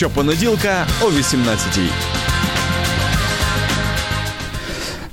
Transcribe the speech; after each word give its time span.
Щопонеділка 0.00 0.86
о 1.00 1.04
18-й. 1.04 2.09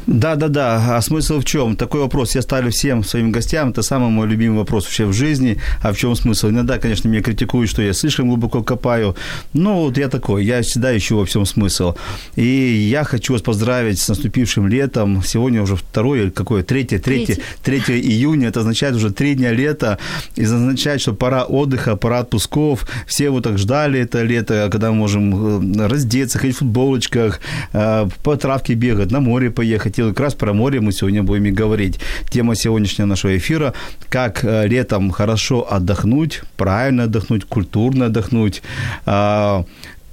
Да, 0.08 0.36
да, 0.36 0.48
да. 0.48 0.96
А 0.96 1.02
смысл 1.02 1.42
в 1.42 1.44
чем? 1.44 1.76
Такой 1.76 2.00
вопрос 2.00 2.34
я 2.36 2.42
ставлю 2.42 2.72
всем 2.72 3.04
своим 3.04 3.34
гостям. 3.34 3.70
Это 3.70 3.82
самый 3.82 4.10
мой 4.10 4.26
любимый 4.26 4.60
вопрос 4.60 4.86
вообще 4.86 5.06
в 5.06 5.12
жизни. 5.12 5.58
А 5.82 5.92
в 5.92 5.98
чем 5.98 6.16
смысл? 6.16 6.48
Иногда, 6.48 6.80
конечно, 6.80 7.10
меня 7.10 7.22
критикуют, 7.22 7.70
что 7.70 7.82
я 7.82 7.92
слишком 7.92 8.30
глубоко 8.30 8.64
копаю. 8.64 9.18
Но 9.52 9.82
вот 9.82 9.98
я 9.98 10.08
такой, 10.08 10.46
я 10.46 10.62
всегда 10.62 10.96
ищу 10.98 11.18
во 11.18 11.26
всем 11.26 11.46
смысл. 11.46 11.96
И 12.38 12.46
я 12.46 13.04
хочу 13.04 13.34
вас 13.34 13.42
поздравить 13.42 14.00
с 14.00 14.08
наступившим 14.08 14.70
летом. 14.70 15.22
Сегодня 15.26 15.62
уже 15.62 15.76
второе, 15.76 16.32
какое? 16.32 16.64
Третье, 16.64 17.00
третье, 17.00 17.40
третье 17.62 17.96
июня. 17.96 18.48
Это 18.48 18.62
означает 18.62 18.96
уже 18.96 19.12
три 19.12 19.36
дня 19.36 19.52
лета. 19.52 20.00
И 20.38 20.44
означает, 20.44 21.02
что 21.02 21.14
пора 21.14 21.44
отдыха, 21.44 21.98
пора 21.98 22.20
отпусков. 22.20 22.88
Все 23.08 23.30
вот 23.30 23.44
так 23.44 23.58
ждали 23.58 24.00
это 24.00 24.24
лето, 24.24 24.70
когда 24.72 24.90
мы 24.92 25.00
можем 25.00 25.81
э, 25.81 25.88
раздеться, 25.88 26.40
ходить 26.40 26.56
в 26.56 26.59
футболочках, 26.59 27.42
э, 27.74 28.08
по 28.24 28.38
травке 28.38 28.74
бегать, 28.74 29.12
на 29.12 29.20
море 29.20 29.52
поехать 29.52 29.97
хотел 29.98 30.09
как 30.14 30.20
раз 30.20 30.36
про 30.36 30.53
море 30.53 30.80
мы 30.80 30.92
сегодня 30.92 31.23
будем 31.23 31.45
и 31.45 31.52
говорить. 31.52 32.00
Тема 32.30 32.56
сегодняшнего 32.56 33.08
нашего 33.08 33.36
эфира– 33.36 33.73
как 34.09 34.44
э, 34.44 34.67
летом 34.67 35.12
хорошо 35.12 35.67
отдохнуть, 35.70 36.42
правильно 36.56 37.03
отдохнуть, 37.03 37.45
культурно 37.45 38.06
отдохнуть, 38.06 38.62
а, 39.06 39.66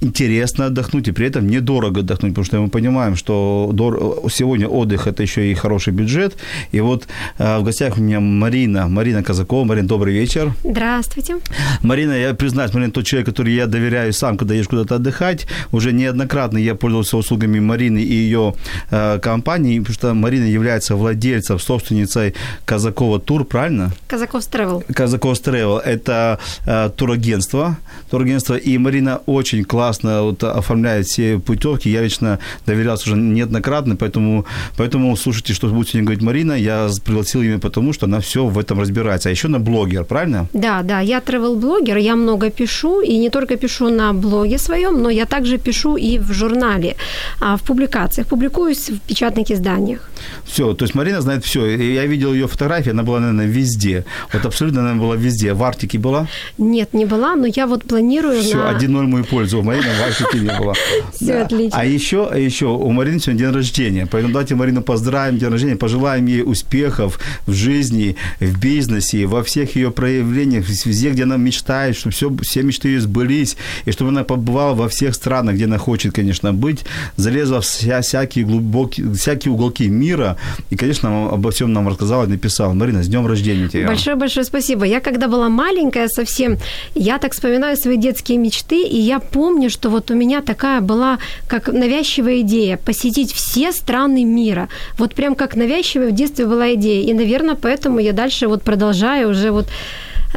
интересно 0.05 0.65
отдохнуть 0.67 1.07
и 1.07 1.11
при 1.11 1.27
этом 1.27 1.47
недорого 1.47 2.01
отдохнуть, 2.01 2.31
потому 2.31 2.45
что 2.45 2.61
мы 2.61 2.69
понимаем, 2.69 3.15
что 3.15 3.69
дор... 3.73 4.29
сегодня 4.29 4.67
отдых– 4.67 5.07
это 5.11 5.23
еще 5.23 5.51
и 5.51 5.53
хороший 5.53 5.93
бюджет. 5.93 6.37
И 6.71 6.81
вот 6.81 7.07
э, 7.37 7.59
в 7.59 7.63
гостях 7.63 7.97
у 7.97 8.01
меня 8.01 8.19
Марина, 8.19 8.87
Марина 8.87 9.23
Казакова. 9.23 9.65
Марина, 9.65 9.87
добрый 9.87 10.13
вечер. 10.13 10.53
Здравствуйте. 10.63 11.37
Марина, 11.81 12.13
я 12.13 12.33
признаюсь, 12.33 12.73
Марина, 12.73 12.91
тот 12.91 13.05
человек, 13.05 13.27
который 13.29 13.53
я 13.53 13.65
доверяю 13.65 14.13
сам, 14.13 14.37
когда 14.37 14.53
едешь 14.53 14.67
куда-то 14.67 14.95
отдыхать. 14.95 15.47
Уже 15.71 15.91
неоднократно 15.91 16.57
я 16.57 16.75
пользовался 16.75 17.17
услугами 17.17 17.59
Марины 17.59 17.99
и 17.99 18.13
ее 18.13 18.53
э, 18.91 19.19
компании, 19.19 19.79
потому 19.79 19.93
что 19.93 20.13
Марина 20.13 20.45
является 20.45 20.95
владельцем, 20.95 21.59
собственницей 21.59 22.33
Казакова 22.65 23.19
Тур, 23.19 23.45
правильно? 23.45 23.91
Казаков's 24.07 24.49
Travel. 24.51 24.85
Казаков's 24.93 25.41
Travel– 25.43 25.79
это 25.85 26.39
э, 26.65 26.89
турагентство, 26.95 27.77
турагентство, 28.09 28.55
и 28.55 28.77
Марина 28.77 29.21
очень 29.25 29.63
классно 29.63 29.94
классно 29.95 30.23
вот 30.23 30.43
оформляет 30.43 31.07
все 31.07 31.39
путевки. 31.39 31.89
Я 31.89 32.01
лично 32.01 32.39
доверялся 32.65 33.09
уже 33.09 33.17
неоднократно, 33.17 33.95
поэтому, 33.95 34.45
поэтому 34.77 35.15
слушайте, 35.17 35.53
что 35.53 35.67
будет 35.67 35.89
сегодня 35.89 36.05
говорить 36.05 36.23
Марина. 36.23 36.53
Я 36.53 36.89
пригласил 37.03 37.41
ее 37.41 37.57
потому, 37.57 37.93
что 37.93 38.05
она 38.05 38.19
все 38.19 38.45
в 38.45 38.57
этом 38.57 38.79
разбирается. 38.79 39.29
А 39.29 39.31
еще 39.31 39.47
на 39.47 39.59
блогер, 39.59 40.03
правильно? 40.03 40.47
Да, 40.53 40.81
да, 40.83 41.01
я 41.01 41.19
travel-блогер, 41.19 41.97
я 41.97 42.15
много 42.15 42.49
пишу, 42.49 43.01
и 43.01 43.17
не 43.17 43.29
только 43.29 43.55
пишу 43.55 43.89
на 43.89 44.13
блоге 44.13 44.57
своем, 44.57 45.01
но 45.01 45.09
я 45.09 45.25
также 45.25 45.57
пишу 45.57 45.97
и 45.97 46.19
в 46.19 46.33
журнале, 46.33 46.95
а 47.41 47.55
в 47.55 47.61
публикациях, 47.61 48.27
публикуюсь 48.27 48.89
в 48.89 48.99
печатных 48.99 49.51
изданиях. 49.51 50.09
Все, 50.45 50.73
то 50.73 50.85
есть 50.85 50.95
Марина 50.95 51.21
знает 51.21 51.43
все. 51.43 51.65
Я 51.65 52.05
видел 52.07 52.33
ее 52.33 52.47
фотографии, 52.47 52.91
она 52.91 53.03
была, 53.03 53.19
наверное, 53.19 53.47
везде. 53.47 54.05
Вот 54.33 54.45
абсолютно 54.45 54.81
она 54.81 55.01
была 55.01 55.15
везде. 55.15 55.53
В 55.53 55.63
Арктике 55.63 55.97
была? 55.97 56.27
Нет, 56.57 56.93
не 56.93 57.05
была, 57.05 57.35
но 57.35 57.47
я 57.47 57.67
вот 57.67 57.83
планирую 57.83 58.41
Все, 58.41 58.57
на... 58.57 58.77
1-0 58.77 59.07
мою 59.07 59.25
пользу. 59.25 59.61
Марина 59.75 59.93
в 59.93 60.01
Арктике 60.03 60.39
не 60.39 60.59
была. 60.59 60.73
Все 61.13 61.25
да. 61.25 61.41
отлично. 61.43 61.79
А 61.79 61.85
еще, 61.85 62.29
а 62.31 62.37
еще 62.37 62.65
у 62.67 62.91
Марины 62.91 63.19
сегодня 63.19 63.45
день 63.45 63.53
рождения. 63.53 64.07
Поэтому 64.09 64.33
давайте 64.33 64.55
Марину 64.55 64.81
поздравим, 64.81 65.37
день 65.37 65.49
рождения, 65.49 65.75
пожелаем 65.75 66.25
ей 66.25 66.43
успехов 66.43 67.19
в 67.45 67.53
жизни, 67.53 68.15
в 68.39 68.59
бизнесе, 68.59 69.25
во 69.25 69.43
всех 69.43 69.75
ее 69.75 69.91
проявлениях, 69.91 70.67
везде, 70.67 71.09
где 71.09 71.23
она 71.23 71.37
мечтает, 71.37 71.95
чтобы 71.95 72.13
все, 72.13 72.35
все 72.41 72.63
мечты 72.63 72.89
ее 72.89 73.01
сбылись, 73.01 73.57
и 73.85 73.91
чтобы 73.91 74.11
она 74.11 74.23
побывала 74.23 74.73
во 74.73 74.89
всех 74.89 75.15
странах, 75.15 75.55
где 75.55 75.65
она 75.65 75.77
хочет, 75.77 76.13
конечно, 76.13 76.53
быть, 76.53 76.85
залезла 77.17 77.61
в 77.61 77.65
вся, 77.65 78.01
всякие 78.01 78.45
глубокие, 78.45 79.13
всякие 79.13 79.51
уголки 79.51 79.87
мира, 79.87 80.37
и, 80.69 80.75
конечно, 80.75 81.29
обо 81.29 81.51
всем 81.51 81.73
нам 81.73 81.87
рассказала 81.87 82.25
и 82.25 82.27
написала. 82.27 82.73
Марина, 82.73 83.03
с 83.03 83.07
днем 83.07 83.27
рождения 83.27 83.67
тебя. 83.67 83.87
Большое-большое 83.87 84.45
спасибо. 84.45 84.85
Я 84.85 84.99
когда 84.99 85.27
была 85.27 85.49
маленькая 85.49 86.07
совсем, 86.07 86.57
я 86.93 87.17
так 87.17 87.33
вспоминаю 87.33 87.77
свои 87.77 87.97
детские 87.97 88.37
мечты, 88.37 88.83
и 88.83 88.97
я 88.97 89.19
помню, 89.19 89.64
что 89.69 89.89
вот 89.89 90.11
у 90.11 90.15
меня 90.15 90.41
такая 90.41 90.81
была, 90.81 91.19
как 91.47 91.67
навязчивая 91.67 92.41
идея, 92.41 92.77
посетить 92.77 93.33
все 93.33 93.71
страны 93.71 94.23
мира. 94.23 94.69
Вот 94.97 95.13
прям 95.15 95.35
как 95.35 95.55
навязчивая 95.55 96.09
в 96.09 96.11
детстве 96.13 96.45
была 96.45 96.73
идея. 96.73 97.03
И, 97.03 97.13
наверное, 97.13 97.55
поэтому 97.55 97.99
я 97.99 98.13
дальше 98.13 98.47
вот 98.47 98.63
продолжаю 98.63 99.29
уже 99.29 99.51
вот 99.51 99.67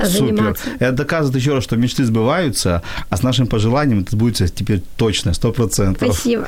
заниматься. 0.06 0.64
Супер. 0.64 0.76
Это 0.78 0.92
доказывает 0.92 1.36
еще 1.36 1.54
раз, 1.54 1.64
что 1.64 1.76
мечты 1.76 2.04
сбываются, 2.04 2.82
а 3.10 3.16
с 3.16 3.22
нашим 3.22 3.46
пожеланием 3.46 4.00
это 4.00 4.16
будет 4.16 4.36
теперь 4.54 4.82
точно, 4.96 5.34
сто 5.34 5.52
процентов. 5.52 6.14
Спасибо. 6.14 6.46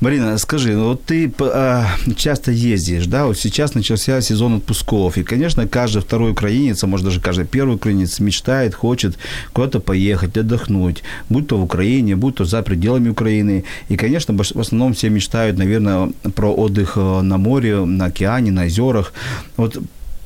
Марина, 0.00 0.38
скажи, 0.38 0.74
ну 0.74 0.88
вот 0.90 1.04
ты 1.04 1.32
э, 1.38 1.82
часто 2.16 2.50
ездишь, 2.50 3.06
да, 3.06 3.26
вот 3.26 3.38
сейчас 3.38 3.74
начался 3.74 4.20
сезон 4.20 4.56
отпусков, 4.56 5.18
и, 5.18 5.22
конечно, 5.22 5.66
каждый 5.66 6.02
второй 6.02 6.32
украинец, 6.32 6.82
а 6.84 6.86
может 6.86 7.06
даже 7.06 7.20
каждый 7.20 7.46
первый 7.46 7.76
украинец 7.76 8.20
мечтает, 8.20 8.74
хочет 8.74 9.16
куда-то 9.52 9.80
поехать, 9.80 10.36
отдохнуть, 10.36 11.02
будь 11.28 11.48
то 11.48 11.56
в 11.56 11.62
Украине, 11.62 12.16
будь 12.16 12.36
то 12.36 12.44
за 12.44 12.62
пределами 12.62 13.08
Украины. 13.08 13.64
И, 13.88 13.96
конечно, 13.96 14.34
в 14.36 14.60
основном 14.60 14.94
все 14.94 15.10
мечтают, 15.10 15.58
наверное, 15.58 16.10
про 16.34 16.52
отдых 16.52 16.92
э, 16.96 17.20
на 17.22 17.38
море, 17.38 17.84
на 17.84 18.06
океане, 18.06 18.50
на 18.50 18.64
озерах. 18.64 19.12
Вот 19.56 19.78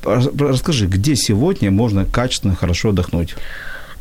расскажи, 0.05 0.87
где 0.87 1.17
сегодня 1.17 1.71
можно 1.71 2.05
качественно, 2.05 2.55
хорошо 2.55 2.91
отдохнуть? 2.91 3.37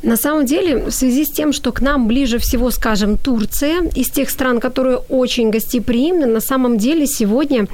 На 0.01 0.15
самом 0.15 0.45
деле, 0.45 0.85
в 0.85 0.91
связи 0.91 1.25
с 1.25 1.29
тем, 1.29 1.51
что 1.51 1.71
к 1.71 1.81
нам 1.81 2.07
ближе 2.07 2.37
всего, 2.37 2.71
скажем, 2.71 3.17
Турция, 3.17 3.83
из 3.95 4.09
тех 4.09 4.29
стран, 4.29 4.59
которые 4.59 4.97
очень 4.97 5.49
гостеприимны, 5.49 6.25
на 6.25 6.39
самом 6.39 6.77
деле 6.77 7.05
сегодня 7.05 7.67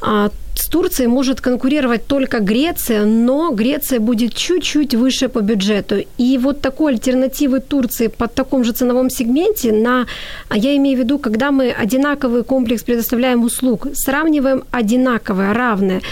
а, 0.00 0.30
с 0.54 0.66
Турцией 0.68 1.08
может 1.08 1.40
конкурировать 1.40 2.06
только 2.06 2.40
Греция, 2.40 3.04
но 3.04 3.50
Греция 3.50 3.98
будет 4.00 4.34
чуть-чуть 4.34 4.94
выше 4.94 5.28
по 5.28 5.40
бюджету. 5.40 5.96
И 6.18 6.38
вот 6.38 6.60
такой 6.60 6.92
альтернативы 6.92 7.60
Турции 7.60 8.06
под 8.06 8.34
таком 8.34 8.64
же 8.64 8.72
ценовом 8.72 9.10
сегменте 9.10 9.72
на, 9.72 10.06
а 10.48 10.56
я 10.56 10.76
имею 10.76 10.96
в 10.98 11.00
виду, 11.00 11.18
когда 11.18 11.50
мы 11.50 11.70
одинаковый 11.70 12.44
комплекс 12.44 12.82
предоставляем 12.82 13.42
услуг, 13.42 13.88
сравниваем 13.94 14.62
одинаковое, 14.70 15.54
равное, 15.54 16.02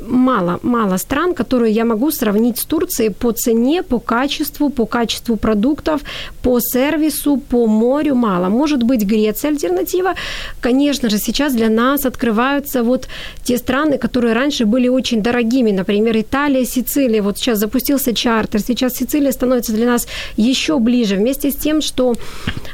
мало, 0.00 0.58
мало 0.62 0.96
стран, 0.98 1.34
которые 1.34 1.72
я 1.72 1.84
могу 1.84 2.10
сравнить 2.10 2.58
с 2.58 2.64
Турцией 2.64 3.10
по 3.10 3.32
цене, 3.32 3.82
по 3.82 3.98
качеству, 3.98 4.70
по 4.70 4.86
качеству 4.86 5.36
продуктов, 5.36 6.00
по 6.42 6.60
сервису, 6.60 7.36
по 7.36 7.66
морю 7.66 8.14
мало. 8.14 8.48
Может 8.48 8.82
быть, 8.82 9.04
Греция 9.04 9.50
альтернатива. 9.50 10.14
Конечно 10.60 11.10
же, 11.10 11.18
сейчас 11.18 11.54
для 11.54 11.68
нас 11.68 12.06
открываются 12.06 12.82
вот 12.82 13.08
те 13.44 13.58
страны, 13.58 13.98
которые 13.98 14.34
раньше 14.34 14.66
были 14.66 14.88
очень 14.88 15.22
дорогими, 15.22 15.72
например, 15.72 16.18
Италия, 16.18 16.64
Сицилия. 16.64 17.22
Вот 17.22 17.38
сейчас 17.38 17.58
запустился 17.58 18.14
чартер, 18.14 18.60
сейчас 18.60 18.94
Сицилия 18.94 19.32
становится 19.32 19.72
для 19.72 19.86
нас 19.86 20.06
еще 20.36 20.78
ближе, 20.78 21.16
вместе 21.16 21.50
с 21.50 21.56
тем, 21.56 21.80
что 21.80 22.14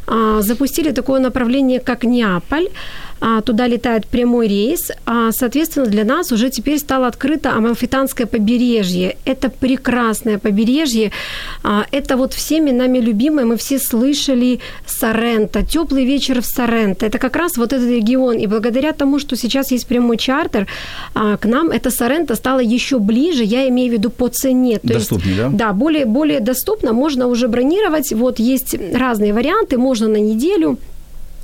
а, 0.07 0.41
запустили 0.43 0.93
такое 0.93 1.21
направление, 1.21 1.81
как 1.81 2.05
Неаполь, 2.05 2.69
туда 3.45 3.67
летает 3.67 4.07
прямой 4.07 4.49
рейс, 4.49 4.93
а, 5.07 5.31
соответственно, 5.33 5.87
для 5.87 6.05
нас 6.05 6.33
уже 6.33 6.51
теперь 6.51 6.79
стало 6.79 7.07
открыто 7.07 7.53
Амалфитанское 7.53 8.27
побережье. 8.27 9.17
Это 9.25 9.49
прекрасное 9.49 10.39
побережье, 10.39 11.13
а, 11.63 11.87
это 11.91 12.17
вот 12.17 12.35
всеми 12.35 12.71
нами 12.71 12.99
любимое, 12.99 13.45
мы 13.45 13.57
все 13.57 13.79
слышали 13.79 14.61
Соренто, 14.87 15.65
теплый 15.65 16.05
вечер 16.05 16.41
в 16.41 16.47
Соренто. 16.47 17.07
Это 17.07 17.19
как 17.19 17.37
раз 17.37 17.57
вот 17.57 17.73
этот 17.73 17.89
регион, 17.89 18.37
и 18.37 18.47
благодаря 18.47 18.93
тому, 18.93 19.19
что 19.19 19.37
сейчас 19.37 19.71
есть 19.71 19.87
прямой 19.87 20.17
чартер, 20.17 20.67
к 21.15 21.45
нам 21.45 21.71
это 21.71 21.91
Соренто 21.91 22.35
стало 22.35 22.61
еще 22.61 22.99
ближе, 22.99 23.43
я 23.45 23.69
имею 23.69 23.91
в 23.91 23.93
виду 23.95 24.11
по 24.11 24.29
цене. 24.29 24.79
То 24.79 24.89
Доступнее, 24.89 25.37
есть, 25.37 25.51
да? 25.51 25.67
Да, 25.67 25.73
более, 25.73 26.05
более 26.05 26.41
доступно, 26.41 26.93
можно 26.93 27.27
уже 27.27 27.49
бронировать, 27.49 28.13
вот 28.13 28.39
есть 28.39 28.77
разные 28.95 29.33
варианты, 29.33 29.79
можно 29.79 30.09
на 30.09 30.17
неделю, 30.17 30.79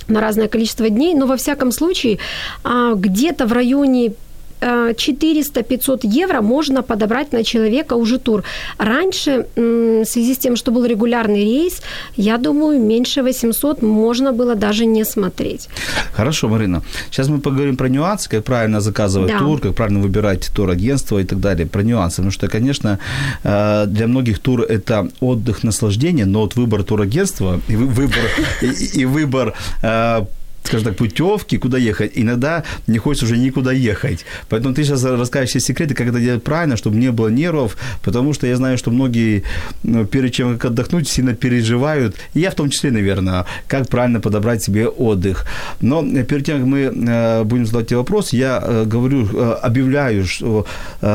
на 0.07 0.21
разное 0.21 0.47
количество 0.47 0.89
дней, 0.89 1.13
но 1.15 1.25
во 1.25 1.37
всяком 1.37 1.71
случае 1.71 2.19
а, 2.63 2.93
где-то 2.93 3.45
в 3.45 3.53
районе 3.53 4.13
400-500 4.63 5.99
евро 6.03 6.41
можно 6.41 6.81
подобрать 6.81 7.33
на 7.33 7.43
человека 7.43 7.95
уже 7.95 8.17
тур. 8.17 8.43
Раньше, 8.77 9.45
в 9.55 10.05
связи 10.05 10.33
с 10.33 10.37
тем, 10.37 10.55
что 10.55 10.71
был 10.71 10.85
регулярный 10.85 11.43
рейс, 11.43 11.81
я 12.15 12.37
думаю, 12.37 12.79
меньше 12.79 13.23
800 13.23 13.81
можно 13.81 14.31
было 14.31 14.55
даже 14.55 14.85
не 14.85 15.05
смотреть. 15.05 15.69
Хорошо, 16.13 16.49
Марина. 16.49 16.81
Сейчас 17.11 17.27
мы 17.27 17.39
поговорим 17.39 17.77
про 17.77 17.89
нюансы, 17.89 18.29
как 18.29 18.43
правильно 18.43 18.81
заказывать 18.81 19.31
да. 19.31 19.39
тур, 19.39 19.59
как 19.59 19.75
правильно 19.75 19.99
выбирать 19.99 20.51
турагентство 20.55 21.19
и 21.19 21.23
так 21.23 21.39
далее, 21.39 21.65
про 21.65 21.83
нюансы. 21.83 22.15
Потому 22.17 22.31
что, 22.31 22.47
конечно, 22.47 22.99
э, 23.43 23.85
для 23.87 24.07
многих 24.07 24.39
тур 24.39 24.61
это 24.61 25.09
отдых, 25.19 25.63
наслаждение, 25.63 26.25
но 26.25 26.41
вот 26.41 26.55
выбор 26.55 26.83
турагентства 26.83 27.59
и 27.67 27.75
выбор, 27.75 28.23
и, 28.61 29.01
и 29.01 29.05
выбор 29.05 29.53
э, 29.81 30.25
скажем 30.63 30.87
так, 30.87 30.97
путевки, 30.97 31.57
куда 31.57 31.77
ехать, 31.77 32.11
иногда 32.15 32.63
не 32.87 32.97
хочется 32.97 33.25
уже 33.25 33.37
никуда 33.37 33.71
ехать. 33.71 34.25
Поэтому 34.49 34.73
ты 34.73 34.83
сейчас 34.83 35.03
расскажешь 35.03 35.49
все 35.49 35.59
секреты, 35.59 35.93
как 35.93 36.07
это 36.07 36.19
делать 36.19 36.43
правильно, 36.43 36.77
чтобы 36.77 36.97
не 36.97 37.11
было 37.11 37.27
нервов, 37.27 37.77
потому 38.03 38.33
что 38.33 38.47
я 38.47 38.55
знаю, 38.55 38.77
что 38.77 38.91
многие 38.91 39.43
ну, 39.83 40.05
перед 40.05 40.33
чем 40.33 40.57
как 40.57 40.71
отдохнуть 40.71 41.07
сильно 41.07 41.35
переживают, 41.35 42.15
и 42.33 42.39
я 42.39 42.51
в 42.51 42.55
том 42.55 42.69
числе, 42.69 42.91
наверное, 42.91 43.45
как 43.67 43.89
правильно 43.89 44.19
подобрать 44.19 44.63
себе 44.63 44.87
отдых. 44.87 45.45
Но 45.81 46.03
перед 46.03 46.45
тем, 46.45 46.59
как 46.59 46.67
мы 46.67 46.79
э, 46.79 47.43
будем 47.43 47.65
задавать 47.65 47.87
тебе 47.87 47.97
вопрос, 47.97 48.33
я 48.33 48.61
э, 48.63 48.85
говорю, 48.85 49.27
э, 49.33 49.53
объявляю 49.61 50.25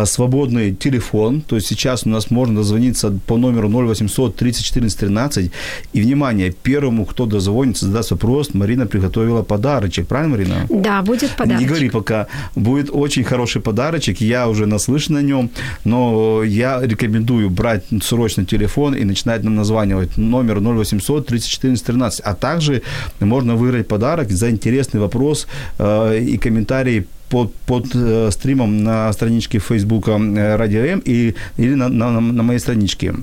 свободный 0.04 0.74
телефон, 0.74 1.40
то 1.40 1.56
есть 1.56 1.68
сейчас 1.68 2.06
у 2.06 2.08
нас 2.08 2.30
можно 2.30 2.56
дозвониться 2.56 3.12
по 3.26 3.36
номеру 3.36 3.68
0800 3.68 4.36
30 4.36 4.64
14 4.64 4.98
13, 4.98 5.50
и, 5.92 6.00
внимание, 6.00 6.50
первому, 6.50 7.04
кто 7.04 7.26
дозвонится, 7.26 7.86
задаст 7.86 8.10
вопрос, 8.10 8.54
Марина 8.54 8.86
приготовила 8.86 9.37
приготовила 9.38 9.42
подарочек, 9.42 10.06
правильно, 10.06 10.36
Марина? 10.36 10.66
Да, 10.68 11.02
будет 11.02 11.30
подарочек. 11.36 11.60
Не 11.60 11.66
говори 11.66 11.90
пока. 11.90 12.26
Будет 12.54 12.90
очень 12.92 13.24
хороший 13.24 13.60
подарочек, 13.60 14.20
я 14.20 14.48
уже 14.48 14.66
наслышан 14.66 15.16
о 15.16 15.22
нем, 15.22 15.50
но 15.84 16.42
я 16.44 16.80
рекомендую 16.82 17.50
брать 17.50 17.84
срочно 18.02 18.44
телефон 18.44 18.94
и 18.94 19.04
начинать 19.04 19.44
нам 19.44 19.54
названивать 19.54 20.18
номер 20.18 20.58
0800 20.58 21.26
34 21.26 21.76
13, 21.76 22.20
а 22.20 22.34
также 22.34 22.82
можно 23.20 23.56
выиграть 23.56 23.88
подарок 23.88 24.30
за 24.30 24.50
интересный 24.50 25.00
вопрос 25.00 25.46
э, 25.78 26.18
и 26.20 26.38
комментарий 26.38 27.06
под, 27.30 27.54
под 27.66 27.86
э, 27.94 28.30
стримом 28.30 28.84
на 28.84 29.12
страничке 29.12 29.58
Фейсбука 29.58 30.12
э, 30.12 30.56
Радио 30.56 30.80
М 30.80 31.02
и, 31.04 31.34
или 31.58 31.74
на, 31.74 31.88
на, 31.88 32.20
на 32.20 32.42
моей 32.42 32.58
страничке. 32.58 33.14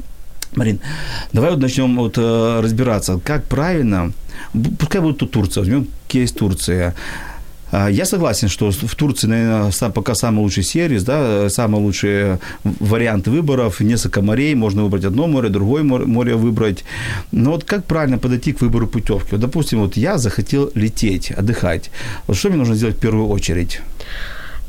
Марин, 0.55 0.79
давай 1.33 1.51
вот 1.51 1.59
начнем 1.59 1.95
вот, 1.97 2.17
э, 2.17 2.61
разбираться, 2.61 3.19
как 3.23 3.43
правильно, 3.43 4.11
пускай 4.79 5.01
будет 5.01 5.17
тут 5.17 5.31
Турция, 5.31 5.61
возьмем 5.61 5.87
кейс 6.07 6.31
Турция. 6.31 6.93
А, 7.71 7.89
я 7.89 8.05
согласен, 8.05 8.47
что 8.47 8.71
в 8.71 8.95
Турции, 8.95 9.27
наверное, 9.27 9.71
сам, 9.71 9.91
пока 9.91 10.15
самый 10.15 10.39
лучший 10.39 10.63
сервис, 10.63 11.03
да, 11.03 11.49
самый 11.49 11.81
лучший 11.81 12.37
вариант 12.63 13.27
выборов, 13.27 13.81
несколько 13.81 14.21
морей, 14.21 14.55
можно 14.55 14.83
выбрать 14.83 15.05
одно 15.05 15.27
море, 15.27 15.49
другое 15.49 15.83
море 15.83 16.35
выбрать. 16.35 16.83
Но 17.31 17.51
вот 17.51 17.63
как 17.63 17.85
правильно 17.85 18.17
подойти 18.17 18.53
к 18.53 18.61
выбору 18.61 18.87
путевки? 18.87 19.31
Вот, 19.31 19.41
допустим, 19.41 19.79
вот 19.79 19.97
я 19.97 20.17
захотел 20.17 20.71
лететь, 20.75 21.31
отдыхать. 21.31 21.91
Вот 22.27 22.37
что 22.37 22.49
мне 22.49 22.57
нужно 22.57 22.75
сделать 22.75 22.95
в 22.95 22.99
первую 22.99 23.27
очередь? 23.27 23.81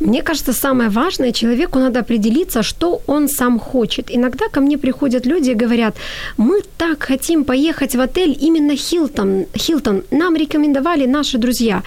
Мне 0.00 0.22
кажется, 0.22 0.52
самое 0.52 0.90
важное, 0.90 1.32
человеку 1.32 1.78
надо 1.78 2.00
определиться, 2.00 2.62
что 2.62 3.00
он 3.06 3.28
сам 3.28 3.58
хочет. 3.58 4.10
Иногда 4.14 4.48
ко 4.48 4.60
мне 4.60 4.76
приходят 4.76 5.26
люди 5.26 5.50
и 5.50 5.54
говорят, 5.54 5.96
мы 6.36 6.60
так 6.78 7.02
хотим 7.02 7.44
поехать 7.44 7.96
в 7.96 8.00
отель 8.00 8.36
именно 8.40 8.76
Хилтон. 8.76 9.46
Хилтон 9.56 10.02
нам 10.10 10.36
рекомендовали 10.36 11.06
наши 11.06 11.38
друзья. 11.38 11.82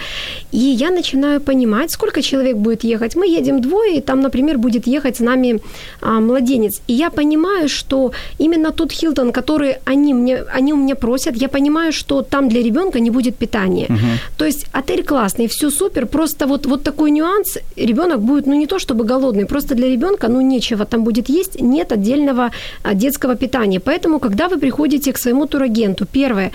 И 0.52 0.58
я 0.58 0.90
начинаю 0.90 1.40
понимать, 1.40 1.90
сколько 1.92 2.22
человек 2.22 2.56
будет 2.56 2.84
ехать. 2.84 3.16
Мы 3.16 3.38
едем 3.38 3.60
двое, 3.60 3.96
и 3.96 4.00
там, 4.00 4.20
например, 4.20 4.58
будет 4.58 4.86
ехать 4.86 5.16
с 5.16 5.20
нами 5.20 5.60
а, 6.00 6.20
младенец. 6.20 6.80
И 6.88 6.92
я 6.92 7.10
понимаю, 7.10 7.68
что 7.68 8.12
именно 8.38 8.70
тот 8.72 8.92
Хилтон, 8.92 9.32
который 9.32 9.76
они, 9.84 10.14
мне, 10.14 10.42
они 10.56 10.72
у 10.72 10.76
меня 10.76 10.94
просят, 10.94 11.36
я 11.36 11.48
понимаю, 11.48 11.92
что 11.92 12.22
там 12.22 12.48
для 12.48 12.62
ребенка 12.62 13.00
не 13.00 13.10
будет 13.10 13.36
питания. 13.36 13.86
Угу. 13.86 14.06
То 14.36 14.44
есть 14.44 14.66
отель 14.72 15.04
классный, 15.04 15.46
все 15.46 15.70
супер, 15.70 16.06
просто 16.06 16.46
вот, 16.46 16.66
вот 16.66 16.82
такой 16.82 17.10
нюанс, 17.10 17.58
ребенок 17.76 17.99
ребенок 18.00 18.20
будет, 18.20 18.46
ну 18.46 18.54
не 18.54 18.66
то 18.66 18.78
чтобы 18.78 19.04
голодный, 19.04 19.44
просто 19.44 19.74
для 19.74 19.88
ребенка, 19.88 20.28
ну 20.28 20.40
нечего 20.40 20.84
там 20.84 21.04
будет 21.04 21.28
есть, 21.28 21.60
нет 21.60 21.92
отдельного 21.92 22.50
а, 22.82 22.94
детского 22.94 23.34
питания. 23.34 23.80
Поэтому, 23.80 24.18
когда 24.18 24.48
вы 24.48 24.58
приходите 24.58 25.12
к 25.12 25.18
своему 25.18 25.46
турагенту, 25.46 26.06
первое, 26.12 26.50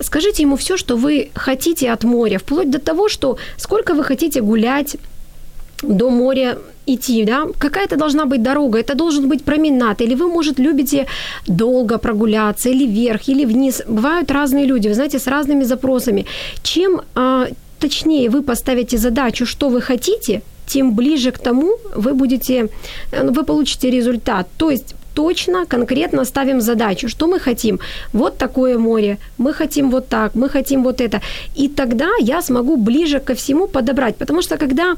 скажите 0.00 0.42
ему 0.42 0.56
все, 0.56 0.76
что 0.76 0.96
вы 0.96 1.30
хотите 1.34 1.92
от 1.92 2.04
моря, 2.04 2.38
вплоть 2.38 2.70
до 2.70 2.78
того, 2.78 3.08
что 3.08 3.36
сколько 3.56 3.94
вы 3.94 4.04
хотите 4.04 4.40
гулять 4.40 4.96
до 5.82 6.10
моря 6.10 6.58
идти, 6.86 7.24
да, 7.24 7.46
какая-то 7.58 7.96
должна 7.96 8.24
быть 8.24 8.42
дорога, 8.42 8.78
это 8.78 8.94
должен 8.94 9.28
быть 9.28 9.42
променад, 9.42 10.00
или 10.00 10.14
вы, 10.14 10.28
может, 10.28 10.58
любите 10.58 11.06
долго 11.48 11.98
прогуляться, 11.98 12.68
или 12.68 12.86
вверх, 12.86 13.28
или 13.28 13.44
вниз. 13.44 13.82
Бывают 13.88 14.30
разные 14.30 14.66
люди, 14.66 14.88
вы 14.88 14.94
знаете, 14.94 15.18
с 15.18 15.26
разными 15.26 15.64
запросами. 15.64 16.26
Чем 16.62 17.00
а, 17.14 17.46
точнее 17.80 18.28
вы 18.28 18.42
поставите 18.42 18.98
задачу, 18.98 19.46
что 19.46 19.68
вы 19.68 19.80
хотите, 19.80 20.42
тем 20.72 20.94
ближе 20.94 21.30
к 21.30 21.38
тому 21.38 21.76
вы 21.96 22.14
будете, 22.14 22.68
э, 23.12 23.30
вы 23.30 23.44
получите 23.44 23.90
результат. 23.90 24.46
То 24.56 24.70
есть 24.70 24.94
точно, 25.14 25.66
конкретно 25.66 26.24
ставим 26.24 26.60
задачу, 26.60 27.08
что 27.08 27.26
мы 27.26 27.40
хотим. 27.40 27.78
Вот 28.12 28.38
такое 28.38 28.78
море, 28.78 29.18
мы 29.38 29.52
хотим 29.52 29.90
вот 29.90 30.08
так, 30.08 30.34
мы 30.34 30.48
хотим 30.48 30.82
вот 30.82 31.00
это. 31.00 31.20
И 31.58 31.68
тогда 31.68 32.08
я 32.20 32.42
смогу 32.42 32.76
ближе 32.76 33.18
ко 33.18 33.34
всему 33.34 33.66
подобрать. 33.66 34.16
Потому 34.16 34.42
что 34.42 34.56
когда 34.56 34.96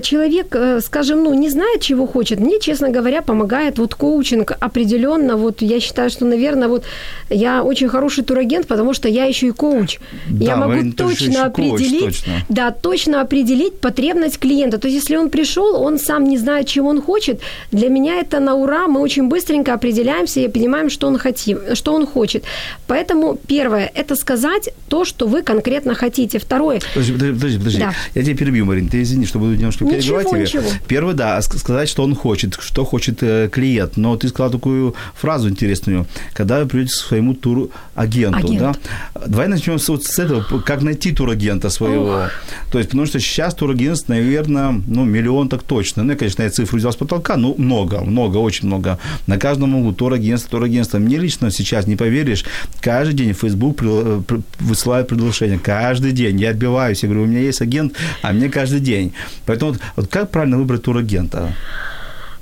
человек, 0.00 0.54
э, 0.54 0.80
скажем, 0.80 1.24
ну, 1.24 1.34
не 1.34 1.50
знает, 1.50 1.80
чего 1.80 2.06
хочет, 2.06 2.40
мне, 2.40 2.58
честно 2.60 2.88
говоря, 2.88 3.22
помогает 3.22 3.78
вот 3.78 3.94
коучинг 3.94 4.52
определенно. 4.60 5.36
Вот 5.36 5.62
я 5.62 5.80
считаю, 5.80 6.10
что, 6.10 6.24
наверное, 6.24 6.68
вот 6.68 6.84
я 7.30 7.62
очень 7.62 7.88
хороший 7.88 8.24
турагент, 8.24 8.66
потому 8.66 8.94
что 8.94 9.08
я 9.08 9.24
еще 9.24 9.48
и 9.48 9.50
коуч. 9.50 9.98
Да, 10.28 10.44
я 10.44 10.56
могу 10.56 10.92
точно 10.92 11.46
определить, 11.46 12.00
коуч, 12.00 12.14
точно. 12.16 12.32
да, 12.48 12.70
точно 12.70 13.20
определить 13.20 13.78
потребность 13.80 14.38
клиента. 14.38 14.78
То 14.78 14.88
есть, 14.88 15.02
если 15.02 15.16
он 15.16 15.28
пришел, 15.30 15.82
он 15.82 15.98
сам 15.98 16.24
не 16.24 16.38
знает, 16.38 16.66
чего 16.66 16.88
он 16.88 17.02
хочет, 17.02 17.40
для 17.70 17.88
меня 17.88 18.20
это 18.20 18.40
на 18.40 18.54
ура, 18.54 18.86
мы 18.88 19.00
очень 19.00 19.28
быстренько 19.28 19.74
определяемся 19.74 20.40
и 20.40 20.48
понимаем, 20.48 20.90
что 20.90 21.06
он, 21.06 21.18
хотим, 21.18 21.58
что 21.74 21.94
он 21.94 22.06
хочет. 22.06 22.44
Поэтому 22.86 23.38
первое, 23.46 23.90
это 23.94 24.16
сказать 24.16 24.70
то, 24.88 25.04
что 25.04 25.26
вы 25.26 25.42
конкретно 25.42 25.94
хотите. 25.94 26.38
Второе... 26.38 26.80
Подожди, 26.94 27.12
подожди, 27.12 27.58
подожди. 27.58 27.78
Да. 27.80 27.92
Я 28.14 28.22
тебя 28.22 28.36
перебью, 28.36 28.64
Марин, 28.64 28.88
ты 28.88 29.02
извини, 29.02 29.26
что 29.26 29.38
буду 29.38 29.65
немножко 29.66 29.84
ничего, 29.84 30.18
перебивать 30.18 30.40
ничего. 30.40 30.62
тебе. 30.62 30.80
Первый, 30.88 31.14
да, 31.14 31.40
сказать, 31.42 31.88
что 31.88 32.04
он 32.04 32.14
хочет, 32.14 32.58
что 32.60 32.84
хочет 32.84 33.22
э, 33.22 33.48
клиент. 33.50 33.96
Но 33.96 34.16
ты 34.16 34.28
сказал 34.28 34.50
такую 34.50 34.94
фразу 35.14 35.48
интересную. 35.48 36.06
Когда 36.32 36.60
вы 36.60 36.66
придете 36.66 36.92
к 36.92 36.96
своему 36.96 37.34
турагенту, 37.34 38.46
Агент. 38.46 38.60
да? 39.14 39.26
Давай 39.26 39.48
начнем 39.48 39.78
с, 39.78 39.88
вот 39.88 40.04
с 40.04 40.18
этого, 40.18 40.42
как 40.60 40.82
найти 40.82 41.12
турагента 41.12 41.70
своего. 41.70 42.24
Ох. 42.24 42.30
То 42.70 42.78
есть, 42.78 42.90
потому 42.90 43.06
что 43.06 43.20
сейчас 43.20 43.54
турагентств, 43.54 44.08
наверное, 44.08 44.82
ну, 44.86 45.04
миллион 45.04 45.48
так 45.48 45.62
точно. 45.62 46.02
Ну, 46.02 46.12
я, 46.12 46.18
конечно, 46.18 46.42
я 46.42 46.50
цифру 46.50 46.78
взял 46.78 46.92
с 46.92 46.96
потолка, 46.96 47.36
ну, 47.36 47.54
много, 47.58 48.00
много, 48.00 48.38
очень 48.38 48.66
много. 48.66 48.98
На 49.26 49.38
каждом 49.38 49.74
углу 49.74 49.92
турагентство, 49.92 50.50
турагентство. 50.50 50.98
Мне 50.98 51.18
лично 51.18 51.50
сейчас, 51.50 51.86
не 51.86 51.96
поверишь, 51.96 52.44
каждый 52.80 53.14
день 53.14 53.32
Facebook 53.32 53.82
э, 53.82 54.20
высылают 54.60 55.08
приглашение. 55.08 55.58
Каждый 55.58 56.12
день. 56.12 56.40
Я 56.40 56.50
отбиваюсь. 56.50 57.02
Я 57.02 57.08
говорю, 57.08 57.24
у 57.24 57.26
меня 57.26 57.40
есть 57.40 57.60
агент, 57.60 57.94
а 58.22 58.32
мне 58.32 58.48
каждый 58.48 58.80
день. 58.80 59.12
Поэтому 59.56 59.72
вот, 59.72 59.80
вот 59.96 60.06
как 60.08 60.30
правильно 60.30 60.58
выбрать 60.58 60.82
турагента? 60.82 61.52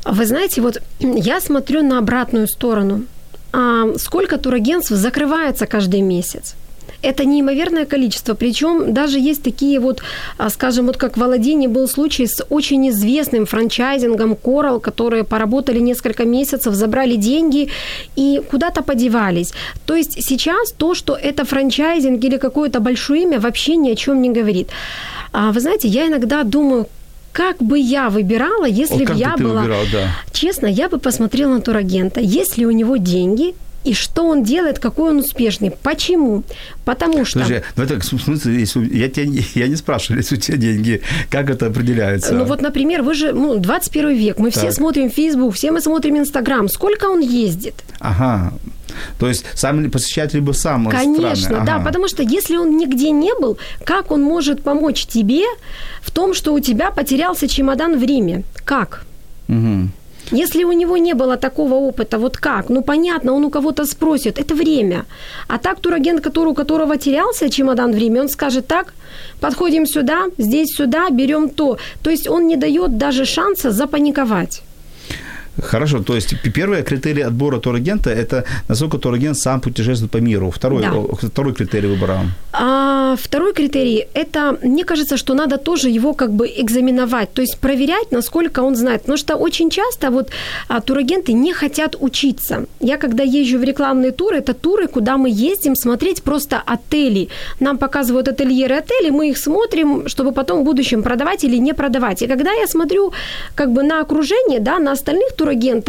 Вы 0.05 0.27
знаете, 0.27 0.61
вот 0.61 0.83
я 1.01 1.41
смотрю 1.41 1.83
на 1.83 1.99
обратную 1.99 2.47
сторону. 2.49 3.05
А 3.53 3.97
сколько 3.99 4.37
турагентств 4.37 4.91
закрывается 4.91 5.67
каждый 5.67 6.01
месяц? 6.01 6.57
это 7.05 7.25
неимоверное 7.25 7.85
количество. 7.85 8.35
Причем 8.35 8.95
даже 8.95 9.19
есть 9.19 9.43
такие 9.43 9.79
вот, 9.79 10.03
а, 10.39 10.51
скажем, 10.51 10.87
вот 10.87 10.97
как 10.97 11.17
в 11.17 11.23
Аладдине 11.23 11.69
был 11.69 11.87
случай 11.89 12.27
с 12.27 12.45
очень 12.51 12.89
известным 12.89 13.45
франчайзингом 13.47 14.33
Coral, 14.33 14.81
которые 14.81 15.25
поработали 15.25 15.81
несколько 15.81 16.25
месяцев, 16.25 16.75
забрали 16.75 17.17
деньги 17.17 17.69
и 18.17 18.41
куда-то 18.51 18.83
подевались. 18.83 19.53
То 19.87 19.95
есть 19.95 20.25
сейчас 20.25 20.73
то, 20.73 20.95
что 20.95 21.15
это 21.15 21.45
франчайзинг 21.45 22.25
или 22.25 22.39
какое-то 22.39 22.81
большое 22.81 23.23
имя, 23.23 23.39
вообще 23.39 23.77
ни 23.77 23.91
о 23.91 23.95
чем 23.95 24.23
не 24.23 24.31
говорит. 24.31 24.69
А 25.33 25.53
вы 25.53 25.61
знаете, 25.61 25.89
я 25.89 26.07
иногда 26.07 26.43
думаю, 26.43 26.87
как 27.35 27.59
бы 27.59 27.81
я 27.81 28.11
выбирала, 28.11 28.65
если 28.65 29.05
бы 29.05 29.13
я 29.13 29.37
была... 29.37 29.63
Выбирал, 29.63 29.83
да. 29.93 30.17
Честно, 30.33 30.67
я 30.67 30.89
бы 30.89 30.99
посмотрела 30.99 31.55
на 31.55 31.61
турагента. 31.61 32.21
Есть 32.21 32.57
ли 32.57 32.65
у 32.65 32.71
него 32.71 32.97
деньги, 32.97 33.55
и 33.83 33.93
что 33.93 34.25
он 34.25 34.45
делает, 34.45 34.79
какой 34.79 35.11
он 35.11 35.19
успешный. 35.19 35.73
Почему? 35.83 36.45
Потому 36.85 37.25
что... 37.25 37.41
Подожди, 37.41 37.63
в 37.75 37.81
этом 37.81 38.03
смысле, 38.03 38.61
если, 38.61 38.97
я, 38.97 39.09
тебя, 39.09 39.43
я 39.55 39.67
не 39.67 39.77
спрашиваю, 39.77 40.21
если 40.21 40.37
у 40.37 40.39
тебя 40.39 40.57
деньги, 40.57 41.03
как 41.29 41.51
это 41.51 41.67
определяется? 41.67 42.35
Ну 42.35 42.45
вот, 42.45 42.63
например, 42.63 43.03
вы 43.03 43.15
же, 43.15 43.33
ну, 43.33 43.59
21 43.59 44.17
век, 44.17 44.39
мы 44.39 44.53
так. 44.53 44.63
все 44.63 44.73
смотрим 44.73 45.11
Facebook, 45.11 45.55
все 45.55 45.73
мы 45.73 45.81
смотрим 45.81 46.15
Instagram. 46.15 46.69
Сколько 46.69 47.07
он 47.07 47.19
ездит? 47.19 47.75
Ага, 47.99 48.55
То 49.19 49.29
есть 49.29 49.45
сам 49.55 49.91
посещать 49.91 50.35
либо 50.35 50.53
сам 50.53 50.89
Конечно, 50.89 51.37
страны. 51.37 51.67
да, 51.67 51.75
Ага. 51.77 51.85
потому 51.85 52.09
что 52.09 52.23
если 52.23 52.57
он 52.57 52.77
нигде 52.77 53.11
не 53.11 53.35
был, 53.41 53.59
как 53.85 54.11
он 54.11 54.23
может 54.23 54.63
помочь 54.63 55.07
тебе 55.07 55.45
в 56.03 56.11
том, 56.11 56.35
что 56.35 56.53
у 56.55 56.61
тебя 56.61 56.91
потерялся 56.91 57.49
чемодан 57.49 57.99
в 57.99 58.03
Риме? 58.03 58.43
Как? 58.65 59.05
Мгм. 59.49 59.91
Если 60.33 60.65
у 60.65 60.73
него 60.73 60.97
не 60.97 61.15
было 61.15 61.37
такого 61.37 61.75
опыта, 61.75 62.19
вот 62.19 62.37
как? 62.37 62.71
Ну, 62.71 62.83
понятно, 62.83 63.35
он 63.35 63.45
у 63.45 63.51
кого-то 63.51 63.85
спросит, 63.85 64.39
это 64.39 64.55
время. 64.55 65.05
А 65.49 65.59
так 65.59 65.81
турагент, 65.81 66.23
который, 66.23 66.49
у 66.49 66.55
которого 66.55 66.97
терялся 66.97 67.51
чемодан 67.51 67.93
в 67.93 67.99
Риме, 67.99 68.21
он 68.21 68.29
скажет 68.29 68.67
так, 68.67 68.95
подходим 69.41 69.87
сюда, 69.87 70.25
здесь 70.39 70.69
сюда, 70.77 71.11
берем 71.11 71.51
то. 71.51 71.77
То 72.03 72.11
есть 72.11 72.29
он 72.29 72.47
не 72.47 72.57
дает 72.57 72.97
даже 72.97 73.25
шанса 73.27 73.71
запаниковать. 73.71 74.63
Хорошо, 75.63 76.03
то 76.03 76.15
есть 76.15 76.35
первый 76.55 76.83
критерий 76.83 77.23
отбора 77.23 77.59
турагента– 77.61 78.11
это 78.11 78.45
насколько 78.69 78.99
турагент 78.99 79.37
сам 79.37 79.61
путешествует 79.61 80.11
по 80.11 80.21
миру. 80.21 80.51
Второй, 80.51 80.83
Да. 80.83 80.93
второй 81.29 81.53
критерий 81.55 81.89
выбора. 81.89 82.21
А 82.53 83.17
второй 83.17 83.53
критерий– 83.53 84.07
это, 84.15 84.57
мне 84.63 84.85
кажется, 84.85 85.17
что 85.17 85.35
надо 85.35 85.59
тоже 85.59 85.89
его 85.91 86.13
как 86.15 86.31
бы 86.31 86.47
экзаменовать, 86.47 87.33
то 87.33 87.43
есть 87.43 87.59
проверять, 87.59 88.13
насколько 88.13 88.63
он 88.63 88.77
знает. 88.77 89.01
Потому 89.03 89.19
что 89.19 89.37
очень 89.37 89.71
часто 89.71 90.11
вот 90.11 90.31
а, 90.69 90.81
турагенты 90.81 91.33
не 91.33 91.53
хотят 91.53 91.97
учиться. 92.01 92.67
Я 92.81 92.97
когда 92.97 93.23
езжу 93.23 93.59
в 93.59 93.65
рекламные 93.65 94.13
туры, 94.13 94.39
это 94.39 94.55
туры, 94.55 94.89
куда 94.89 95.17
мы 95.17 95.31
ездим 95.31 95.77
смотреть 95.77 96.23
просто 96.23 96.63
отели. 96.67 97.29
Нам 97.61 97.79
показывают 97.79 98.29
ательеры 98.29 98.77
отели, 98.77 99.11
мы 99.11 99.31
их 99.31 99.39
смотрим, 99.39 100.09
чтобы 100.09 100.33
потом 100.33 100.61
в 100.61 100.65
будущем 100.65 101.03
продавать 101.03 101.45
или 101.45 101.59
не 101.59 101.75
продавать. 101.75 102.23
И 102.23 102.27
когда 102.27 102.53
я 102.53 102.67
смотрю 102.67 103.13
как 103.55 103.69
бы 103.73 103.83
на 103.83 104.01
окружение, 104.01 104.61
да, 104.61 104.79
на 104.79 104.93
остальных 104.93 105.29
турагентов, 105.29 105.44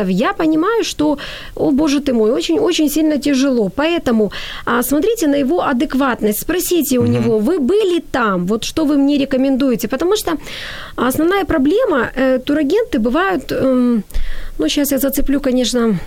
я 0.09 0.33
понимаю, 0.33 0.83
что, 0.83 1.17
о 1.55 1.71
боже 1.71 1.99
ты 1.99 2.13
мой, 2.13 2.31
очень-очень 2.31 2.89
сильно 2.89 3.17
тяжело. 3.17 3.69
Поэтому 3.75 4.31
а, 4.65 4.83
смотрите 4.83 5.27
на 5.27 5.35
его 5.35 5.61
адекватность, 5.61 6.41
спросите 6.41 6.99
у 6.99 7.05
него, 7.05 7.39
вы 7.39 7.59
были 7.59 7.99
там, 8.11 8.45
вот 8.45 8.63
что 8.63 8.85
вы 8.85 8.97
мне 8.97 9.17
рекомендуете, 9.17 9.87
потому 9.87 10.15
что 10.17 10.37
основная 10.95 11.45
проблема, 11.45 12.09
э, 12.15 12.39
турагенты 12.39 12.99
бывают, 12.99 13.51
эм, 13.51 14.03
ну 14.59 14.69
сейчас 14.69 14.91
я 14.91 14.97
зацеплю, 14.97 15.39
конечно, 15.39 15.99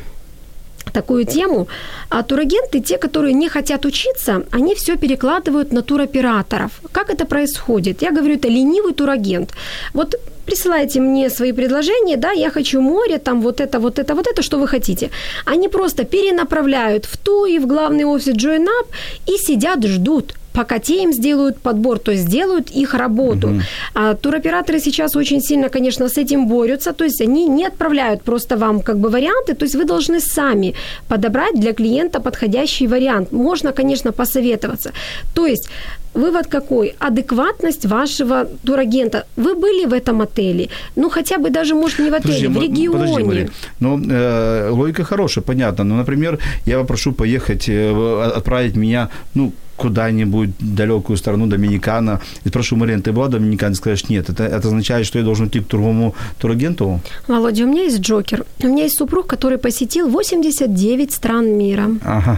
такую 0.90 1.25
тему. 1.25 1.68
А 2.09 2.23
турагенты, 2.23 2.80
те, 2.80 2.99
которые 2.99 3.35
не 3.35 3.49
хотят 3.49 3.85
учиться, 3.85 4.42
они 4.50 4.75
все 4.75 4.97
перекладывают 4.97 5.73
на 5.73 5.83
туроператоров. 5.83 6.71
Как 6.92 7.11
это 7.11 7.25
происходит? 7.25 8.02
Я 8.02 8.11
говорю, 8.11 8.35
это 8.35 8.49
ленивый 8.49 8.95
турагент. 8.95 9.54
Вот 9.95 10.16
присылайте 10.47 11.00
мне 11.00 11.30
свои 11.30 11.52
предложения, 11.52 12.16
да, 12.16 12.33
я 12.33 12.50
хочу 12.50 12.80
море, 12.80 13.18
там 13.18 13.40
вот 13.42 13.61
это, 13.61 13.78
вот 13.78 13.99
это, 13.99 14.14
вот 14.14 14.26
это, 14.26 14.42
что 14.42 14.59
вы 14.59 14.66
хотите. 14.66 15.11
Они 15.45 15.68
просто 15.68 16.04
перенаправляют 16.04 17.04
в 17.04 17.16
ту 17.16 17.47
и 17.47 17.59
в 17.59 17.66
главный 17.66 18.04
офис 18.04 18.35
Join 18.35 18.64
Up 18.64 18.87
и 19.26 19.37
сидят, 19.38 19.85
ждут 19.85 20.35
пока 20.59 20.79
те 20.79 21.03
им 21.03 21.12
сделают 21.12 21.57
подбор, 21.62 21.99
то 21.99 22.11
есть 22.11 22.25
сделают 22.25 22.71
их 22.71 22.95
работу. 22.95 23.49
А 23.95 24.15
туроператоры 24.15 24.81
сейчас 24.81 25.17
очень 25.17 25.41
сильно, 25.41 25.69
конечно, 25.69 26.09
с 26.09 26.19
этим 26.19 26.49
борются, 26.49 26.93
то 26.93 27.05
есть 27.05 27.21
они 27.21 27.49
не 27.49 27.67
отправляют 27.67 28.23
просто 28.23 28.57
вам 28.57 28.81
как 28.81 28.97
бы 28.97 29.09
варианты, 29.09 29.55
то 29.55 29.65
есть 29.65 29.77
вы 29.77 29.85
должны 29.85 30.21
сами 30.21 30.75
подобрать 31.09 31.55
для 31.61 31.73
клиента 31.73 32.21
подходящий 32.21 32.88
вариант. 32.88 33.33
Можно, 33.33 33.73
конечно, 33.73 34.12
посоветоваться. 34.12 34.91
То 35.35 35.47
есть 35.47 35.69
Вывод 36.18 36.46
какой? 36.48 36.94
Адекватность 36.98 37.87
вашего 37.87 38.44
турагента. 38.66 39.25
Вы 39.37 39.54
были 39.54 39.87
в 39.87 39.92
этом 39.92 40.20
отеле? 40.20 40.68
Ну, 40.96 41.10
хотя 41.10 41.38
бы 41.38 41.50
даже, 41.50 41.75
может, 41.75 41.98
не 42.00 42.10
в 42.10 42.14
отеле, 42.14 42.48
Подожди, 42.48 42.58
в 42.58 42.62
регионе. 42.62 42.98
Подожди, 42.98 43.22
Мария. 43.25 43.48
Ну, 43.80 44.00
э, 44.10 44.70
логика 44.70 45.04
хорошая, 45.04 45.44
понятно. 45.44 45.84
Но, 45.84 45.96
например, 45.96 46.38
я 46.66 46.78
попрошу 46.80 47.12
поехать, 47.12 47.68
э, 47.68 47.92
в- 47.92 48.37
отправить 48.38 48.76
меня, 48.76 49.08
ну, 49.34 49.52
куда-нибудь 49.76 50.48
в 50.60 50.75
далекую 50.75 51.16
страну, 51.16 51.46
Доминикана, 51.46 52.20
и 52.46 52.48
спрошу, 52.48 52.76
Марин, 52.76 53.00
ты 53.00 53.12
была 53.12 53.26
в 53.26 53.30
Доминикане? 53.30 53.75
Скажешь, 53.75 54.08
нет. 54.10 54.28
Это, 54.28 54.42
это 54.42 54.68
означает, 54.68 55.06
что 55.06 55.18
я 55.18 55.25
должен 55.25 55.46
идти 55.46 55.60
к 55.60 55.68
другому 55.68 56.14
турагенту? 56.40 57.00
Володя, 57.28 57.62
у 57.64 57.66
меня 57.68 57.84
есть 57.84 58.00
Джокер. 58.00 58.44
У 58.62 58.66
меня 58.66 58.82
есть 58.84 58.98
супруг, 58.98 59.26
который 59.28 59.56
посетил 59.58 60.08
89 60.08 61.12
стран 61.12 61.46
мира. 61.58 61.90
Ага. 62.04 62.37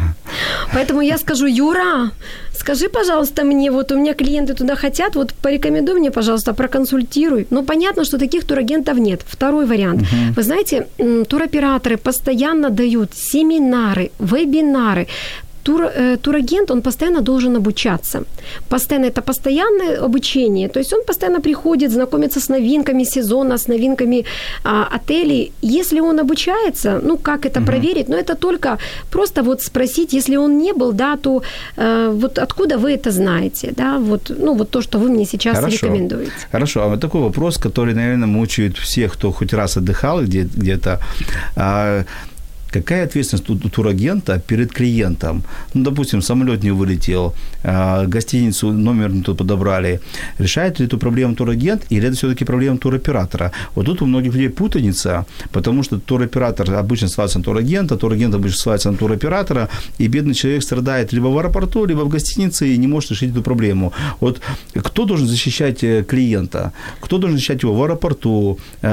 Поэтому 0.75 1.01
я 1.01 1.17
скажу, 1.19 1.47
Юра, 1.47 2.11
скажи, 2.61 2.89
пожалуйста, 2.89 3.45
мне, 3.45 3.71
вот 3.71 3.93
у 3.93 3.97
меня 3.97 4.15
клиенты 4.15 4.55
туда 4.55 4.77
хотят, 4.77 5.17
вот 5.17 5.33
порекомендуй 5.43 5.95
мне, 5.95 6.11
пожалуйста, 6.11 6.53
проконсультируй. 6.53 7.47
Ну, 7.51 7.63
понятно, 7.63 8.05
что 8.05 8.19
таких 8.19 8.45
турагентов 8.45 8.99
нет. 8.99 9.21
Второй 9.27 9.67
вариант. 9.67 10.03
Вы 10.37 10.43
знаете, 10.43 10.87
туроператоры 11.29 11.97
постоянно 11.97 12.71
дают 12.71 13.11
семинары, 13.15 14.11
вебинары. 14.19 15.07
Тур, 15.63 15.83
э, 15.83 16.17
турагент, 16.17 16.71
он 16.71 16.83
постоянно 16.83 17.21
должен 17.21 17.57
обучаться. 17.57 18.23
Постоянно, 18.69 19.07
это 19.07 19.23
постоянное 19.23 20.05
обучение. 20.05 20.69
То 20.69 20.79
есть 20.79 20.93
он 20.93 21.05
постоянно 21.07 21.41
приходит, 21.41 21.91
знакомится 21.93 22.41
с 22.41 22.49
новинками 22.49 23.05
сезона, 23.05 23.59
с 23.59 23.69
новинками 23.69 24.25
а, 24.65 24.89
отелей. 24.97 25.53
Если 25.63 26.01
он 26.01 26.21
обучается, 26.21 27.01
ну, 27.03 27.19
как 27.19 27.47
это 27.47 27.61
проверить? 27.61 28.09
Ну, 28.09 28.17
это 28.17 28.35
только 28.35 28.79
просто 29.11 29.43
вот 29.43 29.63
спросить, 29.63 30.15
если 30.15 30.37
он 30.37 30.59
не 30.59 30.73
был, 30.73 30.93
да, 30.93 31.17
то 31.17 31.43
э, 31.77 32.11
вот 32.21 32.39
откуда 32.39 32.79
вы 32.79 32.93
это 32.93 33.11
знаете, 33.11 33.73
да, 33.77 33.99
вот, 33.99 34.31
ну, 34.39 34.55
вот 34.55 34.71
то, 34.71 34.83
что 34.83 34.99
вы 34.99 35.09
мне 35.09 35.27
сейчас 35.27 35.57
Хорошо. 35.57 35.87
рекомендуете. 35.87 36.33
Хорошо, 36.53 36.81
а 36.83 36.87
вот 36.89 37.01
такой 37.01 37.21
вопрос, 37.21 37.59
который, 37.59 37.95
наверное, 37.95 38.29
мучает 38.29 38.79
всех, 38.79 39.13
кто 39.13 39.31
хоть 39.33 39.53
раз 39.53 39.77
отдыхал 39.77 40.23
где- 40.23 40.49
где-то. 40.57 40.99
А, 41.57 42.05
Какая 42.73 43.05
ответственность 43.05 43.51
у 43.51 43.69
турагента 43.69 44.41
перед 44.47 44.73
клиентом? 44.73 45.43
Ну, 45.75 45.85
допустим, 45.85 46.23
самолет 46.23 46.63
не 46.63 46.71
вылетел, 46.71 47.35
а, 47.65 48.07
гостиницу, 48.07 48.73
номер 48.73 49.11
не 49.11 49.23
тот 49.23 49.39
подобрали. 49.39 50.01
Решает 50.39 50.81
ли 50.81 50.87
эту 50.87 50.99
проблему 50.99 51.35
турагент 51.35 51.87
или 51.91 52.07
это 52.09 52.17
все-таки 52.17 52.45
проблема 52.45 52.79
туроператора? 52.79 53.51
Вот 53.75 53.87
тут 53.87 54.03
у 54.03 54.07
многих 54.07 54.35
людей 54.35 54.49
путаница, 54.49 55.25
потому 55.53 55.83
что 55.83 55.99
туроператор 55.99 56.73
обычно 56.75 57.09
ссылается 57.09 57.39
на 57.39 57.45
турагента, 57.45 57.97
турагент 57.97 58.35
обычно 58.35 58.59
ссылается 58.59 58.91
на 58.91 58.97
туроператора, 58.97 59.69
и 59.99 60.09
бедный 60.09 60.35
человек 60.35 60.63
страдает 60.63 61.13
либо 61.13 61.29
в 61.29 61.39
аэропорту, 61.39 61.87
либо 61.87 62.05
в 62.05 62.09
гостинице 62.09 62.69
и 62.69 62.79
не 62.79 62.87
может 62.87 63.11
решить 63.11 63.31
эту 63.31 63.43
проблему. 63.43 63.93
Вот 64.21 64.41
кто 64.75 65.05
должен 65.05 65.27
защищать 65.27 65.85
э, 65.85 66.05
клиента? 66.09 66.73
Кто 67.01 67.19
должен 67.19 67.37
защищать 67.37 67.63
его 67.63 67.75
в 67.75 67.83
аэропорту, 67.83 68.59
э, 68.83 68.89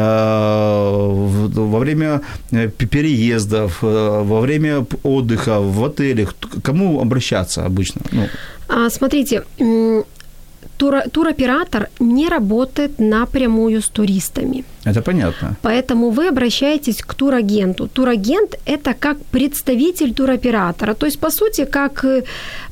во 1.56 1.80
время 1.80 2.22
э, 2.52 2.70
п- 2.70 2.86
переездов, 2.88 3.67
э, 3.67 3.67
во 3.82 4.40
время 4.42 4.86
отдыха, 5.04 5.60
в 5.60 5.84
отелях? 5.86 6.34
К 6.40 6.62
кому 6.62 7.00
обращаться 7.02 7.66
обычно? 7.66 8.02
Ну, 8.12 8.28
А, 8.70 8.90
смотрите, 8.90 9.44
м, 9.60 10.04
туро- 10.78 11.10
туроператор 11.10 11.88
не 12.00 12.30
работает 12.30 13.00
напрямую 13.00 13.82
с 13.82 13.90
туристами. 13.90 14.64
это 14.86 15.02
понятно. 15.02 15.56
Поэтому 15.62 16.10
вы 16.12 16.28
обращаетесь 16.30 17.02
к 17.02 17.14
турагенту. 17.14 17.88
Турагент– 17.88 18.56
это 18.66 18.94
как 19.00 19.18
представитель 19.32 20.14
туроператора, 20.14 20.94
то 20.94 21.06
есть, 21.06 21.20
по 21.20 21.30
сути, 21.32 21.66
как 21.66 22.04
э, 22.06 22.24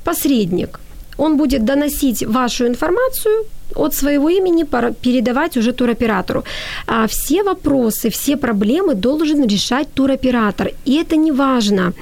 посредник. 0.03 0.79
Он 1.17 1.37
будет 1.37 1.63
доносить 1.65 2.23
вашу 2.27 2.65
информацию 2.67 3.45
от 3.75 3.93
своего 3.93 4.29
имени, 4.29 4.65
передавать 5.01 5.57
уже 5.57 5.71
туроператору. 5.71 6.43
А 6.87 7.07
все 7.07 7.43
вопросы, 7.43 8.09
все 8.09 8.37
проблемы 8.37 8.95
должен 8.95 9.47
решать 9.47 9.87
туроператор. 9.93 10.71
И 10.85 10.95
это 10.95 11.15
не 11.15 11.31
важно. 11.31 11.93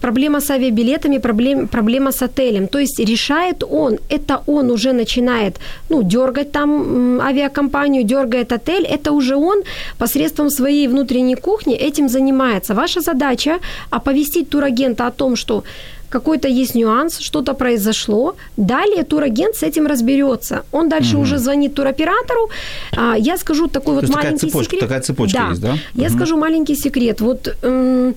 Проблема 0.00 0.40
с 0.40 0.50
авиабилетами, 0.50 1.18
проблем, 1.18 1.68
проблема 1.68 2.12
с 2.12 2.22
отелем. 2.22 2.68
То 2.68 2.78
есть 2.78 3.00
решает 3.00 3.64
он, 3.64 3.98
это 4.10 4.42
он 4.46 4.70
уже 4.70 4.92
начинает 4.92 5.56
ну, 5.88 6.02
дергать 6.02 6.52
там 6.52 7.20
авиакомпанию, 7.20 8.04
дергает 8.04 8.52
отель, 8.52 8.84
это 8.84 9.12
уже 9.12 9.36
он 9.36 9.62
посредством 9.98 10.50
своей 10.50 10.88
внутренней 10.88 11.36
кухни 11.36 11.74
этим 11.74 12.08
занимается. 12.08 12.74
Ваша 12.74 13.00
задача 13.00 13.58
оповестить 13.90 14.50
турагента 14.50 15.06
о 15.06 15.10
том, 15.10 15.36
что 15.36 15.64
какой-то 16.08 16.48
есть 16.48 16.74
нюанс, 16.74 17.18
что-то 17.18 17.54
произошло. 17.54 18.34
Далее 18.56 19.02
турагент 19.04 19.56
с 19.56 19.62
этим 19.62 19.86
разберется. 19.86 20.64
Он 20.72 20.88
дальше 20.88 21.16
уже 21.18 21.38
звонит 21.38 21.74
туроператору. 21.74 22.50
А, 22.96 23.14
я 23.18 23.36
скажу 23.38 23.66
такой 23.68 23.94
вот 23.94 24.02
есть 24.02 24.12
такая 24.12 24.30
маленький 24.30 24.46
цепочка- 24.50 24.64
секрет. 24.64 24.80
такая 24.80 25.00
цепочка 25.00 25.46
есть, 25.50 25.60
да? 25.60 25.74
Я 25.94 26.08
Мгм. 26.08 26.16
скажу 26.16 26.36
маленький 26.36 26.76
секрет. 26.76 27.20
Вот 27.20 27.54
м, 27.62 28.14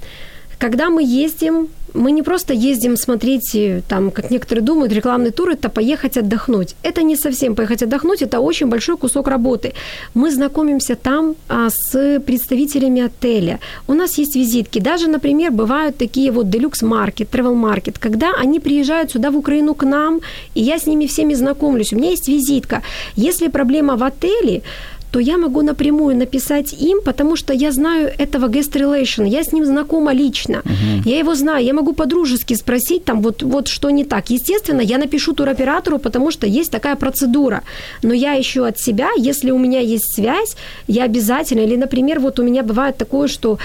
когда 0.58 0.90
мы 0.90 1.04
ездим, 1.04 1.68
мы 1.94 2.12
не 2.12 2.24
просто 2.24 2.54
ездим 2.54 2.98
смотреть, 2.98 3.56
э, 3.56 3.82
там, 3.88 4.12
как 4.12 4.32
некоторые 4.32 4.64
думают, 4.64 4.94
рекламный 4.94 5.32
тур– 5.32 5.50
это 5.52 5.70
поехать 5.70 6.18
отдохнуть. 6.18 6.76
Это 6.84 7.04
не 7.04 7.16
совсем 7.16 7.56
поехать 7.56 7.84
отдохнуть, 7.84 8.22
это 8.22 8.40
очень 8.40 8.68
большой 8.68 8.98
кусок 8.98 9.28
работы. 9.28 9.74
Мы 10.14 10.32
знакомимся 10.32 10.96
там 10.96 11.36
а, 11.48 11.70
с 11.70 12.20
представителями 12.20 13.02
отеля. 13.02 13.60
У 13.88 13.94
нас 13.94 14.18
есть 14.18 14.36
визитки. 14.36 14.80
Даже, 14.80 15.08
например, 15.08 15.52
бывают 15.52 15.98
такие 15.98 16.32
вот 16.32 16.50
делюкс-маркет, 16.50 17.30
travel-маркет, 17.32 17.98
когда 18.00 18.32
они 18.42 18.60
приезжают 18.60 19.12
сюда 19.12 19.32
в 19.32 19.38
Украину 19.38 19.74
к 19.74 19.86
нам, 19.86 20.22
и 20.56 20.62
я 20.62 20.78
с 20.78 20.88
ними 20.88 21.06
всеми 21.06 21.36
знакомлюсь. 21.36 21.94
У 21.94 21.98
меня 21.98 22.12
есть 22.12 22.28
визитка. 22.28 22.82
Если 23.16 23.48
проблема 23.48 23.96
в 23.96 24.04
отеле, 24.04 24.62
то 25.12 25.20
я 25.20 25.38
могу 25.38 25.62
напрямую 25.62 26.16
написать 26.16 26.74
им, 26.74 27.02
потому 27.02 27.36
что 27.36 27.54
я 27.54 27.72
знаю 27.72 28.12
этого 28.18 28.48
guest 28.48 28.74
relation, 28.74 29.28
я 29.28 29.44
с 29.44 29.52
ним 29.52 29.66
знакома 29.66 30.14
лично, 30.14 30.62
uh-huh. 30.64 31.02
я 31.06 31.20
его 31.20 31.36
знаю, 31.36 31.66
я 31.66 31.74
могу 31.74 31.94
по-дружески 31.94 32.54
спросить 32.56 33.06
там 33.06 33.22
вот, 33.22 33.44
вот 33.44 33.68
что 33.68 33.90
не 33.90 34.06
так. 34.06 34.30
Естественно, 34.30 34.82
я 34.82 34.98
напишу 34.98 35.34
туроператору, 35.34 36.00
потому 36.00 36.32
что 36.32 36.48
есть 36.48 36.72
такая 36.72 36.96
процедура, 36.96 37.64
но 38.04 38.14
я 38.14 38.40
ищу 38.40 38.64
от 38.64 38.80
себя, 38.80 39.10
если 39.18 39.52
у 39.52 39.58
меня 39.58 39.80
есть 39.80 40.16
связь, 40.16 40.56
я 40.88 41.06
обязательно, 41.06 41.62
или, 41.62 41.76
например, 41.76 42.20
вот 42.20 42.40
у 42.40 42.44
меня 42.44 42.64
бывает 42.64 42.98
такое, 42.98 43.28
что 43.28 43.58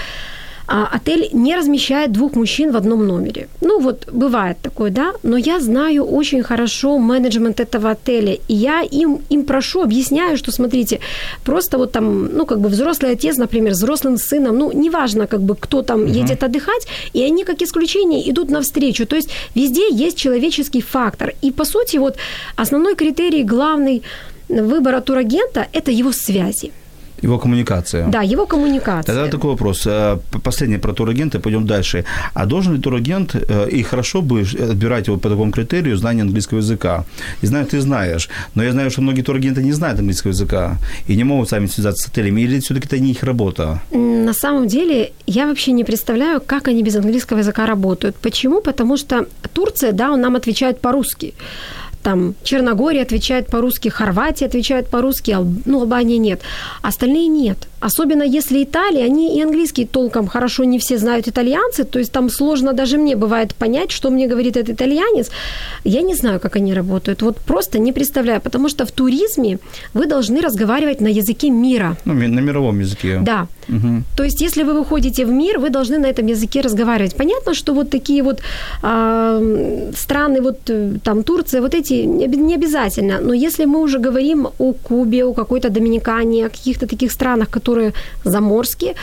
а 0.67 0.87
отель 0.91 1.29
не 1.33 1.55
размещает 1.55 2.11
двух 2.11 2.35
мужчин 2.35 2.71
в 2.71 2.77
одном 2.77 3.05
номере. 3.05 3.47
Ну 3.61 3.79
вот 3.79 4.07
бывает 4.11 4.57
такое, 4.61 4.91
да, 4.91 5.13
но 5.23 5.37
я 5.37 5.59
знаю 5.59 6.05
очень 6.05 6.43
хорошо 6.43 6.97
менеджмент 6.97 7.59
этого 7.59 7.91
отеля, 7.91 8.37
и 8.47 8.53
я 8.53 8.81
им, 8.81 9.19
им 9.29 9.43
прошу, 9.43 9.81
объясняю, 9.81 10.37
что 10.37 10.51
смотрите, 10.51 10.99
просто 11.43 11.77
вот 11.77 11.91
там, 11.91 12.35
ну 12.35 12.45
как 12.45 12.59
бы 12.59 12.69
взрослый 12.69 13.11
отец, 13.11 13.37
например, 13.37 13.73
взрослым 13.73 14.17
сыном, 14.17 14.57
ну 14.57 14.71
неважно 14.71 15.27
как 15.27 15.41
бы 15.41 15.55
кто 15.55 15.81
там 15.81 16.03
uh-huh. 16.03 16.21
едет 16.21 16.43
отдыхать, 16.43 16.87
и 17.13 17.23
они 17.23 17.43
как 17.43 17.61
исключение 17.61 18.29
идут 18.29 18.49
навстречу, 18.49 19.05
то 19.05 19.15
есть 19.15 19.29
везде 19.55 19.87
есть 19.91 20.17
человеческий 20.17 20.81
фактор, 20.81 21.33
и 21.41 21.51
по 21.51 21.65
сути 21.65 21.97
вот 21.97 22.17
основной 22.55 22.95
критерий 22.95 23.43
главный 23.43 24.03
выбора 24.49 25.01
турагента– 25.01 25.67
это 25.73 25.91
его 25.91 26.11
связи. 26.11 26.71
Его 27.25 27.39
коммуникация. 27.39 28.07
Да, 28.07 28.21
его 28.21 28.45
коммуникация. 28.45 29.15
Тогда 29.15 29.31
такой 29.31 29.49
вопрос. 29.49 29.87
Э, 29.87 30.17
последний 30.43 30.77
про 30.77 30.93
турагента, 30.93 31.39
пойдем 31.39 31.65
дальше. 31.65 32.05
А 32.33 32.45
должен 32.45 32.75
ли 32.75 32.81
турагент, 32.81 33.35
э, 33.35 33.69
и 33.71 33.83
хорошо 33.83 34.21
бы 34.21 34.41
отбирать 34.41 35.07
его 35.07 35.17
по 35.17 35.29
такому 35.29 35.51
критерию, 35.51 35.97
знание 35.97 36.21
английского 36.21 36.59
языка? 36.59 37.03
И 37.43 37.47
знаю, 37.47 37.65
ты 37.65 37.81
знаешь, 37.81 38.29
но 38.55 38.63
я 38.63 38.71
знаю, 38.71 38.91
что 38.91 39.01
многие 39.01 39.23
турагенты 39.23 39.63
не 39.63 39.73
знают 39.73 39.99
английского 39.99 40.33
языка 40.33 40.77
и 41.07 41.15
не 41.15 41.23
могут 41.23 41.49
сами 41.49 41.67
связаться 41.67 42.03
с 42.03 42.11
отелями, 42.11 42.41
или 42.41 42.59
все-таки 42.59 42.87
это 42.87 42.99
не 42.99 43.11
их 43.11 43.23
работа? 43.23 43.79
На 43.91 44.33
самом 44.33 44.67
деле, 44.67 45.11
я 45.27 45.47
вообще 45.47 45.73
не 45.73 45.83
представляю, 45.83 46.41
как 46.45 46.67
они 46.67 46.83
без 46.83 46.95
английского 46.95 47.39
языка 47.39 47.65
работают. 47.65 48.15
Почему? 48.21 48.61
Потому 48.61 48.97
что 48.97 49.25
Турция, 49.53 49.93
да, 49.93 50.11
он 50.11 50.21
нам 50.21 50.35
отвечает 50.35 50.79
по-русски 50.79 51.33
там 52.05 52.35
Черногория 52.43 53.01
отвечает 53.01 53.47
по-русски, 53.47 53.89
Хорватия 53.89 54.45
отвечает 54.45 54.87
по-русски, 54.89 55.35
ну, 55.65 55.79
Албания 55.79 56.19
нет. 56.19 56.41
Остальные 56.83 57.27
нет. 57.27 57.57
Особенно 57.79 58.21
если 58.21 58.63
Италия, 58.63 59.05
они 59.05 59.37
и 59.37 59.41
английский 59.41 59.85
толком 59.85 60.27
хорошо 60.27 60.65
не 60.65 60.77
все 60.77 60.99
знают 60.99 61.27
итальянцы, 61.27 61.83
то 61.83 61.97
есть 61.99 62.11
там 62.11 62.29
сложно 62.29 62.73
даже 62.73 62.97
мне 62.97 63.15
бывает 63.15 63.55
понять, 63.55 63.91
что 63.91 64.11
мне 64.11 64.27
говорит 64.27 64.55
этот 64.55 64.75
итальянец. 64.75 65.31
Я 65.83 66.01
не 66.01 66.15
знаю, 66.15 66.39
как 66.39 66.55
они 66.55 66.75
работают, 66.75 67.23
вот 67.23 67.37
просто 67.37 67.79
не 67.79 67.91
представляю, 67.91 68.39
потому 68.39 68.69
что 68.69 68.85
в 68.85 68.91
туризме 68.91 69.57
вы 69.95 70.05
должны 70.05 70.41
разговаривать 70.41 71.01
на 71.01 71.07
языке 71.07 71.49
мира. 71.49 71.97
Ну, 72.05 72.13
на 72.13 72.39
мировом 72.39 72.81
языке. 72.81 73.19
Да. 73.23 73.47
То 74.15 74.23
есть 74.23 74.41
если 74.41 74.63
вы 74.63 74.73
выходите 74.73 75.25
в 75.25 75.29
мир, 75.29 75.59
вы 75.59 75.69
должны 75.69 75.97
на 75.97 76.07
этом 76.07 76.27
языке 76.27 76.61
разговаривать. 76.61 77.15
Понятно, 77.15 77.53
что 77.53 77.73
вот 77.73 77.89
такие 77.89 78.23
вот 78.23 78.41
э, 78.83 79.91
страны, 79.95 80.41
вот 80.41 80.69
э, 80.69 80.93
там 81.03 81.23
Турция, 81.23 81.61
вот 81.61 81.73
эти 81.73 82.05
не 82.05 82.55
обязательно, 82.55 83.19
но 83.21 83.33
если 83.33 83.65
мы 83.65 83.79
уже 83.79 83.99
говорим 83.99 84.47
о 84.59 84.73
Кубе, 84.73 85.25
о 85.25 85.33
какой-то 85.33 85.69
Доминикане, 85.69 86.45
о 86.45 86.49
каких-то 86.49 86.87
таких 86.87 87.11
странах, 87.11 87.49
которые 87.49 87.93
заморские, 88.23 88.93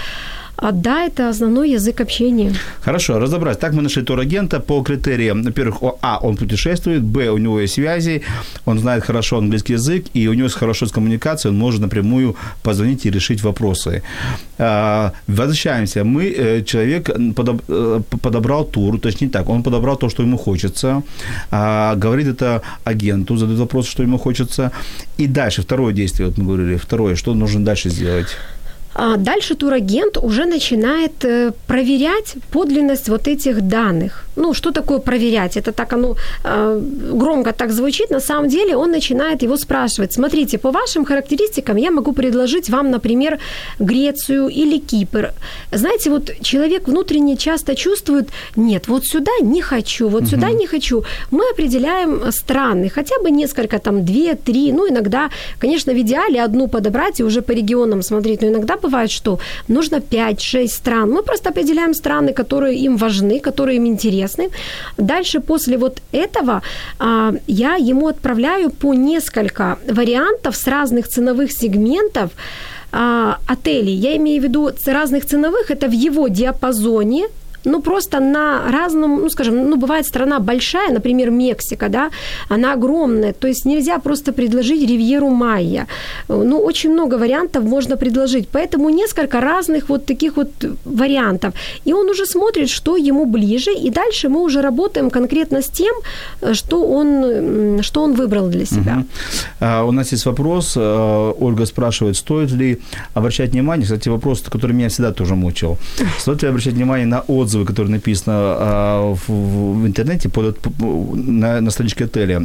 а 0.63 0.73
да, 0.73 1.07
это 1.07 1.29
основной 1.29 1.71
язык 1.71 2.01
общения. 2.01 2.55
Хорошо, 2.85 3.19
разобрать. 3.19 3.59
Так 3.59 3.73
мы 3.73 3.83
нашли 3.83 4.03
турагента 4.03 4.61
по 4.61 4.83
критериям. 4.83 5.43
Во-первых, 5.43 5.95
а, 6.01 6.19
он 6.23 6.37
путешествует, 6.37 7.03
б, 7.03 7.31
у 7.31 7.39
него 7.39 7.61
есть 7.61 7.75
связи, 7.75 8.23
он 8.65 8.79
знает 8.79 9.05
хорошо 9.05 9.39
английский 9.39 9.75
язык, 9.75 10.05
и 10.15 10.29
у 10.29 10.35
него 10.35 10.45
есть 10.45 10.55
хорошо 10.57 10.87
с 10.87 10.93
коммуникацией, 10.93 11.53
он 11.53 11.59
может 11.59 11.81
напрямую 11.81 12.37
позвонить 12.63 13.07
и 13.07 13.11
решить 13.11 13.43
вопросы. 13.43 14.03
А, 14.59 15.13
возвращаемся. 15.27 16.05
Мы, 16.05 16.33
э, 16.39 16.63
человек 16.65 17.11
э, 17.11 18.03
подобрал 18.23 18.65
тур, 18.65 19.01
точнее 19.01 19.31
так, 19.31 19.49
он 19.49 19.63
подобрал 19.63 19.97
то, 19.97 20.09
что 20.09 20.23
ему 20.23 20.39
хочется, 20.39 21.03
а, 21.51 21.97
говорит 21.97 22.29
это 22.29 22.63
агенту, 22.85 23.37
задает 23.37 23.59
вопрос, 23.59 23.89
что 23.89 24.03
ему 24.03 24.19
хочется. 24.19 24.71
И 25.19 25.27
дальше, 25.27 25.63
второе 25.63 25.93
действие, 25.93 26.29
вот 26.29 26.39
мы 26.39 26.45
говорили, 26.45 26.77
второе, 26.77 27.17
что 27.17 27.35
нужно 27.35 27.65
дальше 27.65 27.91
сделать? 27.91 28.37
А 28.95 29.17
дальше 29.17 29.55
турагент 29.55 30.19
уже 30.19 30.45
начинает 30.45 31.25
э, 31.25 31.53
проверять 31.67 32.35
подлинность 32.51 33.09
вот 33.09 33.29
этих 33.29 33.61
данных. 33.61 34.25
Ну, 34.37 34.55
что 34.55 34.71
такое 34.71 34.99
проверять? 34.99 35.57
Это 35.57 35.73
так 35.73 35.93
оно 35.93 36.17
э, 36.45 36.81
громко 37.13 37.53
так 37.53 37.71
звучит. 37.71 38.11
На 38.11 38.21
самом 38.21 38.49
деле 38.49 38.77
он 38.77 38.91
начинает 38.91 39.43
его 39.43 39.57
спрашивать. 39.57 40.13
Смотрите, 40.13 40.59
по 40.59 40.71
вашим 40.71 41.05
характеристикам 41.05 41.77
я 41.77 41.91
могу 41.91 42.13
предложить 42.13 42.71
вам, 42.71 42.91
например, 42.91 43.39
Грецию 43.79 44.49
или 44.49 44.79
Кипр. 44.79 45.33
Знаете, 45.73 46.11
вот 46.11 46.31
человек 46.43 46.89
внутренне 46.89 47.37
часто 47.37 47.75
чувствует, 47.75 48.29
нет, 48.57 48.89
вот 48.89 49.05
сюда 49.05 49.33
не 49.43 49.63
хочу, 49.63 50.09
вот 50.09 50.23
угу. 50.23 50.31
сюда 50.31 50.51
не 50.51 50.67
хочу. 50.67 51.05
Мы 51.31 51.45
определяем 51.53 52.33
страны, 52.33 52.91
хотя 52.91 53.19
бы 53.23 53.31
несколько, 53.31 53.79
там, 53.79 54.05
две, 54.05 54.35
три, 54.35 54.73
ну, 54.73 54.89
иногда, 54.89 55.31
конечно, 55.61 55.93
в 55.93 56.01
идеале 56.01 56.43
одну 56.43 56.69
подобрать 56.69 57.21
и 57.21 57.25
уже 57.25 57.41
по 57.41 57.53
регионам 57.53 58.03
смотреть, 58.03 58.43
но 58.43 58.49
иногда 58.49 58.77
бывает, 58.83 59.11
что 59.11 59.39
нужно 59.69 59.97
5-6 59.97 60.69
стран. 60.69 61.11
Мы 61.11 61.23
просто 61.23 61.51
определяем 61.51 61.95
страны, 61.95 62.33
которые 62.33 62.79
им 62.85 62.97
важны, 62.97 63.41
которые 63.41 63.77
им 63.77 63.87
интересны. 63.87 64.51
Дальше 64.99 65.41
после 65.41 65.77
вот 65.77 66.01
этого 66.13 66.63
а, 66.99 67.33
я 67.47 67.77
ему 67.77 68.09
отправляю 68.09 68.71
по 68.71 68.95
несколько 68.95 69.79
вариантов 69.89 70.57
с 70.57 70.67
разных 70.67 71.09
ценовых 71.09 71.53
сегментов 71.53 72.31
а, 72.93 73.39
отелей. 73.47 73.95
Я 73.95 74.17
имею 74.17 74.41
в 74.41 74.45
виду 74.45 74.71
разных 74.87 75.25
ценовых, 75.25 75.71
это 75.71 75.89
в 75.89 75.93
его 75.93 76.29
диапазоне, 76.29 77.27
ну, 77.65 77.81
просто 77.81 78.21
на 78.21 78.71
разном, 78.71 79.23
ну, 79.23 79.31
скажем, 79.31 79.71
ну, 79.71 79.77
бывает 79.77 80.07
страна 80.07 80.39
большая, 80.39 80.93
например, 80.93 81.31
Мексика, 81.31 81.89
да, 81.89 82.11
она 82.49 82.73
огромная, 82.73 83.33
то 83.33 83.49
есть 83.49 83.65
нельзя 83.65 83.99
просто 83.99 84.33
предложить 84.33 84.91
Ривьеру 84.91 85.31
Майя. 85.31 85.87
Ну, 86.29 86.59
очень 86.59 86.93
много 86.93 87.19
вариантов 87.19 87.65
можно 87.65 87.97
предложить, 87.97 88.49
поэтому 88.53 88.91
несколько 88.91 89.41
разных 89.41 89.89
вот 89.89 90.07
таких 90.07 90.37
вот 90.37 90.49
вариантов. 90.85 91.55
И 91.85 91.93
он 91.93 92.11
уже 92.11 92.27
смотрит, 92.27 92.69
что 92.69 92.97
ему 92.97 93.27
ближе, 93.27 93.73
и 93.73 93.91
дальше 93.91 94.29
мы 94.29 94.41
уже 94.41 94.63
работаем 94.63 95.11
конкретно 95.11 95.59
с 95.59 95.69
тем, 95.69 95.95
что 96.53 96.83
он, 96.83 97.83
что 97.83 98.03
он 98.03 98.15
выбрал 98.15 98.49
для 98.49 98.67
себя. 98.67 98.97
Угу. 98.97 99.05
А, 99.61 99.85
у 99.85 99.93
нас 99.93 100.13
есть 100.13 100.27
вопрос, 100.27 100.75
а, 100.77 101.33
Ольга 101.41 101.67
спрашивает, 101.67 102.17
стоит 102.17 102.51
ли 102.53 102.79
обращать 103.15 103.51
внимание, 103.51 103.85
кстати, 103.85 104.11
вопрос, 104.11 104.41
который 104.41 104.73
меня 104.73 104.89
всегда 104.89 105.13
тоже 105.13 105.35
мучил, 105.35 105.79
стоит 106.19 106.43
ли 106.43 106.49
обращать 106.49 106.75
внимание 106.75 107.07
на 107.07 107.21
отзывы 107.21 107.52
отзывы, 107.53 107.65
которые 107.65 107.93
написаны 107.93 108.35
а, 108.37 109.15
в, 109.27 109.87
интернете 109.87 110.29
под, 110.29 110.59
на, 110.81 111.61
на 111.61 111.71
страничке 111.71 112.05
отеля. 112.05 112.43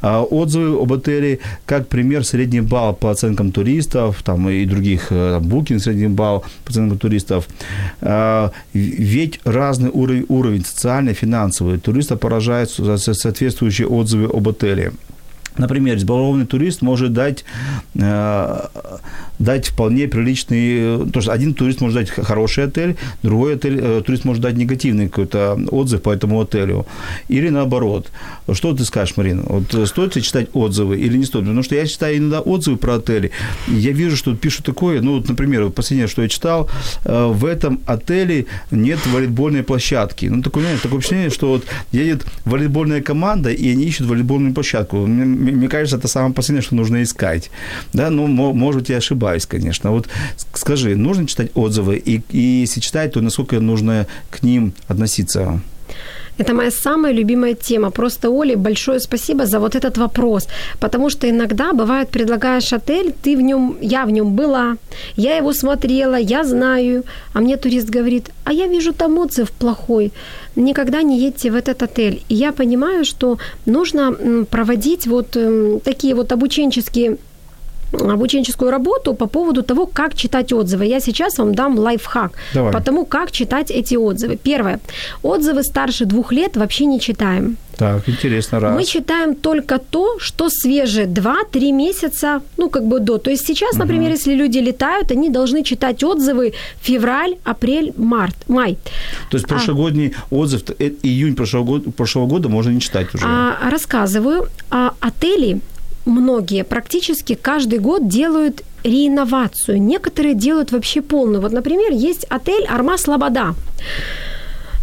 А, 0.00 0.22
отзывы 0.22 0.82
об 0.82 0.92
отеле 0.92 1.38
как 1.66 1.88
пример 1.88 2.24
средний 2.24 2.60
балл 2.60 2.94
по 2.94 3.10
оценкам 3.10 3.52
туристов 3.52 4.22
там, 4.22 4.48
и 4.48 4.64
других, 4.66 5.08
э, 5.10 5.40
букинг 5.40 5.82
средний 5.82 6.08
балл 6.08 6.44
по 6.64 6.70
оценкам 6.70 6.98
туристов. 6.98 7.48
А, 8.00 8.50
ведь 8.72 9.40
разный 9.44 9.90
уровень, 9.92 10.26
уровень 10.28 10.64
социальный, 10.64 11.14
финансовый. 11.14 11.78
Туриста 11.78 12.16
поражает 12.16 12.70
соответствующие 12.70 13.86
отзывы 13.86 14.26
об 14.26 14.48
отеле. 14.48 14.92
Например, 15.56 15.96
избалованный 15.96 16.46
турист 16.46 16.82
может 16.82 17.12
дать, 17.12 17.44
э, 17.94 18.60
дать 19.38 19.68
вполне 19.68 20.08
приличный... 20.08 21.10
То 21.10 21.20
есть 21.20 21.28
один 21.28 21.54
турист 21.54 21.80
может 21.80 21.98
дать 21.98 22.10
хороший 22.10 22.64
отель, 22.64 22.96
другой 23.22 23.54
отель, 23.54 23.78
э, 23.80 24.02
турист 24.04 24.24
может 24.24 24.42
дать 24.42 24.56
негативный 24.56 25.08
какой-то 25.08 25.58
отзыв 25.70 26.02
по 26.02 26.10
этому 26.10 26.40
отелю. 26.40 26.86
Или 27.28 27.50
наоборот. 27.50 28.10
Что 28.52 28.74
ты 28.74 28.84
скажешь, 28.84 29.16
Марина? 29.16 29.42
Вот 29.46 29.88
стоит 29.88 30.16
ли 30.16 30.22
читать 30.22 30.48
отзывы 30.54 30.98
или 30.98 31.16
не 31.16 31.24
стоит? 31.24 31.44
Потому 31.44 31.62
что 31.62 31.76
я 31.76 31.86
читаю 31.86 32.18
иногда 32.18 32.40
отзывы 32.40 32.76
про 32.76 32.96
отели. 32.96 33.30
Я 33.68 33.92
вижу, 33.92 34.16
что 34.16 34.34
пишут 34.34 34.66
такое, 34.66 35.00
ну, 35.00 35.16
вот, 35.16 35.28
например, 35.28 35.70
последнее, 35.70 36.08
что 36.08 36.22
я 36.22 36.28
читал, 36.28 36.68
э, 37.04 37.26
в 37.32 37.44
этом 37.44 37.80
отеле 37.86 38.46
нет 38.70 38.98
волейбольной 39.06 39.62
площадки. 39.62 40.26
Ну, 40.26 40.42
такое, 40.42 40.78
такое 40.82 40.98
ощущение, 40.98 41.30
что 41.30 41.48
вот 41.48 41.64
едет 41.92 42.24
волейбольная 42.44 43.02
команда, 43.02 43.50
и 43.50 43.68
они 43.70 43.84
ищут 43.84 44.06
волейбольную 44.08 44.52
площадку 44.54 45.06
мне 45.52 45.68
кажется, 45.68 45.96
это 45.96 46.08
самое 46.08 46.34
последнее, 46.34 46.62
что 46.62 46.74
нужно 46.74 47.02
искать. 47.02 47.50
Да, 47.92 48.10
ну, 48.10 48.26
может 48.26 48.88
я 48.88 48.98
ошибаюсь, 48.98 49.46
конечно. 49.46 49.90
Вот 49.90 50.08
скажи, 50.54 50.96
нужно 50.96 51.26
читать 51.26 51.50
отзывы, 51.54 51.96
и, 51.96 52.22
и 52.30 52.60
если 52.60 52.80
читать, 52.80 53.12
то 53.12 53.20
насколько 53.20 53.60
нужно 53.60 54.06
к 54.30 54.42
ним 54.42 54.74
относиться? 54.88 55.60
Это 56.38 56.54
моя 56.54 56.70
самая 56.70 57.12
любимая 57.12 57.54
тема. 57.54 57.90
Просто, 57.90 58.30
Оле, 58.30 58.56
большое 58.56 58.98
спасибо 58.98 59.46
за 59.46 59.60
вот 59.60 59.74
этот 59.74 59.98
вопрос. 59.98 60.48
Потому 60.80 61.10
что 61.10 61.28
иногда 61.28 61.72
бывает, 61.72 62.08
предлагаешь 62.08 62.72
отель, 62.72 63.12
ты 63.22 63.36
в 63.36 63.40
нем, 63.40 63.76
я 63.80 64.04
в 64.04 64.10
нем 64.10 64.34
была, 64.34 64.76
я 65.16 65.36
его 65.36 65.52
смотрела, 65.52 66.16
я 66.16 66.44
знаю, 66.44 67.04
а 67.32 67.40
мне 67.40 67.56
турист 67.56 67.88
говорит, 67.88 68.30
а 68.44 68.52
я 68.52 68.66
вижу 68.66 68.92
там 68.92 69.18
отзыв 69.18 69.50
плохой. 69.50 70.12
Никогда 70.56 71.02
не 71.02 71.18
едьте 71.18 71.50
в 71.50 71.56
этот 71.56 71.82
отель. 71.82 72.22
И 72.28 72.34
я 72.34 72.52
понимаю, 72.52 73.04
что 73.04 73.38
нужно 73.66 74.44
проводить 74.50 75.06
вот 75.06 75.36
такие 75.84 76.14
вот 76.14 76.32
обученческие 76.32 77.16
обученческую 77.94 78.70
работу 78.70 79.14
по 79.14 79.26
поводу 79.26 79.62
того, 79.62 79.86
как 79.86 80.14
читать 80.14 80.52
отзывы. 80.52 80.86
Я 80.86 81.00
сейчас 81.00 81.38
вам 81.38 81.54
дам 81.54 81.78
лайфхак 81.78 82.32
Давай. 82.54 82.72
по 82.72 82.80
тому, 82.80 83.04
как 83.06 83.30
читать 83.30 83.70
эти 83.70 83.96
отзывы. 83.96 84.36
Первое. 84.36 84.80
Отзывы 85.22 85.62
старше 85.62 86.04
двух 86.04 86.32
лет 86.32 86.56
вообще 86.56 86.86
не 86.86 87.00
читаем. 87.00 87.56
Так, 87.76 88.08
интересно, 88.08 88.60
раз. 88.60 88.74
Мы 88.76 88.84
читаем 88.84 89.34
только 89.34 89.78
то, 89.78 90.18
что 90.20 90.48
свеже 90.48 91.06
2-3 91.06 91.72
месяца, 91.72 92.40
ну, 92.56 92.70
как 92.70 92.84
бы 92.84 93.00
до. 93.00 93.18
То 93.18 93.30
есть 93.30 93.46
сейчас, 93.46 93.76
например, 93.76 94.10
если 94.10 94.34
люди 94.34 94.58
летают, 94.58 95.10
они 95.10 95.30
должны 95.30 95.64
читать 95.64 96.04
отзывы 96.04 96.52
февраль, 96.80 97.36
апрель, 97.44 97.92
март, 97.96 98.36
май. 98.48 98.78
То 99.30 99.36
есть 99.36 99.48
прошлогодний 99.48 100.14
отзыв, 100.30 100.62
э, 100.78 100.90
июнь 101.02 101.34
прошлого 101.34 101.64
года, 101.64 101.90
прошлого 101.90 102.26
года 102.26 102.48
можно 102.48 102.70
не 102.70 102.80
читать 102.80 103.14
уже. 103.14 103.24
А, 103.26 103.70
рассказываю. 103.70 104.48
А, 104.70 104.92
отели 105.00 105.60
многие 106.06 106.64
практически 106.64 107.34
каждый 107.34 107.78
год 107.78 108.08
делают 108.08 108.62
реинновацию. 108.84 109.82
Некоторые 109.82 110.34
делают 110.34 110.72
вообще 110.72 111.00
полную. 111.00 111.40
Вот, 111.40 111.52
например, 111.52 111.92
есть 111.92 112.26
отель 112.30 112.66
Арма 112.66 112.98
Слобода. 112.98 113.54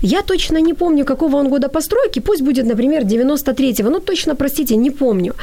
Я 0.01 0.21
точно 0.21 0.61
не 0.61 0.73
помню, 0.73 1.05
какого 1.05 1.37
он 1.37 1.49
года 1.49 1.69
постройки. 1.69 2.19
Пусть 2.19 2.41
будет, 2.41 2.65
например, 2.65 3.03
93-го. 3.03 3.89
Ну, 3.89 3.99
точно, 3.99 4.35
простите, 4.35 4.75
не 4.75 4.89
помню. 4.89 5.35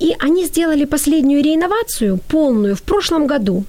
И 0.00 0.16
они 0.18 0.44
сделали 0.44 0.84
последнюю 0.84 1.42
реинновацию, 1.42 2.18
полную, 2.28 2.74
в 2.74 2.82
прошлом 2.82 3.26
году. 3.26 3.64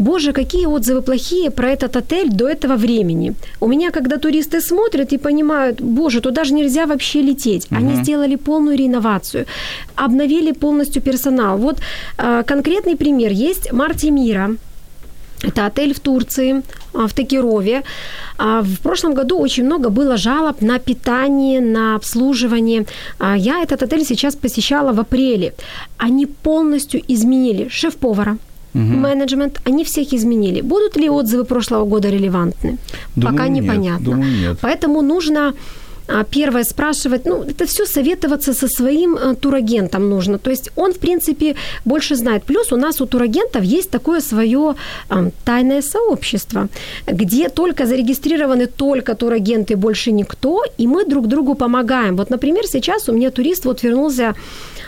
Боже, 0.00 0.32
какие 0.32 0.66
отзывы 0.66 1.02
плохие 1.02 1.50
про 1.50 1.68
этот 1.68 1.96
отель 1.96 2.30
до 2.30 2.48
этого 2.48 2.76
времени. 2.76 3.34
У 3.60 3.68
меня, 3.68 3.90
когда 3.90 4.16
туристы 4.16 4.60
смотрят 4.62 5.12
и 5.12 5.18
понимают, 5.18 5.82
боже, 5.82 6.20
туда 6.20 6.44
же 6.44 6.54
нельзя 6.54 6.86
вообще 6.86 7.20
лететь. 7.22 7.66
Они 7.70 7.94
сделали 8.02 8.36
полную 8.36 8.78
реновацию, 8.78 9.44
обновили 9.96 10.52
полностью 10.52 11.02
персонал. 11.02 11.58
Вот 11.58 11.80
э, 12.18 12.42
конкретный 12.46 12.96
пример 12.96 13.32
есть 13.32 13.72
Марти 13.72 14.10
Мира. 14.10 14.50
Это 15.42 15.66
отель 15.66 15.92
в 15.92 16.00
Турции, 16.00 16.62
а, 16.94 17.06
в 17.06 17.12
Такирове. 17.12 17.82
А, 18.38 18.62
В 18.62 18.78
прошлом 18.80 19.14
году 19.14 19.38
очень 19.38 19.64
много 19.64 19.90
было 19.90 20.16
жалоб 20.16 20.62
на 20.62 20.78
питание, 20.78 21.60
на 21.60 21.94
обслуживание. 21.94 22.84
А, 23.18 23.36
Я 23.36 23.62
этот 23.62 23.82
отель 23.82 24.04
сейчас 24.04 24.36
посещала 24.36 24.92
в 24.92 25.00
апреле. 25.00 25.52
Они 25.98 26.26
полностью 26.26 27.02
изменили 27.08 27.68
шеф-повара, 27.68 28.36
менеджмент, 28.74 29.60
они 29.64 29.84
всех 29.84 30.12
изменили. 30.12 30.60
Будут 30.60 30.96
ли 30.96 31.08
отзывы 31.08 31.44
прошлого 31.44 31.84
года 31.84 32.08
релевантны? 32.10 32.78
Думаю, 33.16 33.36
Пока 33.36 33.48
нет. 33.48 33.64
непонятно. 33.64 34.04
Думаю, 34.04 34.32
нет. 34.32 34.58
Поэтому 34.60 35.02
нужно 35.02 35.54
первое 36.30 36.64
спрашивать, 36.64 37.26
ну, 37.26 37.42
это 37.42 37.66
все 37.66 37.86
советоваться 37.86 38.52
со 38.52 38.68
своим 38.68 39.16
э, 39.16 39.34
турагентом 39.34 40.08
нужно. 40.10 40.38
То 40.38 40.50
есть 40.50 40.70
он, 40.76 40.92
в 40.92 40.98
принципе, 40.98 41.54
больше 41.84 42.16
знает. 42.16 42.42
Плюс 42.42 42.72
у 42.72 42.76
нас 42.76 43.00
у 43.00 43.06
турагентов 43.06 43.62
есть 43.62 43.90
такое 43.90 44.20
свое 44.20 44.74
а, 45.08 45.30
тайное 45.44 45.82
сообщество, 45.82 46.68
где 47.06 47.48
только 47.48 47.86
зарегистрированы 47.86 48.66
только 48.66 49.14
турагенты, 49.14 49.76
больше 49.76 50.12
никто, 50.12 50.62
и 50.78 50.86
мы 50.86 51.04
друг 51.04 51.26
другу 51.26 51.54
помогаем. 51.54 52.16
Вот, 52.16 52.30
например, 52.30 52.64
сейчас 52.66 53.08
у 53.08 53.12
меня 53.12 53.30
турист 53.30 53.64
вот 53.64 53.82
вернулся 53.82 54.34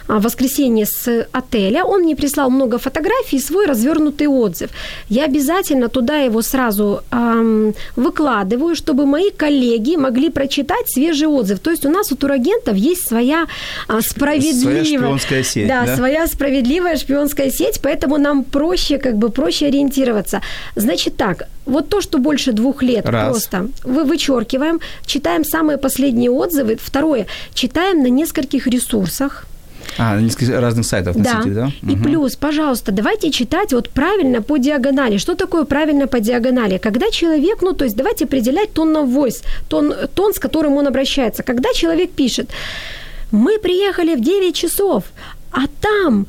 а, 0.09 0.19
в 0.19 0.23
воскресенье 0.23 0.87
с 0.87 1.27
отеля, 1.33 1.85
он 1.85 2.03
мне 2.03 2.17
прислал 2.17 2.51
много 2.51 2.79
фотографий 2.79 3.37
и 3.37 3.41
свой 3.41 3.67
развернутый 3.67 4.27
отзыв. 4.27 4.71
Я 5.09 5.25
обязательно 5.25 5.89
туда 5.89 6.25
его 6.25 6.43
сразу 6.43 7.01
ам, 7.11 7.75
выкладываю, 7.97 8.75
чтобы 8.75 9.07
мои 9.07 9.31
коллеги 9.31 9.97
могли 9.97 10.31
прочитать 10.31 10.91
свежий 10.91 11.12
отзыв. 11.27 11.59
То 11.59 11.71
есть 11.71 11.85
у 11.87 11.91
нас 11.91 12.11
у 12.13 12.17
турагентов 12.17 12.77
есть 12.77 13.07
своя 13.07 13.47
а, 13.89 14.01
справедливая... 14.01 14.85
Своя 14.85 14.99
шпионская 14.99 15.43
сеть, 15.43 15.69
Да, 15.69 15.87
да? 15.87 15.97
своя 15.97 16.27
справедливая 16.27 16.97
шпионская 16.97 17.51
сеть, 17.51 17.81
поэтому 17.83 18.19
нам 18.19 18.45
проще, 18.45 18.99
как 18.99 19.17
бы 19.17 19.31
проще 19.31 19.67
ориентироваться. 19.67 20.41
Значит 20.77 21.17
так, 21.17 21.49
вот 21.67 21.89
то, 21.89 22.01
что 22.01 22.19
больше 22.19 22.53
двух 22.53 22.83
лет 22.83 23.07
Раз. 23.07 23.31
просто 23.31 23.69
вы 23.85 24.05
вычеркиваем, 24.05 24.81
читаем 25.07 25.45
самые 25.45 25.79
последние 25.79 26.31
отзывы. 26.31 26.79
Второе, 26.81 27.27
читаем 27.55 28.03
на 28.03 28.09
нескольких 28.09 28.67
ресурсах. 28.67 29.47
А, 29.99 30.15
на 30.15 30.21
несколько 30.21 30.61
разных 30.61 30.87
сайтов 30.87 31.17
носителей, 31.17 31.55
да? 31.55 31.71
И 31.83 31.95
Мгм. 31.97 32.03
плюс, 32.03 32.37
пожалуйста, 32.37 32.93
давайте 32.93 33.31
читать 33.31 33.73
вот 33.73 33.91
правильно 33.91 34.43
по 34.43 34.59
диагонали. 34.59 35.19
Что 35.19 35.35
такое 35.35 35.65
правильно 35.65 36.07
по 36.07 36.21
диагонали? 36.21 36.79
Когда 36.79 37.11
человек, 37.11 37.63
ну, 37.63 37.73
то 37.73 37.85
есть 37.85 37.97
давайте 37.97 38.25
определять 38.25 38.73
тон 38.73 38.97
of 38.97 39.13
voice, 39.15 39.43
тон, 39.69 39.95
тон, 40.15 40.33
с 40.33 40.39
которым 40.39 40.77
он 40.77 40.87
обращается. 40.87 41.43
Когда 41.43 41.69
человек 41.75 42.11
пишет, 42.13 42.51
мы 43.31 43.59
приехали 43.59 44.15
в 44.15 44.21
9 44.21 44.55
часов, 44.55 45.05
а 45.51 45.67
там 45.81 46.27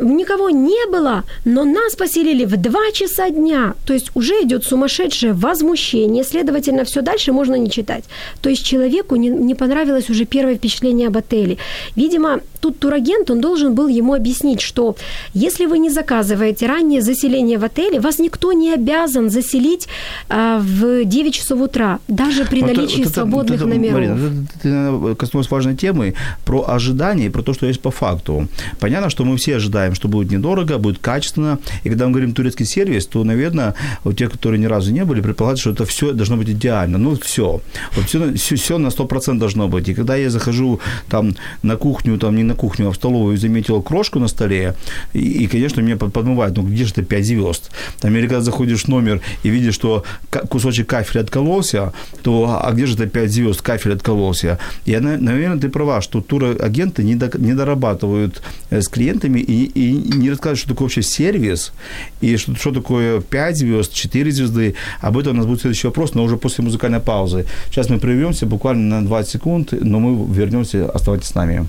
никого 0.00 0.50
не 0.50 0.86
было, 0.90 1.24
но 1.44 1.64
нас 1.64 1.94
поселили 1.96 2.44
в 2.44 2.56
2 2.56 2.72
часа 2.92 3.30
дня. 3.30 3.74
То 3.86 3.92
есть 3.94 4.10
уже 4.14 4.34
идет 4.42 4.64
сумасшедшее 4.64 5.32
возмущение, 5.32 6.24
следовательно, 6.24 6.84
все 6.84 7.02
дальше 7.02 7.32
можно 7.32 7.54
не 7.56 7.70
читать. 7.70 8.04
То 8.40 8.48
есть 8.50 8.64
человеку 8.64 9.16
не, 9.16 9.28
не 9.28 9.54
понравилось 9.54 10.10
уже 10.10 10.24
первое 10.24 10.54
впечатление 10.56 11.08
об 11.08 11.16
отеле. 11.16 11.58
Видимо, 11.96 12.40
тут 12.60 12.78
турагент, 12.78 13.30
он 13.30 13.40
должен 13.40 13.74
был 13.74 13.88
ему 13.88 14.14
объяснить, 14.14 14.60
что 14.60 14.96
если 15.34 15.66
вы 15.66 15.78
не 15.78 15.90
заказываете 15.90 16.66
раннее 16.66 17.02
заселение 17.02 17.58
в 17.58 17.64
отеле, 17.64 18.00
вас 18.00 18.18
никто 18.18 18.52
не 18.52 18.72
обязан 18.74 19.30
заселить 19.30 19.88
а, 20.28 20.58
в 20.60 21.04
9 21.04 21.34
часов 21.34 21.60
утра, 21.60 21.98
даже 22.08 22.44
при 22.44 22.60
Вот, 22.62 22.76
наличии 22.76 23.02
это- 23.02 23.10
свободных 23.10 23.60
вот 23.60 23.66
это, 23.68 23.78
номеров. 23.78 23.94
Марина, 23.94 24.14
это 24.14 24.60
ты 24.62 24.68
наверное, 24.68 25.14
коснулась 25.14 25.50
важной 25.50 25.76
темы 25.76 26.14
про 26.44 26.64
ожидания 26.68 27.26
и 27.26 27.28
про 27.30 27.42
то, 27.42 27.54
что 27.54 27.66
есть 27.66 27.80
по 27.80 27.90
факту. 27.90 28.48
Понятно, 28.78 29.10
что 29.10 29.24
мы 29.24 29.36
все 29.36 29.56
ожидаем, 29.56 29.89
что 29.94 30.08
будет 30.08 30.30
недорого, 30.30 30.78
будет 30.78 30.98
качественно. 30.98 31.58
И 31.84 31.88
когда 31.88 32.06
мы 32.06 32.12
говорим 32.12 32.32
турецкий 32.34 32.66
сервис, 32.66 33.06
то, 33.06 33.24
наверное, 33.24 33.74
у 34.04 34.12
тех, 34.12 34.30
которые 34.32 34.60
ни 34.60 34.66
разу 34.66 34.92
не 34.92 35.04
были, 35.04 35.20
предполагают, 35.20 35.60
что 35.60 35.70
это 35.70 35.84
все 35.84 36.12
должно 36.12 36.36
быть 36.36 36.48
идеально. 36.48 36.98
Ну, 36.98 37.16
все. 37.16 37.60
Вот 37.96 38.04
все, 38.06 38.34
все, 38.34 38.56
все 38.56 38.78
на 38.78 38.88
100% 38.88 39.38
должно 39.38 39.68
быть. 39.68 39.88
И 39.88 39.94
когда 39.94 40.16
я 40.16 40.30
захожу 40.30 40.80
там 41.08 41.34
на 41.62 41.76
кухню, 41.76 42.18
там 42.18 42.36
не 42.36 42.42
на 42.44 42.54
кухню, 42.54 42.88
а 42.88 42.90
в 42.90 42.96
столовую, 42.96 43.34
и 43.34 43.38
заметил 43.38 43.82
крошку 43.82 44.18
на 44.18 44.28
столе, 44.28 44.74
и, 45.12 45.44
и, 45.44 45.46
конечно, 45.46 45.80
меня 45.80 45.96
под- 45.96 46.12
подмывает, 46.12 46.56
ну, 46.56 46.62
где 46.62 46.84
же 46.84 46.92
ты 46.94 47.02
5 47.02 47.24
звезд? 47.26 47.70
Там, 48.00 48.16
или 48.16 48.26
когда 48.26 48.40
заходишь 48.40 48.84
в 48.84 48.88
номер 48.88 49.20
и 49.42 49.50
видишь, 49.50 49.74
что 49.74 50.04
кусочек 50.48 50.88
кафеля 50.88 51.22
откололся, 51.22 51.92
то 52.22 52.60
а 52.62 52.72
где 52.72 52.86
же 52.86 52.94
это 52.94 53.06
5 53.06 53.30
звезд, 53.32 53.62
кафель 53.62 53.92
откололся? 53.92 54.58
И, 54.86 54.96
на- 54.96 55.18
наверное, 55.18 55.58
ты 55.58 55.68
права, 55.68 56.00
что 56.00 56.20
турагенты 56.20 57.02
не, 57.02 57.18
не 57.38 57.54
дорабатывают 57.54 58.42
э, 58.70 58.80
с 58.80 58.88
клиентами 58.88 59.40
и, 59.40 59.69
и 59.74 59.92
не 59.92 60.30
рассказывают, 60.30 60.58
что 60.58 60.68
такое 60.68 60.86
вообще 60.86 61.02
сервис, 61.02 61.72
и 62.20 62.36
что, 62.36 62.54
что 62.54 62.72
такое 62.72 63.20
5 63.20 63.56
звезд, 63.56 63.92
4 63.92 64.30
звезды. 64.32 64.74
Об 65.00 65.16
этом 65.18 65.34
у 65.34 65.36
нас 65.36 65.46
будет 65.46 65.60
следующий 65.60 65.86
вопрос, 65.86 66.14
но 66.14 66.24
уже 66.24 66.36
после 66.36 66.64
музыкальной 66.64 67.00
паузы. 67.00 67.46
Сейчас 67.70 67.88
мы 67.88 67.98
прервемся 67.98 68.46
буквально 68.46 69.00
на 69.00 69.06
20 69.06 69.30
секунд, 69.30 69.72
но 69.72 70.00
мы 70.00 70.34
вернемся, 70.34 70.90
оставайтесь 70.90 71.28
с 71.28 71.34
нами. 71.34 71.66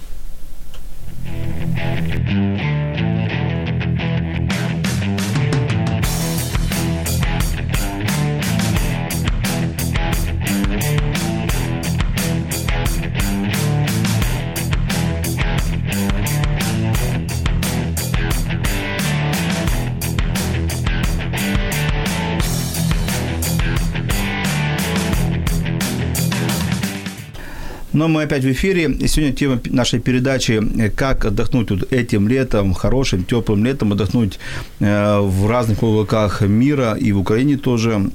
Но 27.93 28.07
мы 28.07 28.23
опять 28.23 28.43
в 28.43 28.51
эфире. 28.51 28.89
И 28.99 29.07
сегодня 29.07 29.33
тема 29.33 29.59
нашей 29.65 29.99
передачи 29.99 30.61
э, 30.79 30.89
«Как 30.89 31.25
отдохнуть 31.25 31.71
вот 31.71 31.93
этим 31.93 32.27
летом, 32.27 32.73
хорошим, 32.73 33.23
теплым 33.23 33.65
летом, 33.65 33.91
отдохнуть 33.91 34.39
э, 34.79 35.19
в 35.19 35.49
разных 35.49 35.83
уголках 35.83 36.41
мира 36.41 36.97
и 37.01 37.11
в 37.11 37.19
Украине 37.19 37.57
тоже 37.57 38.11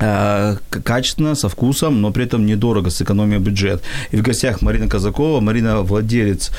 э, 0.00 0.56
качественно, 0.84 1.34
со 1.34 1.48
вкусом, 1.48 2.00
но 2.00 2.10
при 2.12 2.24
этом 2.24 2.46
недорого, 2.46 2.90
сэкономия 2.90 3.38
бюджет. 3.38 3.82
И 4.12 4.16
в 4.16 4.22
гостях 4.22 4.62
Марина 4.62 4.88
Казакова. 4.88 5.40
Марина 5.40 5.82
владелец 5.82 6.50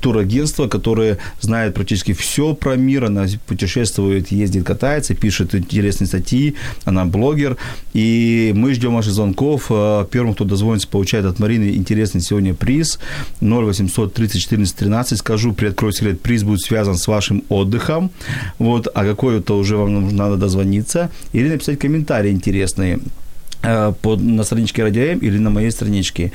турагентства, 0.00 0.68
которое 0.68 1.18
знает 1.40 1.74
практически 1.74 2.12
все 2.12 2.54
про 2.54 2.76
мир. 2.76 3.04
Она 3.04 3.26
путешествует, 3.46 4.30
ездит, 4.32 4.64
катается, 4.64 5.14
пишет 5.14 5.54
интересные 5.54 6.08
статьи. 6.08 6.54
Она 6.84 7.04
блогер. 7.04 7.56
И 7.92 8.52
мы 8.54 8.74
ждем 8.74 8.94
ваших 8.94 9.12
звонков. 9.12 9.66
Э, 9.70 10.06
Первым, 10.10 10.34
кто 10.34 10.44
дозвонится, 10.44 10.88
получает 10.88 11.26
от 11.26 11.38
Марины 11.38 11.76
интересный 11.76 12.20
сегодня 12.20 12.54
приз. 12.54 12.98
0800 13.40 14.14
30 14.14 14.40
14 14.40 14.76
13. 14.76 15.18
Скажу, 15.18 15.52
приоткрою 15.52 15.92
секрет, 15.92 16.20
приз 16.20 16.42
будет 16.42 16.60
связан 16.60 16.96
с 16.96 17.06
вашим 17.06 17.44
отдыхом. 17.48 18.10
Вот, 18.58 18.88
а 18.92 19.04
какой 19.04 19.38
это 19.38 19.54
уже 19.54 19.76
вам 19.76 20.16
надо 20.16 20.36
дозвониться. 20.36 21.10
Или 21.32 21.48
написать 21.48 21.78
комментарий 21.78 22.32
интересный 22.32 23.00
по, 24.02 24.16
на 24.16 24.44
страничке 24.44 24.82
Радио 24.82 25.02
М 25.02 25.18
или 25.18 25.38
на 25.38 25.50
моей 25.50 25.70
страничке. 25.70 26.32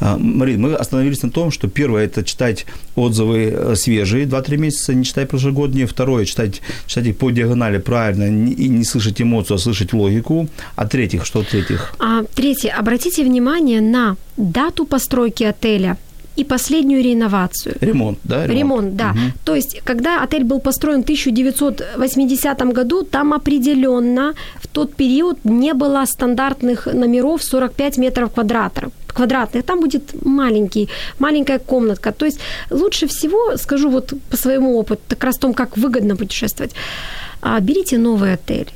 Э, 0.00 0.16
Марин, 0.18 0.60
мы 0.60 0.74
остановились 0.74 1.22
на 1.22 1.30
том, 1.30 1.50
что 1.50 1.68
первое– 1.68 2.04
это 2.06 2.24
читать 2.24 2.66
отзывы 2.96 3.52
э, 3.52 3.76
свежие, 3.76 4.26
2-3 4.26 4.56
месяца, 4.56 4.94
не 4.94 5.04
читай 5.04 5.26
прошлогодние. 5.26 5.86
Второе– 5.86 6.24
читать, 6.26 6.62
читать 6.86 7.06
их 7.06 7.16
по 7.16 7.30
диагонали 7.30 7.78
правильно 7.78 8.24
и 8.24 8.68
не 8.68 8.84
слышать 8.84 9.22
эмоцию, 9.22 9.56
а 9.56 9.58
слышать 9.58 9.92
логику. 9.92 10.48
А 10.76 10.86
третьих, 10.86 11.26
что 11.26 11.42
третьих? 11.42 11.94
А, 11.98 12.24
третье. 12.34 12.74
Обратите 12.80 13.24
внимание 13.24 13.80
на 13.80 14.16
дату 14.36 14.86
постройки 14.86 15.44
отеля– 15.44 15.96
и 16.36 16.44
последнюю 16.44 17.02
реновацию. 17.02 17.76
Ремонт, 17.80 18.18
да? 18.24 18.46
Ремонт, 18.46 18.58
Ремонт 18.58 18.96
да. 18.96 19.10
Угу. 19.10 19.20
То 19.44 19.54
есть, 19.54 19.80
когда 19.84 20.22
отель 20.22 20.44
был 20.44 20.60
построен 20.60 21.00
в 21.00 21.04
1980 21.04 22.72
году, 22.72 23.02
там 23.02 23.32
определенно 23.32 24.34
в 24.56 24.66
тот 24.66 24.94
период 24.94 25.38
не 25.44 25.74
было 25.74 26.04
стандартных 26.06 26.86
номеров 26.86 27.42
45 27.42 27.98
метров 27.98 28.32
квадратов 28.32 28.92
квадратных, 29.14 29.64
там 29.64 29.80
будет 29.80 30.24
маленький, 30.24 30.88
маленькая 31.20 31.58
комнатка. 31.58 32.12
То 32.12 32.26
есть 32.26 32.40
лучше 32.70 33.06
всего, 33.06 33.56
скажу 33.56 33.88
вот 33.88 34.12
по 34.28 34.36
своему 34.36 34.76
опыту, 34.76 35.02
как 35.08 35.24
раз 35.24 35.38
том, 35.38 35.54
как 35.54 35.76
выгодно 35.76 36.16
путешествовать, 36.16 36.74
а, 37.40 37.60
берите 37.60 37.96
новый 37.96 38.32
отель 38.32 38.72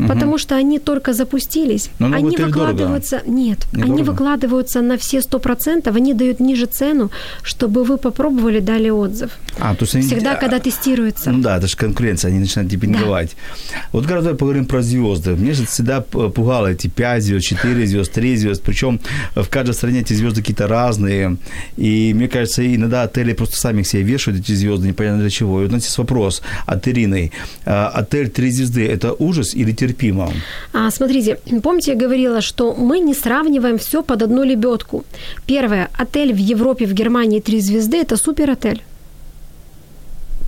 угу. 0.00 0.08
потому 0.08 0.38
что 0.38 0.56
они 0.56 0.78
только 0.78 1.12
запустились. 1.12 1.90
Но 1.98 2.06
они 2.06 2.36
выкладываются, 2.36 3.18
дорого. 3.18 3.30
нет, 3.30 3.58
не 3.72 3.82
они 3.82 3.92
дорого? 3.92 4.10
выкладываются 4.10 4.82
на 4.82 4.96
все 4.96 5.20
сто 5.22 5.38
процентов, 5.38 5.96
они 5.96 6.14
дают 6.14 6.40
ниже 6.40 6.66
цену, 6.66 7.10
чтобы 7.42 7.84
вы 7.84 7.96
попробовали, 7.98 8.60
дали 8.60 8.90
отзыв. 8.90 9.30
А, 9.58 9.74
то 9.74 9.84
есть 9.84 9.94
они... 9.94 10.06
Всегда, 10.06 10.34
когда 10.36 10.58
тестируется. 10.58 11.30
Ну 11.30 11.42
да, 11.42 11.58
это 11.58 11.66
же 11.66 11.76
конкуренция, 11.76 12.30
они 12.30 12.40
начинают 12.40 12.70
демпинговать. 12.70 13.36
Да. 13.70 13.78
Вот 13.92 14.06
когда 14.06 14.20
давай 14.22 14.36
поговорим 14.36 14.66
про 14.66 14.82
звезды. 14.82 15.36
Мне 15.36 15.52
же 15.52 15.66
всегда 15.66 16.00
пугало 16.00 16.68
эти 16.68 16.88
5 16.88 17.22
звезд, 17.22 17.46
4 17.46 17.86
звезд, 17.86 18.12
3 18.12 18.36
звезд, 18.36 18.62
причем 18.62 19.00
в 19.34 19.48
каждой 19.48 19.74
стране 19.74 20.00
эти 20.00 20.14
звезды 20.14 20.40
какие-то 20.40 20.66
разные. 20.66 21.36
И 21.76 22.12
мне 22.14 22.28
кажется, 22.28 22.62
иногда 22.62 23.02
отели 23.02 23.32
просто 23.32 23.56
сами 23.56 23.82
к 23.82 23.86
себе 23.86 24.02
вешают 24.02 24.40
эти 24.40 24.52
звезды, 24.52 24.88
непонятно 24.88 25.20
для 25.20 25.30
чего. 25.30 25.60
И 25.60 25.64
вот 25.64 25.72
у 25.72 25.74
нас 25.74 25.84
есть 25.84 25.98
вопрос 25.98 26.42
от 26.66 26.88
Ирины. 26.88 27.32
А, 27.64 27.88
отель 27.88 28.28
3 28.28 28.50
звезды– 28.50 28.86
это 28.88 29.12
ужас 29.12 29.54
или? 29.54 29.72
Терпимо. 29.90 30.32
А, 30.72 30.90
смотрите, 30.90 31.38
помните, 31.62 31.92
я 31.92 31.96
говорила, 31.98 32.40
что 32.40 32.74
мы 32.74 33.00
не 33.00 33.14
сравниваем 33.14 33.78
все 33.78 34.02
под 34.02 34.22
одну 34.22 34.44
лебедку. 34.44 35.04
Первое, 35.46 35.88
отель 35.98 36.32
в 36.32 36.38
Европе, 36.38 36.86
в 36.86 36.92
Германии 36.92 37.40
три 37.40 37.60
звезды– 37.60 37.96
это 38.02 38.16
супер 38.16 38.50
отель. 38.50 38.82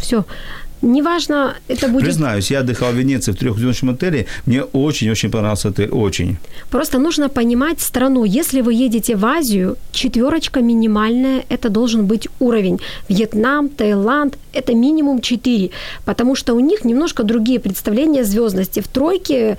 Все. 0.01 0.25
Неважно, 0.83 1.55
это 1.69 1.89
будет... 1.89 2.05
Признаюсь, 2.05 2.51
я 2.51 2.61
отдыхал 2.61 2.93
в 2.93 2.97
Венеции 2.97 3.33
в 3.33 3.37
трехзвездочном 3.37 3.95
отеле. 3.95 4.27
Мне 4.47 4.65
очень-очень 4.65 5.31
понравился 5.31 5.69
отель. 5.69 5.89
Очень. 5.91 6.37
Просто 6.71 6.99
нужно 6.99 7.29
понимать 7.29 7.81
страну. 7.81 8.25
Если 8.25 8.63
вы 8.63 8.75
едете 8.75 9.15
в 9.15 9.25
Азию, 9.25 9.77
четверочка 9.93 10.61
минимальная, 10.61 11.45
это 11.49 11.69
должен 11.69 12.07
быть 12.07 12.29
уровень. 12.41 12.81
Вьетнам, 13.09 13.69
Таиланд, 13.69 14.37
это 14.53 14.75
минимум 14.75 15.21
4. 15.21 15.71
Потому 16.05 16.35
что 16.35 16.55
у 16.55 16.61
них 16.61 16.85
немножко 16.85 17.23
другие 17.23 17.61
представления 17.61 18.25
звездности. 18.25 18.81
В 18.81 18.89
тройке 18.89 19.57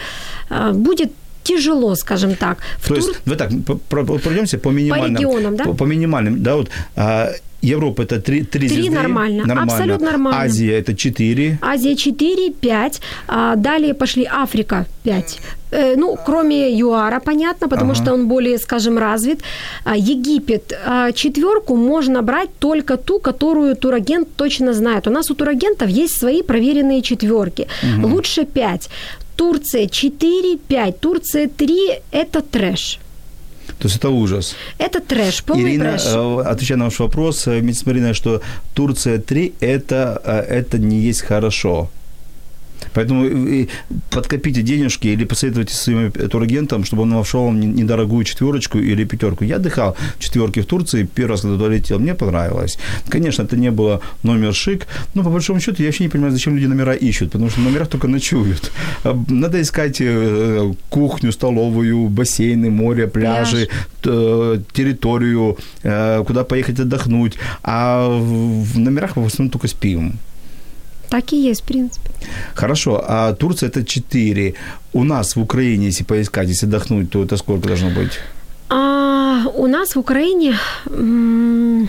э, 0.49 0.71
будет 0.73 1.11
тяжело, 1.43 1.95
скажем 1.95 2.35
так. 2.35 2.57
В 2.77 2.87
То 2.87 2.95
тур... 2.95 2.97
есть, 2.97 3.19
вы 3.25 3.35
так, 3.35 3.51
пройдемся 3.89 4.57
по 4.57 4.69
минимальным. 4.69 5.15
По 5.15 5.19
регионам, 5.19 5.55
да? 5.55 5.63
По, 5.63 5.73
по 5.73 5.83
минимальным, 5.83 6.43
да, 6.43 6.55
вот 6.55 6.69
а, 6.95 7.31
Европа 7.63 8.03
это 8.03 8.19
3, 8.19 8.43
3 8.43 8.67
звезды. 8.67 8.89
3 8.89 8.89
нормально. 8.89 9.45
нормально. 9.45 9.73
Абсолютно 9.73 10.11
нормально. 10.11 10.41
Азия 10.41 10.79
это 10.79 10.93
4. 10.95 11.57
Азия 11.61 11.95
4, 11.95 12.51
5. 12.51 13.01
А 13.27 13.55
далее 13.55 13.93
пошли 13.93 14.27
Африка 14.29 14.85
5. 15.03 15.39
Э, 15.71 15.95
ну, 15.95 16.17
кроме 16.25 16.77
ЮАРа, 16.79 17.19
понятно, 17.19 17.67
потому 17.69 17.91
ага. 17.91 18.03
что 18.03 18.13
он 18.13 18.27
более, 18.27 18.57
скажем, 18.57 18.97
развит. 18.97 19.43
А, 19.85 19.95
Египет. 19.95 20.73
А, 20.85 21.11
четверку 21.11 21.75
можно 21.75 22.21
брать 22.21 22.49
только 22.59 22.97
ту, 22.97 23.19
которую 23.19 23.75
турагент 23.75 24.27
точно 24.35 24.73
знает. 24.73 25.07
У 25.07 25.11
нас 25.11 25.31
у 25.31 25.35
турагентов 25.35 25.89
есть 25.89 26.19
свои 26.19 26.41
проверенные 26.41 27.01
четверки. 27.01 27.67
Угу. 27.83 28.07
Лучше 28.07 28.45
5. 28.45 28.89
Турция 29.35 29.87
4, 29.87 30.57
5. 30.67 30.99
Турция 30.99 31.47
3– 31.47 32.01
это 32.11 32.41
трэш. 32.41 32.99
То 33.79 33.87
есть 33.87 33.97
это 33.97 34.09
ужас. 34.09 34.55
Это 34.77 34.99
трэш, 34.99 35.43
полный 35.43 35.71
Ирина, 35.71 35.91
трэш. 35.91 36.03
Э, 36.05 36.41
отвечая 36.45 36.77
на 36.77 36.85
ваш 36.85 36.99
вопрос, 36.99 37.47
э, 37.47 37.61
Мариной, 37.85 38.13
что 38.13 38.41
Турция 38.73 39.19
3 39.19 39.53
это, 39.59 40.21
э, 40.23 40.59
это 40.59 40.77
не 40.77 40.99
есть 40.99 41.21
хорошо. 41.21 41.89
Поэтому 42.93 43.67
подкопите 44.09 44.61
денежки 44.61 45.07
или 45.07 45.25
посоветуйте 45.25 45.73
своим 45.73 46.11
турагентам, 46.11 46.83
чтобы 46.83 47.03
он 47.03 47.13
вошел 47.13 47.45
вам 47.45 47.59
недорогую 47.59 48.23
четверочку 48.23 48.77
или 48.79 49.03
пятерку. 49.05 49.43
Я 49.43 49.55
отдыхал 49.57 49.95
в 50.17 50.19
четверке 50.19 50.61
в 50.61 50.65
Турции, 50.65 51.07
первый 51.15 51.31
раз, 51.31 51.41
когда 51.41 51.57
туда 51.57 51.69
летел, 51.73 51.99
мне 51.99 52.13
понравилось. 52.15 52.77
Конечно, 53.09 53.43
это 53.43 53.57
не 53.57 53.71
было 53.71 54.01
номер 54.23 54.53
шик, 54.53 54.87
но 55.13 55.23
по 55.23 55.29
большому 55.29 55.59
счету 55.59 55.83
я 55.83 55.87
вообще 55.87 56.03
не 56.03 56.09
понимаю, 56.09 56.31
зачем 56.31 56.55
люди 56.55 56.67
номера 56.67 56.93
ищут, 56.93 57.31
потому 57.31 57.49
что 57.49 57.61
в 57.61 57.63
номерах 57.63 57.87
только 57.87 58.07
ночуют. 58.07 58.71
А, 59.03 59.17
надо 59.27 59.61
искать 59.61 59.97
э, 60.01 60.73
кухню, 60.89 61.31
столовую, 61.31 62.09
бассейны, 62.09 62.69
море, 62.69 63.07
пляжи, 63.07 63.67
Пляж. 64.01 64.59
территорию, 64.73 65.57
э, 65.83 66.23
куда 66.25 66.43
поехать 66.43 66.79
отдохнуть. 66.79 67.33
А 67.63 68.07
в 68.07 68.79
номерах 68.79 69.15
в 69.15 69.25
основном 69.25 69.51
только 69.51 69.67
спим. 69.67 70.13
Так 71.09 71.33
и 71.33 71.49
есть, 71.49 71.61
в 71.61 71.65
принципе. 71.65 72.09
Хорошо, 72.55 73.03
а 73.07 73.33
Турция 73.33 73.69
это 73.69 73.83
4. 73.85 74.53
У 74.93 75.03
нас 75.03 75.35
в 75.35 75.41
Украине, 75.41 75.85
если 75.87 76.03
поискать, 76.05 76.49
если 76.49 76.65
отдохнуть, 76.67 77.09
то 77.09 77.23
это 77.23 77.37
сколько 77.37 77.67
должно 77.67 77.89
быть? 77.89 78.19
А, 78.69 79.43
у 79.55 79.67
нас 79.67 79.95
в 79.95 79.99
Украине 79.99 80.57
м- 80.89 81.87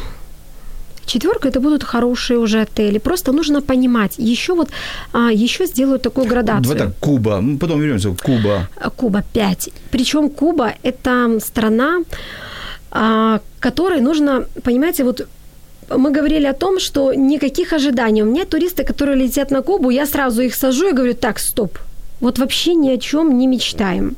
четверка 1.07 1.49
это 1.49 1.61
будут 1.61 1.85
хорошие 1.85 2.39
уже 2.39 2.61
отели. 2.61 2.99
Просто 2.99 3.33
нужно 3.33 3.61
понимать. 3.63 4.15
Еще 4.19 4.53
вот 4.55 4.71
а, 5.13 5.31
еще 5.33 5.67
сделают 5.67 6.03
такую 6.03 6.27
градацию. 6.27 6.63
Давай 6.63 6.79
так, 6.79 6.99
Куба. 7.01 7.41
Мы 7.41 7.59
потом 7.59 7.81
вернемся. 7.81 8.15
Куба. 8.23 8.69
Куба 8.97 9.23
5. 9.33 9.71
Причем 9.91 10.29
Куба 10.29 10.73
это 10.83 11.41
страна, 11.41 11.99
а, 12.91 13.41
которой 13.61 14.01
нужно, 14.01 14.45
понимаете, 14.63 15.05
вот 15.05 15.27
мы 15.89 16.11
говорили 16.11 16.47
о 16.47 16.53
том, 16.53 16.81
что 16.81 17.15
никаких 17.15 17.73
ожиданий. 17.73 18.23
У 18.23 18.27
меня 18.27 18.45
туристы, 18.45 18.85
которые 18.85 19.17
летят 19.17 19.51
на 19.51 19.63
Кубу, 19.63 19.91
я 19.91 20.07
сразу 20.07 20.43
их 20.43 20.55
сажу 20.55 20.89
и 20.89 20.93
говорю, 20.93 21.15
так, 21.15 21.39
стоп, 21.39 21.79
вот 22.21 22.39
вообще 22.39 22.75
ни 22.75 22.91
о 22.91 22.99
чем 22.99 23.39
не 23.39 23.47
мечтаем. 23.47 24.17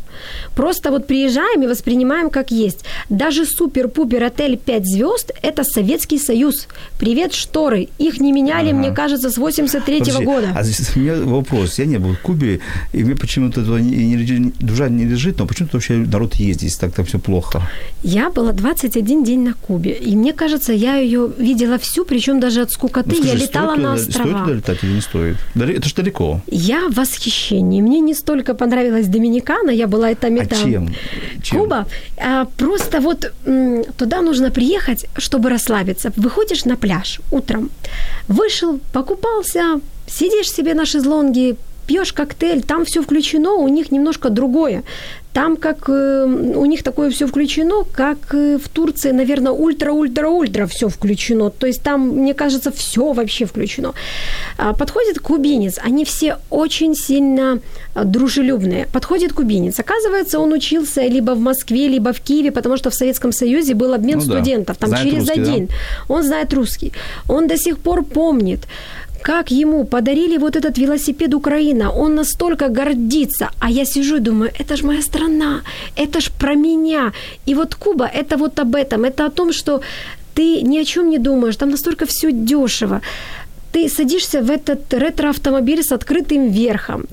Просто 0.55 0.91
вот 0.91 1.07
приезжаем 1.07 1.63
и 1.63 1.67
воспринимаем 1.67 2.31
как 2.31 2.51
есть. 2.51 2.85
Даже 3.09 3.45
супер-пупер 3.45 4.25
отель 4.25 4.57
5 4.57 4.87
звезд– 4.87 5.33
это 5.43 5.65
Советский 5.65 6.19
Союз. 6.19 6.69
Привет, 6.99 7.35
шторы. 7.35 7.89
Их 7.99 8.21
не 8.21 8.33
меняли, 8.33 8.71
ага. 8.71 8.79
мне 8.79 8.91
кажется, 8.93 9.31
с 9.31 9.39
83-го 9.39 10.23
года. 10.23 10.53
А 10.55 10.63
здесь 10.63 10.97
у 10.97 11.01
меня 11.01 11.15
вопрос. 11.17 11.79
Я 11.79 11.87
не 11.87 11.99
был 11.99 12.15
в 12.15 12.21
Кубе, 12.21 12.61
и 12.93 13.05
мне 13.05 13.15
почему-то 13.15 13.65
туда 13.65 13.81
не, 13.81 14.15
не, 14.15 14.53
душа 14.61 14.89
не 14.89 15.05
лежит, 15.05 15.39
но 15.39 15.47
почему-то 15.47 15.77
вообще 15.77 15.95
народ 15.95 16.35
ездит, 16.37 16.79
так 16.79 16.93
там 16.95 17.05
все 17.05 17.19
плохо. 17.19 17.63
Я 18.03 18.31
была 18.31 18.53
21 18.53 19.25
день 19.25 19.41
на 19.43 19.55
Кубе, 19.55 19.93
и 19.93 20.17
мне 20.17 20.33
кажется, 20.33 20.73
я 20.73 20.97
ее 20.97 21.31
видела 21.39 21.79
всю, 21.79 22.05
причем 22.05 22.41
даже 22.41 22.63
от 22.63 22.71
скукоты. 22.71 23.11
Ну, 23.11 23.17
скажи, 23.17 23.29
я 23.29 23.35
летала 23.35 23.75
на 23.77 23.95
острова. 23.95 24.45
Стоит 24.45 24.57
летать 24.57 24.85
или 24.85 24.93
не 24.93 25.01
стоит? 25.01 25.37
Это 25.55 25.89
же 25.89 25.95
далеко. 25.95 26.41
Я 26.47 26.89
в 26.89 26.95
восхищении. 26.95 27.81
Мне 27.87 28.01
не 28.01 28.15
столько 28.15 28.55
понравилась 28.55 29.07
Доминикана, 29.07 29.71
я 29.71 29.87
была 29.87 30.11
это 30.11 30.31
метам. 30.31 30.59
А 30.59 30.63
чем? 30.63 30.89
чем? 31.43 31.61
Куба. 31.61 31.87
А, 32.17 32.45
просто 32.57 33.01
вот 33.01 33.33
м, 33.47 33.85
туда 33.97 34.23
нужно 34.23 34.51
приехать, 34.51 35.07
чтобы 35.19 35.51
расслабиться. 35.51 36.13
Выходишь 36.17 36.65
на 36.65 36.77
пляж 36.77 37.21
утром, 37.31 37.71
вышел, 38.29 38.81
покупался, 38.93 39.81
сидишь 40.09 40.51
себе 40.53 40.75
на 40.75 40.85
шезлонге, 40.85 41.55
пьешь 41.87 42.13
коктейль, 42.13 42.63
там 42.63 42.85
все 42.85 43.01
включено, 43.03 43.53
у 43.55 43.69
них 43.69 43.93
немножко 43.93 44.31
другое. 44.31 44.83
Там 45.37 45.59
как 45.59 45.91
э, 45.91 46.25
у 46.25 46.65
них 46.65 46.83
такое 46.83 47.11
все 47.11 47.27
включено, 47.27 47.85
как 47.93 48.35
э, 48.35 48.57
в 48.57 48.71
Турции, 48.71 49.13
наверное, 49.13 49.53
ультра-ультра-ультра 49.53 50.67
все 50.67 50.89
включено. 50.89 51.51
То 51.51 51.67
есть 51.67 51.83
там, 51.83 52.09
мне 52.09 52.33
кажется, 52.33 52.71
все 52.71 53.13
вообще 53.13 53.45
включено. 53.45 53.93
А, 54.57 54.73
подходит 54.73 55.19
кубинец, 55.19 55.79
они 55.85 56.07
все 56.07 56.39
очень 56.49 56.95
сильно 56.95 57.61
а, 57.95 58.05
дружелюбные. 58.05 58.87
Подходит 58.93 59.35
кубинец. 59.35 59.79
Оказывается, 59.79 60.39
он 60.39 60.55
учился 60.55 61.03
либо 61.03 61.33
в 61.33 61.41
Москве, 61.41 61.89
либо 61.89 62.15
в 62.15 62.21
Киеве, 62.21 62.51
потому 62.51 62.79
что 62.79 62.89
в 62.89 62.95
Советском 62.95 63.31
Союзе 63.31 63.75
был 63.75 63.93
обмен 63.93 64.21
ну, 64.21 64.25
студентов. 64.25 64.79
Там 64.79 64.89
знает 64.89 65.05
через 65.05 65.19
русский, 65.19 65.41
один. 65.43 65.67
Да? 65.67 65.75
Он 66.09 66.23
знает 66.23 66.55
русский. 66.55 66.93
Он 67.29 67.47
до 67.47 67.59
сих 67.59 67.77
пор 67.77 68.05
помнит 68.05 68.61
как 69.23 69.51
ему 69.51 69.85
подарили 69.85 70.39
вот 70.39 70.57
этот 70.57 70.79
велосипед 70.79 71.35
Украина, 71.35 71.91
он 71.91 72.15
настолько 72.15 72.69
гордится, 72.69 73.51
а 73.61 73.71
я 73.71 73.85
сижу 73.85 74.17
и 74.17 74.21
думаю, 74.21 74.51
это 74.59 74.77
же 74.77 74.87
моя 74.87 75.03
страна, 75.03 75.63
это 75.97 76.21
ж 76.21 76.31
про 76.31 76.55
меня. 76.55 77.13
И 77.47 77.55
вот 77.55 77.75
Куба, 77.75 78.07
это 78.07 78.37
вот 78.37 78.59
об 78.59 78.75
этом, 78.75 79.05
это 79.05 79.27
о 79.27 79.31
том, 79.31 79.53
что 79.53 79.81
ты 80.35 80.63
ни 80.63 80.79
о 80.79 80.85
чем 80.85 81.11
не 81.11 81.19
думаешь, 81.19 81.57
там 81.57 81.71
настолько 81.71 82.07
все 82.07 82.31
дешево. 82.33 83.01
Ты 83.73 83.89
садишься 83.89 84.41
в 84.41 84.51
этот 84.51 84.95
ретро-автомобиль 84.95 85.83
с 85.83 85.93
открытым 85.93 86.49
верхом, 86.49 87.05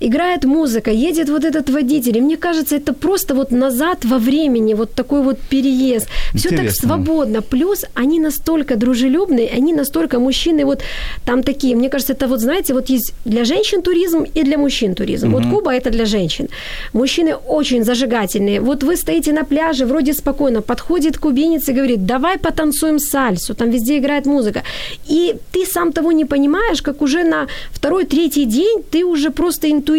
играет 0.00 0.44
музыка, 0.44 0.90
едет 0.90 1.28
вот 1.28 1.44
этот 1.44 1.70
водитель. 1.70 2.16
И 2.16 2.20
мне 2.20 2.36
кажется, 2.36 2.76
это 2.76 2.92
просто 2.92 3.34
вот 3.34 3.50
назад 3.50 4.04
во 4.04 4.18
времени, 4.18 4.74
вот 4.74 4.94
такой 4.94 5.22
вот 5.22 5.38
переезд. 5.38 6.08
Все 6.34 6.48
так 6.48 6.70
свободно. 6.70 7.42
Плюс 7.42 7.84
они 7.94 8.20
настолько 8.20 8.76
дружелюбные, 8.76 9.48
они 9.48 9.72
настолько 9.72 10.18
мужчины 10.18 10.64
вот 10.64 10.82
там 11.24 11.42
такие. 11.42 11.76
Мне 11.76 11.88
кажется, 11.88 12.14
это 12.14 12.28
вот, 12.28 12.40
знаете, 12.40 12.74
вот 12.74 12.90
есть 12.90 13.12
для 13.24 13.44
женщин 13.44 13.82
туризм 13.82 14.24
и 14.24 14.42
для 14.42 14.58
мужчин 14.58 14.94
туризм. 14.94 15.34
Угу. 15.34 15.42
Вот 15.42 15.50
Куба 15.50 15.74
это 15.74 15.90
для 15.90 16.04
женщин. 16.04 16.48
Мужчины 16.92 17.34
очень 17.34 17.84
зажигательные. 17.84 18.60
Вот 18.60 18.82
вы 18.82 18.96
стоите 18.96 19.32
на 19.32 19.44
пляже, 19.44 19.86
вроде 19.86 20.12
спокойно, 20.14 20.62
подходит 20.62 21.18
кубинец 21.18 21.68
и 21.68 21.72
говорит, 21.72 22.06
давай 22.06 22.38
потанцуем 22.38 22.98
сальсу, 22.98 23.54
там 23.54 23.70
везде 23.70 23.98
играет 23.98 24.26
музыка. 24.26 24.62
И 25.08 25.34
ты 25.52 25.66
сам 25.66 25.92
того 25.92 26.12
не 26.12 26.24
понимаешь, 26.24 26.82
как 26.82 27.02
уже 27.02 27.24
на 27.24 27.46
второй, 27.72 28.04
третий 28.04 28.44
день 28.44 28.82
ты 28.90 29.04
уже 29.04 29.30
просто 29.30 29.70
интуитивно, 29.70 29.89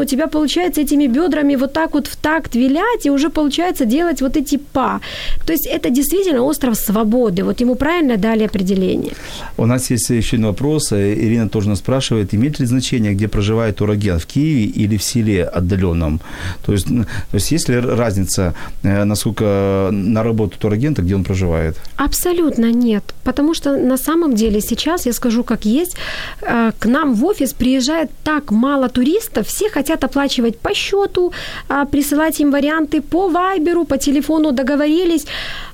у 0.00 0.04
тебя 0.04 0.26
получается 0.26 0.80
этими 0.80 1.06
бедрами 1.06 1.56
вот 1.56 1.72
так 1.72 1.94
вот 1.94 2.06
в 2.06 2.16
такт 2.16 2.54
вилять, 2.54 3.06
и 3.06 3.10
уже 3.10 3.30
получается 3.30 3.84
делать 3.84 4.22
вот 4.22 4.36
эти 4.36 4.58
па. 4.72 5.00
То 5.46 5.52
есть 5.52 5.66
это 5.66 5.90
действительно 5.90 6.42
остров 6.42 6.76
свободы. 6.76 7.44
Вот 7.44 7.60
ему 7.60 7.74
правильно 7.74 8.16
дали 8.16 8.44
определение. 8.44 9.12
У 9.56 9.66
нас 9.66 9.90
есть 9.90 10.10
еще 10.10 10.36
один 10.36 10.46
вопрос. 10.46 10.92
Ирина 10.92 11.48
тоже 11.48 11.68
нас 11.68 11.78
спрашивает, 11.78 12.34
имеет 12.34 12.60
ли 12.60 12.66
значение, 12.66 13.14
где 13.14 13.28
проживает 13.28 13.76
турагент, 13.76 14.22
в 14.22 14.26
Киеве 14.26 14.64
или 14.64 14.96
в 14.96 15.02
селе 15.02 15.44
отдаленном? 15.44 16.20
То 16.64 16.72
есть, 16.72 16.86
то 16.86 17.34
есть 17.34 17.52
есть 17.52 17.68
ли 17.68 17.80
разница, 17.80 18.54
э, 18.82 19.04
насколько 19.04 19.88
на 19.92 20.22
работу 20.22 20.58
турагента, 20.58 21.02
где 21.02 21.14
он 21.14 21.24
проживает? 21.24 21.76
Абсолютно 21.96 22.72
нет. 22.72 23.02
Потому 23.24 23.54
что 23.54 23.76
на 23.76 23.96
самом 23.96 24.34
деле 24.34 24.60
сейчас, 24.60 25.06
я 25.06 25.12
скажу 25.12 25.44
как 25.44 25.64
есть, 25.64 25.96
э, 26.42 26.72
к 26.78 26.86
нам 26.86 27.14
в 27.14 27.24
офис 27.24 27.52
приезжает 27.52 28.10
так 28.24 28.50
мало 28.50 28.88
туристов, 28.88 29.35
все 29.42 29.70
хотят 29.70 30.04
оплачивать 30.04 30.58
по 30.58 30.74
счету, 30.74 31.32
а, 31.68 31.84
присылать 31.84 32.40
им 32.40 32.50
варианты 32.50 33.00
по 33.00 33.28
вайберу, 33.28 33.84
по 33.84 33.98
телефону 33.98 34.52
договорились. 34.52 35.26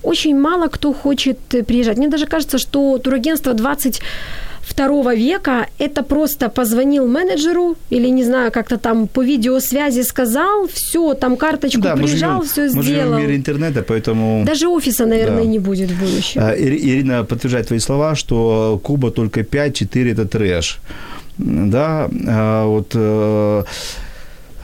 Очень 0.02 0.38
мало 0.38 0.68
кто 0.68 0.92
хочет 0.92 1.38
приезжать. 1.66 1.98
Мне 1.98 2.08
даже 2.08 2.26
кажется, 2.26 2.58
что 2.58 2.98
турагентство 2.98 3.54
20 3.54 4.02
второго 4.62 5.14
века 5.14 5.66
это 5.78 6.02
просто 6.02 6.48
позвонил 6.48 7.06
менеджеру 7.06 7.76
или, 7.90 8.10
не 8.10 8.24
знаю, 8.24 8.52
как-то 8.52 8.76
там 8.76 9.06
по 9.06 9.22
видеосвязи 9.22 10.02
сказал, 10.02 10.66
все, 10.68 11.14
там 11.14 11.36
карточку 11.36 11.80
да, 11.80 11.96
приезжал, 11.96 12.38
мы 12.38 12.44
все 12.44 12.68
сделал. 12.68 12.76
Мы 12.76 12.82
живем 12.82 13.14
в 13.14 13.18
мире 13.18 13.36
интернета, 13.36 13.82
поэтому... 13.82 14.44
Даже 14.46 14.68
офиса, 14.68 15.06
наверное, 15.06 15.44
да. 15.44 15.50
не 15.50 15.58
будет 15.58 15.90
в 15.90 16.00
будущем. 16.00 16.40
А, 16.42 16.54
Ирина 16.54 17.24
подтверждает 17.24 17.66
твои 17.66 17.80
слова, 17.80 18.14
что 18.14 18.80
Куба 18.82 19.10
только 19.10 19.40
5-4 19.40 20.12
это 20.12 20.24
трэш. 20.26 20.78
Да, 21.38 22.08
а 22.26 22.66
вот 22.66 22.92
э, 22.94 23.64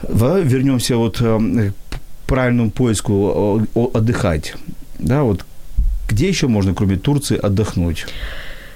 вернемся 0.03 0.97
вот 0.97 1.17
э, 1.21 1.71
к 1.89 2.27
правильному 2.27 2.71
поиску 2.71 3.65
отдыхать. 3.93 4.53
Да, 4.99 5.23
вот 5.23 5.45
где 6.07 6.27
еще 6.27 6.47
можно, 6.47 6.73
кроме 6.73 6.97
Турции, 6.97 7.37
отдохнуть? 7.37 8.05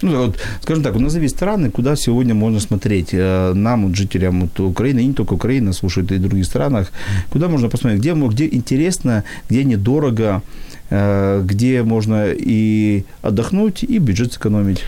Ну, 0.04 0.26
вот, 0.26 0.38
скажем 0.62 0.84
так, 0.84 0.96
назови 1.00 1.28
страны, 1.28 1.72
куда 1.72 1.96
сегодня 1.96 2.34
можно 2.34 2.60
смотреть 2.60 3.14
э, 3.14 3.54
нам, 3.54 3.88
вот, 3.88 3.96
жителям 3.96 4.42
вот, 4.42 4.60
Украины, 4.60 5.00
и 5.00 5.06
не 5.06 5.14
только 5.14 5.34
Украины, 5.34 5.72
слушают 5.72 6.12
и 6.12 6.16
в 6.16 6.22
других 6.22 6.46
странах, 6.46 6.92
куда 7.30 7.48
можно 7.48 7.70
посмотреть, 7.70 8.02
где, 8.02 8.14
где 8.14 8.48
интересно, 8.48 9.24
где 9.50 9.64
недорого, 9.64 10.42
э, 10.90 11.42
где 11.46 11.84
можно 11.84 12.28
и 12.32 13.06
отдохнуть, 13.22 13.84
и 13.84 13.98
бюджет 14.00 14.34
сэкономить. 14.34 14.84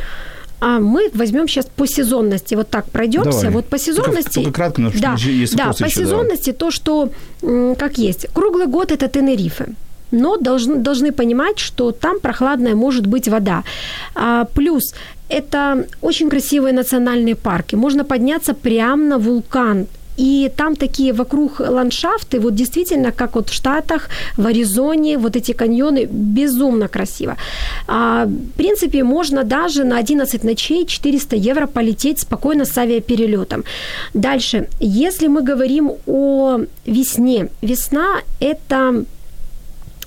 А 0.60 0.80
мы 0.80 1.10
возьмем 1.14 1.48
сейчас 1.48 1.66
по 1.66 1.88
сезонности, 1.88 2.56
вот 2.56 2.70
так 2.70 2.86
пройдемся. 2.90 3.42
Давай. 3.42 3.50
Вот 3.52 3.66
по 3.66 3.78
сезонности... 3.78 4.36
Только, 4.36 4.42
только 4.42 4.52
кратко, 4.54 4.82
но 4.82 4.92
да, 5.00 5.16
есть 5.18 5.56
да, 5.56 5.74
по 5.74 5.86
еще, 5.86 6.00
сезонности 6.02 6.52
да. 6.52 6.58
то, 6.58 6.72
что 6.72 7.10
как 7.78 7.98
есть. 7.98 8.28
Круглый 8.34 8.68
год 8.68 8.92
это 8.92 9.08
Тенерифе 9.08 9.68
но 10.12 10.38
должны, 10.38 10.76
должны 10.76 11.12
понимать, 11.12 11.60
что 11.60 11.92
там 11.92 12.20
прохладная 12.20 12.76
может 12.76 13.06
быть 13.06 13.28
вода. 13.28 13.64
А, 14.14 14.46
плюс 14.46 14.94
это 15.30 15.86
очень 16.02 16.30
красивые 16.30 16.74
национальные 16.74 17.36
парки. 17.36 17.76
Можно 17.76 18.04
подняться 18.04 18.54
прямо 18.54 19.04
на 19.04 19.18
вулкан. 19.18 19.88
И 20.18 20.52
там 20.56 20.76
такие 20.76 21.14
вокруг 21.14 21.60
ландшафты, 21.60 22.40
вот 22.40 22.56
действительно, 22.56 23.12
как 23.12 23.36
вот 23.36 23.50
в 23.50 23.54
Штатах, 23.54 24.10
в 24.38 24.46
Аризоне, 24.48 25.18
вот 25.18 25.36
эти 25.36 25.54
каньоны, 25.54 26.08
безумно 26.10 26.88
красиво. 26.88 27.36
А, 27.88 28.26
в 28.26 28.58
принципе, 28.58 29.04
можно 29.04 29.44
даже 29.44 29.84
на 29.84 29.98
11 29.98 30.44
ночей 30.44 30.86
400 30.86 31.36
евро 31.36 31.68
полететь 31.68 32.20
спокойно 32.20 32.66
с 32.66 32.78
авиаперелетом. 32.78 33.64
Дальше, 34.14 34.68
если 34.80 35.28
мы 35.28 35.42
говорим 35.42 35.92
о 36.08 36.60
весне, 36.86 37.50
весна– 37.62 38.22
это 38.40 39.06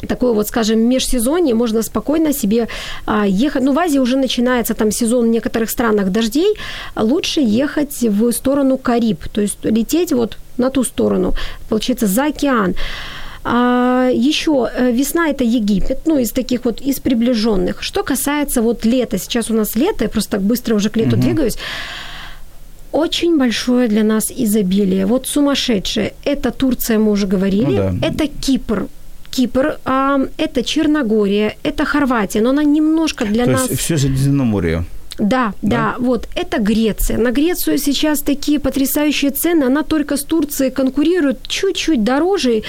такое 0.06 0.32
вот, 0.32 0.48
скажем, 0.48 0.80
межсезонье, 0.80 1.54
можно 1.54 1.82
спокойно 1.82 2.32
себе 2.32 2.68
а, 3.06 3.26
ехать. 3.26 3.62
Ну, 3.62 3.72
в 3.72 3.78
Азии 3.78 3.98
уже 3.98 4.16
начинается 4.16 4.74
там 4.74 4.90
сезон 4.90 5.26
в 5.26 5.28
некоторых 5.28 5.70
странах 5.70 6.11
дождей. 6.11 6.54
Лучше 6.96 7.40
ехать 7.40 8.02
в 8.02 8.32
сторону 8.32 8.78
Кариб, 8.78 9.28
то 9.32 9.40
есть 9.40 9.58
лететь 9.64 10.12
вот 10.12 10.38
на 10.56 10.70
ту 10.70 10.84
сторону, 10.84 11.34
получается, 11.68 12.06
за 12.06 12.26
океан. 12.26 12.74
А, 13.44 14.11
еще 14.12 14.68
э, 14.74 14.92
весна 14.92 15.30
это 15.30 15.44
Египет, 15.44 16.00
ну 16.06 16.18
из 16.18 16.32
таких 16.32 16.64
вот 16.64 16.80
из 16.80 17.00
приближенных. 17.00 17.82
Что 17.82 18.02
касается 18.02 18.62
вот 18.62 18.84
лета, 18.84 19.18
сейчас 19.18 19.50
у 19.50 19.54
нас 19.54 19.76
лето, 19.76 20.04
я 20.04 20.11
просто 20.11 20.32
так 20.32 20.42
быстро 20.42 20.74
уже 20.74 20.90
к 20.90 20.96
лету 20.96 21.16
угу. 21.16 21.22
двигаюсь. 21.22 21.56
Очень 22.92 23.38
большое 23.38 23.88
для 23.88 24.02
нас 24.02 24.24
изобилие. 24.30 25.06
Вот 25.06 25.26
сумасшедшее. 25.26 26.14
Это 26.24 26.50
Турция, 26.50 26.98
мы 26.98 27.11
уже 27.11 27.26
говорили. 27.26 27.64
Ну, 27.64 27.76
да. 28.00 28.06
Это 28.06 28.26
Кипр. 28.26 28.88
Кипр, 29.38 29.79
а, 29.85 30.18
это 30.37 30.64
Черногория, 30.64 31.57
это 31.62 31.85
Хорватия, 31.85 32.40
но 32.40 32.51
она 32.51 32.64
немножко 32.64 33.24
для 33.24 33.44
То 33.44 33.51
нас... 33.51 33.70
есть 33.70 33.81
все 33.81 33.96
Средиземноморье. 33.96 34.85
Да, 35.18 35.53
да, 35.62 35.77
да, 35.77 35.94
вот 35.98 36.29
это 36.35 36.59
Греция. 36.59 37.18
На 37.18 37.31
Грецию 37.31 37.79
сейчас 37.79 38.20
такие 38.20 38.59
потрясающие 38.59 39.31
цены, 39.31 39.64
она 39.64 39.83
только 39.83 40.16
с 40.16 40.24
Турцией 40.24 40.70
конкурирует 40.70 41.38
чуть-чуть 41.48 42.03
дороже, 42.03 42.62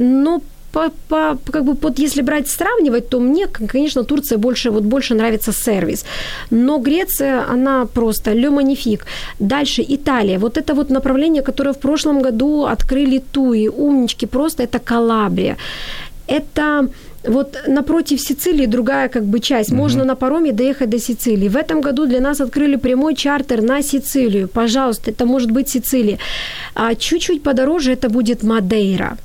но 0.00 0.42
по, 0.72 0.90
по, 1.08 1.38
как 1.52 1.64
бы 1.64 1.74
вот 1.82 1.98
если 1.98 2.22
брать 2.22 2.48
сравнивать, 2.48 3.08
то 3.08 3.20
мне, 3.20 3.46
конечно, 3.46 4.04
Турция 4.04 4.38
больше 4.38 4.70
вот 4.70 4.84
больше 4.84 5.14
нравится 5.14 5.52
сервис, 5.52 6.04
но 6.50 6.78
Греция 6.78 7.44
она 7.52 7.86
просто 7.86 8.32
le 8.32 8.50
magnifique. 8.50 9.02
Дальше 9.38 9.84
Италия, 9.88 10.38
вот 10.38 10.56
это 10.56 10.74
вот 10.74 10.90
направление, 10.90 11.42
которое 11.42 11.72
в 11.72 11.78
прошлом 11.78 12.22
году 12.22 12.64
открыли 12.64 13.18
Туи, 13.18 13.68
умнички, 13.68 14.26
просто 14.26 14.62
это 14.62 14.78
Калабрия, 14.78 15.56
это 16.32 16.88
вот 17.24 17.56
напротив 17.68 18.20
Сицилии 18.20 18.66
другая 18.66 19.08
как 19.08 19.24
бы 19.24 19.40
часть. 19.40 19.70
Угу. 19.70 19.78
Можно 19.78 20.04
на 20.04 20.14
пароме 20.14 20.52
доехать 20.52 20.90
до 20.90 20.98
Сицилии. 20.98 21.48
В 21.48 21.56
этом 21.56 21.80
году 21.80 22.06
для 22.06 22.20
нас 22.20 22.40
открыли 22.40 22.76
прямой 22.76 23.14
чартер 23.14 23.62
на 23.62 23.82
Сицилию. 23.82 24.48
Пожалуйста, 24.48 25.10
это 25.10 25.26
может 25.26 25.50
быть 25.50 25.68
Сицилия. 25.68 26.18
А 26.74 26.94
чуть-чуть 26.94 27.42
подороже 27.42 27.92
это 27.92 28.08
будет 28.08 28.42
Мадейра. 28.42 29.16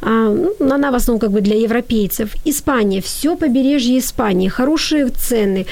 А, 0.00 0.28
ну, 0.28 0.74
она 0.74 0.90
в 0.90 0.94
основном 0.94 1.20
как 1.20 1.30
бы 1.30 1.40
для 1.40 1.56
европейцев. 1.56 2.30
Испания, 2.46 3.00
все 3.00 3.36
побережье 3.36 3.98
Испании, 3.98 4.48
хорошие 4.48 5.08
цены, 5.08 5.66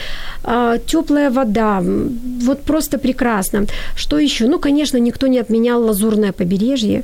а, 0.44 0.78
теплая 0.78 1.30
вода, 1.30 1.82
вот 2.44 2.62
просто 2.62 2.98
прекрасно. 2.98 3.66
Что 3.96 4.18
еще? 4.18 4.46
Ну, 4.46 4.58
конечно, 4.58 4.98
никто 4.98 5.28
не 5.28 5.40
отменял 5.40 5.82
лазурное 5.82 6.32
побережье 6.32 7.02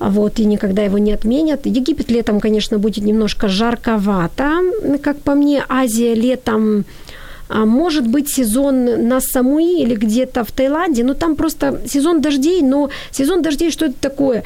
вот, 0.00 0.38
и 0.38 0.46
никогда 0.46 0.82
его 0.82 0.96
не 0.98 1.12
отменят. 1.12 1.66
Египет 1.66 2.10
летом, 2.10 2.40
конечно, 2.40 2.78
будет 2.78 3.04
немножко 3.04 3.48
жарковато, 3.48 4.60
как 5.02 5.20
по 5.20 5.34
мне. 5.34 5.62
Азия 5.68 6.14
летом 6.14 6.86
может 7.50 8.06
быть 8.06 8.28
сезон 8.28 9.08
на 9.08 9.20
Самуи 9.20 9.82
или 9.82 9.94
где-то 9.94 10.44
в 10.44 10.52
Таиланде, 10.52 11.04
но 11.04 11.14
там 11.14 11.36
просто 11.36 11.80
сезон 11.86 12.20
дождей, 12.20 12.62
но 12.62 12.90
сезон 13.10 13.42
дождей 13.42 13.70
что 13.70 13.86
это 13.86 13.94
такое? 14.00 14.44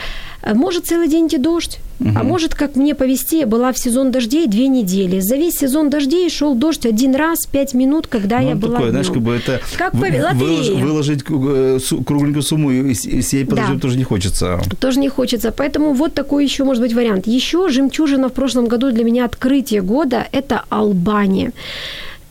Может 0.53 0.87
целый 0.87 1.09
день 1.09 1.27
идти 1.27 1.39
дождь, 1.39 1.79
угу. 2.01 2.11
а 2.15 2.23
может, 2.23 2.55
как 2.55 2.77
мне 2.77 2.95
повести, 2.95 3.45
была 3.45 3.73
в 3.73 3.79
сезон 3.79 4.11
дождей 4.11 4.47
две 4.47 4.69
недели. 4.69 5.21
За 5.21 5.37
весь 5.37 5.55
сезон 5.55 5.91
дождей 5.91 6.29
шел 6.29 6.55
дождь 6.55 6.85
один 6.87 7.15
раз, 7.15 7.47
пять 7.51 7.75
минут, 7.75 8.07
когда 8.07 8.41
ну, 8.41 8.49
я 8.49 8.55
была 8.55 8.75
такое, 8.75 8.91
знаешь, 8.91 9.09
как 9.09 9.23
бы 9.23 9.35
это 9.35 9.61
как 9.79 9.95
выложить, 9.95 10.79
выложить 10.79 11.25
э, 11.29 11.79
кругленькую 12.07 12.43
сумму 12.43 12.71
и 12.71 12.95
сей 12.95 13.47
подождем 13.47 13.77
да. 13.77 13.81
тоже 13.81 13.97
не 13.97 14.05
хочется. 14.05 14.61
Тоже 14.81 15.01
не 15.01 15.09
хочется, 15.09 15.51
поэтому 15.51 15.93
вот 15.93 16.15
такой 16.15 16.45
еще 16.45 16.65
может 16.65 16.83
быть 16.83 16.93
вариант. 16.93 17.27
Еще 17.27 17.69
жемчужина 17.69 18.29
в 18.29 18.33
прошлом 18.33 18.67
году 18.67 18.91
для 18.91 19.05
меня 19.05 19.25
открытие 19.25 19.81
года– 19.81 20.27
это 20.33 20.65
Албания 20.69 21.53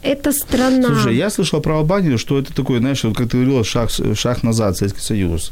это 0.03 0.31
страна. 0.31 0.87
Слушай, 0.87 1.15
я 1.15 1.29
слышал 1.29 1.61
про 1.61 1.77
Албанию, 1.77 2.17
что 2.17 2.37
это 2.37 2.53
такое, 2.53 2.79
знаешь, 2.79 3.03
вот 3.03 3.15
как 3.15 3.29
ты 3.29 3.37
говорила, 3.37 3.63
шаг, 3.63 3.89
шаг 4.15 4.43
назад, 4.43 4.77
Советский 4.77 5.01
Союз. 5.01 5.51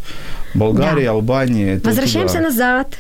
Болгария, 0.53 1.05
да. 1.05 1.11
Албания. 1.11 1.81
Возвращаемся 1.83 2.37
туда. 2.37 2.49
назад. 2.49 2.97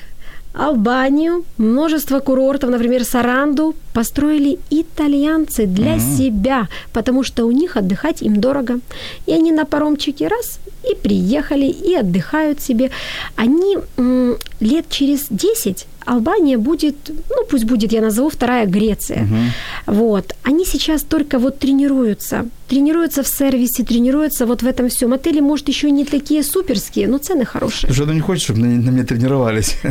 Албанию, 0.53 1.45
множество 1.57 2.19
курортов, 2.19 2.69
например, 2.69 3.05
Саранду, 3.05 3.73
построили 3.93 4.59
итальянцы 4.69 5.65
для 5.65 5.95
mm-hmm. 5.95 6.17
себя, 6.17 6.67
потому 6.91 7.23
что 7.23 7.45
у 7.45 7.51
них 7.51 7.77
отдыхать 7.77 8.21
им 8.21 8.41
дорого. 8.41 8.79
И 9.27 9.31
они 9.31 9.53
на 9.53 9.65
паромчике 9.65 10.27
раз 10.27 10.59
и 10.83 10.95
приехали, 10.95 11.65
и 11.67 11.95
отдыхают 11.95 12.59
себе. 12.59 12.91
Они 13.37 13.77
м, 13.97 14.35
лет 14.59 14.85
через 14.89 15.27
10 15.29 15.87
Албания 16.11 16.57
будет, 16.57 16.95
ну 17.29 17.45
пусть 17.49 17.63
будет, 17.63 17.93
я 17.93 18.01
назову 18.01 18.29
вторая 18.29 18.65
Греция. 18.65 19.23
Угу. 19.23 19.95
Вот. 19.95 20.35
Они 20.43 20.65
сейчас 20.65 21.03
только 21.03 21.39
вот 21.39 21.59
тренируются. 21.59 22.45
Тренируются 22.67 23.23
в 23.23 23.27
сервисе, 23.27 23.83
тренируются 23.83 24.45
вот 24.45 24.61
в 24.61 24.67
этом 24.67 24.89
всем. 24.89 25.13
Отели, 25.13 25.41
может, 25.41 25.69
еще 25.69 25.91
не 25.91 26.05
такие 26.05 26.43
суперские, 26.43 27.07
но 27.07 27.17
цены 27.17 27.45
хорошие. 27.45 27.93
Слушай, 27.93 28.07
ну 28.07 28.13
не 28.13 28.19
хочешь, 28.19 28.43
чтобы 28.43 28.59
на, 28.59 28.67
на 28.67 28.89
меня 28.89 29.03
тренировались? 29.03 29.77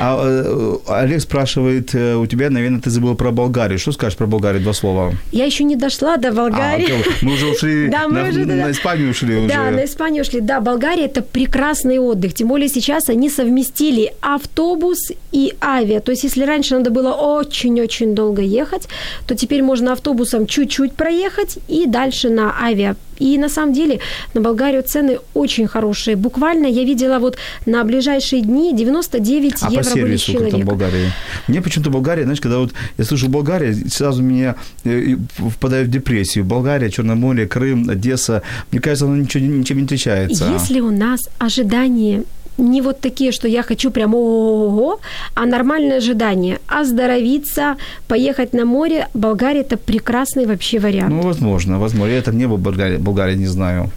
А 0.00 0.16
э, 0.22 0.76
Олег 0.86 1.20
спрашивает, 1.20 1.94
э, 1.94 2.14
у 2.14 2.26
тебя, 2.26 2.50
наверное, 2.50 2.80
ты 2.80 2.90
забыл 2.90 3.16
про 3.16 3.32
Болгарию. 3.32 3.78
Что 3.78 3.92
скажешь 3.92 4.16
про 4.16 4.26
Болгарию? 4.26 4.62
Два 4.62 4.72
слова. 4.72 5.12
Я 5.32 5.44
еще 5.44 5.64
не 5.64 5.76
дошла 5.76 6.16
до 6.16 6.30
Болгарии. 6.32 6.92
А, 6.92 7.24
мы 7.24 7.32
уже 7.32 7.46
ушли, 7.46 7.88
да, 7.92 8.06
мы 8.06 8.22
на, 8.22 8.28
уже, 8.28 8.44
на 8.46 8.70
Испанию 8.70 9.10
ушли. 9.10 9.48
Да, 9.48 9.70
на 9.70 9.84
Испанию 9.84 10.22
ушли. 10.22 10.40
Да, 10.40 10.60
Болгария– 10.60 11.04
это 11.06 11.22
прекрасный 11.22 11.98
отдых. 11.98 12.34
Тем 12.34 12.48
более 12.48 12.68
сейчас 12.68 13.08
они 13.08 13.30
совместили 13.30 14.12
автобус 14.20 15.07
и 15.32 15.54
авиа. 15.60 16.00
То 16.00 16.12
есть 16.12 16.24
если 16.24 16.44
раньше 16.44 16.74
надо 16.74 16.90
было 16.90 17.12
очень-очень 17.12 18.14
долго 18.14 18.42
ехать, 18.42 18.88
то 19.26 19.34
теперь 19.34 19.62
можно 19.62 19.92
автобусом 19.92 20.46
чуть-чуть 20.46 20.92
проехать 20.92 21.58
и 21.68 21.86
дальше 21.86 22.30
на 22.30 22.54
авиа 22.62 22.96
и 23.18 23.38
на 23.38 23.48
самом 23.48 23.72
деле 23.72 24.00
на 24.34 24.40
Болгарию 24.40 24.82
цены 24.82 25.18
очень 25.34 25.66
хорошие. 25.66 26.16
Буквально 26.16 26.66
я 26.66 26.84
видела 26.84 27.18
вот 27.18 27.36
на 27.66 27.84
ближайшие 27.84 28.42
дни 28.42 28.74
99 28.74 29.54
а 29.60 29.70
евро 29.70 29.84
по 29.84 29.90
сервису, 29.90 30.32
будет 30.32 30.38
человек. 30.38 30.50
Там 30.52 30.64
Болгарии? 30.64 31.12
Мне 31.48 31.60
почему-то 31.60 31.90
Болгария, 31.90 32.22
знаешь, 32.22 32.40
когда 32.40 32.58
вот 32.58 32.72
я 32.96 33.04
слышу 33.04 33.28
Болгария, 33.28 33.74
сразу 33.74 34.22
меня 34.22 34.56
э, 34.84 35.16
впадаю 35.36 35.86
в 35.86 35.88
депрессию. 35.88 36.44
Болгария, 36.44 36.90
Черное 36.90 37.16
море, 37.16 37.46
Крым, 37.46 37.88
Одесса. 37.90 38.42
Мне 38.70 38.80
кажется, 38.80 39.06
оно 39.06 39.16
ничего, 39.16 39.44
ничем 39.44 39.78
не 39.78 39.84
отличается. 39.84 40.50
Если 40.52 40.80
у 40.80 40.90
нас 40.90 41.28
ожидания 41.38 42.24
не 42.58 42.82
вот 42.82 43.00
такие, 43.00 43.32
что 43.32 43.48
я 43.48 43.62
хочу 43.62 43.90
прям 43.90 44.14
ого, 44.14 45.00
а 45.34 45.46
нормальное 45.46 45.98
ожидание. 45.98 46.58
Оздоровиться, 46.66 47.76
поехать 48.08 48.52
на 48.52 48.64
море. 48.64 49.08
Болгария– 49.14 49.60
это 49.68 49.76
прекрасный 49.76 50.46
вообще 50.46 50.78
вариант. 50.78 51.10
Ну, 51.10 51.22
возможно, 51.22 51.78
возможно. 51.78 52.12
Я 52.12 52.22
так 52.22 52.34
не 52.34 52.46
был 52.46 52.56
в 52.56 52.60
Болгарии, 52.60 52.96
Болгарии 52.96 53.36
не 53.36 53.46
знаю. 53.46 53.90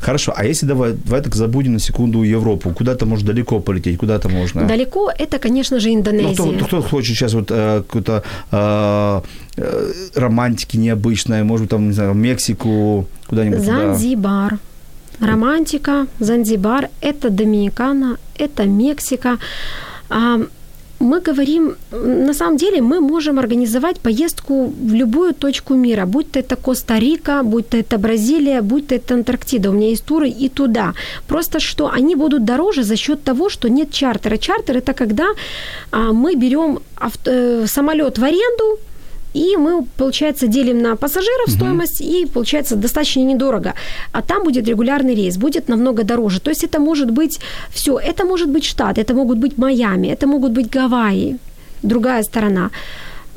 Хорошо, 0.00 0.32
а 0.36 0.44
если 0.44 0.66
давай, 0.66 0.92
давай 0.92 1.22
так 1.22 1.34
забудем 1.34 1.72
на 1.72 1.80
секунду 1.80 2.22
Европу, 2.22 2.70
куда-то 2.70 3.06
может 3.06 3.26
далеко 3.26 3.60
полететь, 3.60 3.98
куда-то 3.98 4.28
можно? 4.28 4.62
Далеко 4.66 5.10
это, 5.18 5.38
конечно 5.38 5.80
же, 5.80 5.92
Индонезия. 5.92 6.44
Ну, 6.44 6.52
кто, 6.52 6.64
кто 6.66 6.82
хочет 6.82 7.16
сейчас 7.16 7.34
вот 7.34 7.50
э, 7.50 7.82
какой-то 7.86 8.22
э, 8.52 9.20
э, 9.56 9.92
романтики 10.14 10.76
необычной, 10.76 11.42
может 11.42 11.64
быть, 11.64 11.70
там, 11.70 11.88
не 11.88 11.94
знаю, 11.94 12.14
Мексику, 12.14 13.06
куда-нибудь 13.26 13.64
Занзибар. 13.64 14.50
Туда. 14.50 14.60
Романтика, 15.20 16.06
Занзибар, 16.20 16.88
это 17.00 17.30
Доминикана, 17.30 18.18
это 18.38 18.64
Мексика. 18.64 19.38
А, 20.08 20.40
мы 20.98 21.20
говорим, 21.20 21.76
на 21.90 22.34
самом 22.34 22.56
деле 22.56 22.80
мы 22.80 23.00
можем 23.00 23.38
организовать 23.38 24.00
поездку 24.00 24.66
в 24.66 24.94
любую 24.94 25.34
точку 25.34 25.74
мира, 25.74 26.06
будь 26.06 26.30
то 26.32 26.38
это 26.38 26.56
Коста-Рика, 26.56 27.42
будь 27.42 27.68
то 27.68 27.76
это 27.76 27.98
Бразилия, 27.98 28.62
будь 28.62 28.86
то 28.86 28.94
это 28.94 29.14
Антарктида. 29.14 29.70
У 29.70 29.72
меня 29.72 29.88
есть 29.88 30.04
туры 30.04 30.28
и 30.28 30.48
туда. 30.48 30.94
Просто 31.26 31.60
что 31.60 31.90
они 31.96 32.14
будут 32.14 32.44
дороже 32.44 32.82
за 32.82 32.96
счет 32.96 33.22
того, 33.22 33.50
что 33.50 33.68
нет 33.68 33.90
чартера. 33.90 34.36
Чартер 34.36 34.78
это 34.78 34.94
когда 34.94 35.26
а, 35.90 36.12
мы 36.12 36.34
берем 36.34 36.78
авто, 36.96 37.30
э, 37.30 37.66
самолет 37.66 38.18
в 38.18 38.24
аренду, 38.24 38.78
и 39.36 39.56
мы, 39.56 39.84
получается, 39.96 40.46
делим 40.46 40.82
на 40.82 40.96
пассажиров 40.96 41.48
угу. 41.48 41.56
стоимость, 41.56 42.00
и 42.00 42.26
получается 42.26 42.76
достаточно 42.76 43.24
недорого. 43.24 43.74
А 44.12 44.22
там 44.22 44.44
будет 44.44 44.68
регулярный 44.68 45.14
рейс, 45.14 45.36
будет 45.36 45.68
намного 45.68 46.04
дороже. 46.04 46.40
То 46.40 46.50
есть 46.50 46.64
это 46.64 46.80
может 46.80 47.10
быть 47.10 47.40
все, 47.70 47.98
это 47.98 48.24
может 48.24 48.48
быть 48.48 48.64
штат, 48.64 48.98
это 48.98 49.14
могут 49.14 49.38
быть 49.38 49.58
Майами, 49.58 50.08
это 50.08 50.26
могут 50.26 50.52
быть 50.52 50.70
Гавайи, 50.70 51.36
другая 51.82 52.22
сторона. 52.22 52.70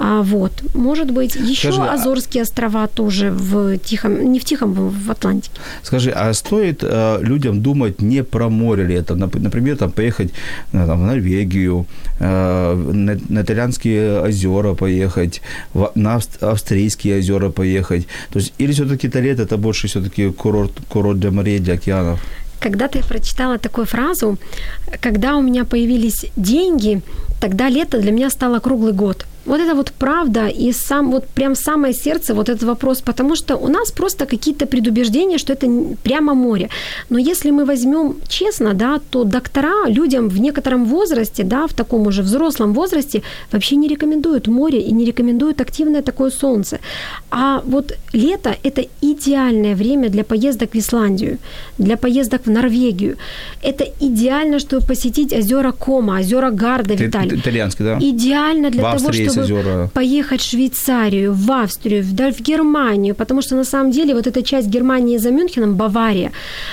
А, 0.02 0.22
вот, 0.22 0.54
может 0.74 1.12
быть, 1.12 1.36
еще 1.36 1.74
Скажи, 1.74 1.82
а 1.82 1.93
Азорские 1.93 2.43
острова 2.43 2.88
тоже 2.88 3.32
в 3.32 3.78
Тихом, 3.80 4.32
не 4.32 4.39
в 4.39 4.45
Тихом, 4.45 4.74
в 4.74 5.12
Атлантике. 5.12 5.52
Скажи, 5.84 6.12
а 6.12 6.34
стоит 6.34 6.84
э, 6.84 7.20
людям 7.22 7.62
думать 7.62 8.02
не 8.02 8.24
про 8.24 8.50
море 8.50 8.95
это? 8.95 9.16
Например, 9.16 9.76
там 9.76 9.91
поехать 9.91 10.32
ну, 10.72 10.88
там, 10.88 11.02
в 11.02 11.06
Норвегию, 11.06 11.86
э, 12.20 12.91
на, 12.93 13.20
на 13.28 13.41
итальянские 13.41 14.22
озера 14.22 14.74
поехать, 14.74 15.41
в, 15.74 15.91
на 15.95 16.22
австрийские 16.39 17.18
озера 17.18 17.50
поехать. 17.50 18.08
То 18.32 18.39
есть, 18.39 18.54
или 18.58 18.72
все-таки 18.72 19.08
это 19.08 19.20
лето, 19.20 19.43
это 19.43 19.58
больше 19.58 19.88
все-таки 19.88 20.32
курорт, 20.32 20.72
курорт 20.88 21.20
для 21.20 21.32
морей, 21.32 21.60
для 21.60 21.74
океанов? 21.74 22.22
Когда-то 22.62 22.97
я 22.97 23.04
прочитала 23.04 23.58
такую 23.58 23.86
фразу, 23.86 24.38
когда 25.02 25.36
у 25.36 25.41
меня 25.41 25.66
появились 25.66 26.26
деньги, 26.38 27.02
тогда 27.41 27.70
лето 27.70 28.00
для 28.00 28.12
меня 28.12 28.30
стало 28.30 28.60
круглый 28.60 28.93
год. 28.93 29.26
Вот 29.45 29.59
это 29.59 29.75
вот 29.75 29.91
правда 29.91 30.47
и 30.47 30.73
сам, 30.73 31.11
вот 31.11 31.25
прям 31.27 31.55
самое 31.55 31.93
сердце, 31.93 32.33
вот 32.33 32.49
этот 32.49 32.63
вопрос, 32.63 33.01
потому 33.01 33.35
что 33.35 33.55
у 33.55 33.67
нас 33.67 33.91
просто 33.91 34.25
какие-то 34.25 34.65
предубеждения, 34.65 35.37
что 35.37 35.53
это 35.53 35.67
прямо 36.03 36.33
море. 36.33 36.69
Но 37.09 37.17
если 37.17 37.51
мы 37.51 37.65
возьмем 37.65 38.15
честно, 38.27 38.73
да, 38.73 38.99
то 39.09 39.23
доктора 39.23 39.87
людям 39.87 40.29
в 40.29 40.39
некотором 40.39 40.85
возрасте, 40.85 41.43
да, 41.43 41.67
в 41.67 41.73
таком 41.73 42.07
уже 42.07 42.21
взрослом 42.21 42.73
возрасте 42.73 43.21
вообще 43.51 43.75
не 43.75 43.87
рекомендуют 43.87 44.47
море 44.47 44.81
и 44.81 44.91
не 44.93 45.05
рекомендуют 45.05 45.61
активное 45.61 46.01
такое 46.01 46.31
солнце. 46.31 46.79
А 47.31 47.61
вот 47.65 47.93
лето– 48.13 48.55
это 48.63 48.85
идеальное 49.01 49.75
время 49.75 50.09
для 50.09 50.23
поездок 50.23 50.73
в 50.73 50.77
Исландию, 50.77 51.37
для 51.77 51.95
поездок 51.95 52.45
в 52.45 52.51
Норвегию. 52.51 53.15
Это 53.63 53.85
идеально, 53.99 54.59
чтобы 54.59 54.85
посетить 54.85 55.33
озера 55.33 55.71
Кома, 55.71 56.19
озера 56.19 56.51
Гарда, 56.51 56.93
Виталий. 56.95 57.39
Итальянский, 57.39 57.85
да? 57.85 57.97
Идеально 57.99 58.69
для 58.69 58.81
того, 58.81 59.13
чтобы 59.13 59.28
озера. 59.38 59.89
поехать 59.93 60.41
в 60.41 60.49
Швейцарию, 60.49 61.34
в 61.34 61.51
Австрию, 61.51 62.03
в, 62.03 62.34
в 62.34 62.41
Германию, 62.41 63.15
потому 63.15 63.41
что 63.41 63.55
на 63.55 63.63
самом 63.63 63.91
деле 63.91 64.13
вот 64.13 64.27
эта 64.27 64.41
часть 64.43 64.67
Германии 64.67 65.17
за 65.17 65.32
Мюнхеном, 65.32 65.75
Бавария, 65.75 66.32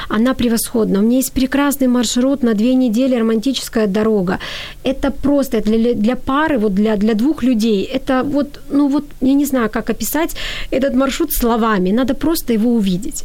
она 0.08 0.34
превосходна. 0.34 0.98
У 0.98 1.02
меня 1.02 1.16
есть 1.16 1.32
прекрасный 1.32 1.88
маршрут 1.88 2.42
на 2.42 2.54
две 2.54 2.74
недели, 2.74 3.16
романтическая 3.16 3.86
дорога. 3.86 4.38
Это 4.84 5.10
просто 5.10 5.60
для, 5.60 5.94
для 5.94 6.16
пары, 6.16 6.58
вот 6.58 6.74
для, 6.74 6.96
для 6.96 7.14
двух 7.14 7.42
людей. 7.42 7.84
Это 7.84 8.22
вот, 8.24 8.60
ну 8.70 8.88
вот, 8.88 9.04
я 9.20 9.34
не 9.34 9.46
знаю, 9.46 9.70
как 9.70 9.90
описать 9.90 10.36
этот 10.70 10.94
маршрут 10.94 11.32
словами. 11.32 11.92
Надо 11.92 12.14
просто 12.14 12.52
его 12.52 12.70
увидеть. 12.70 13.24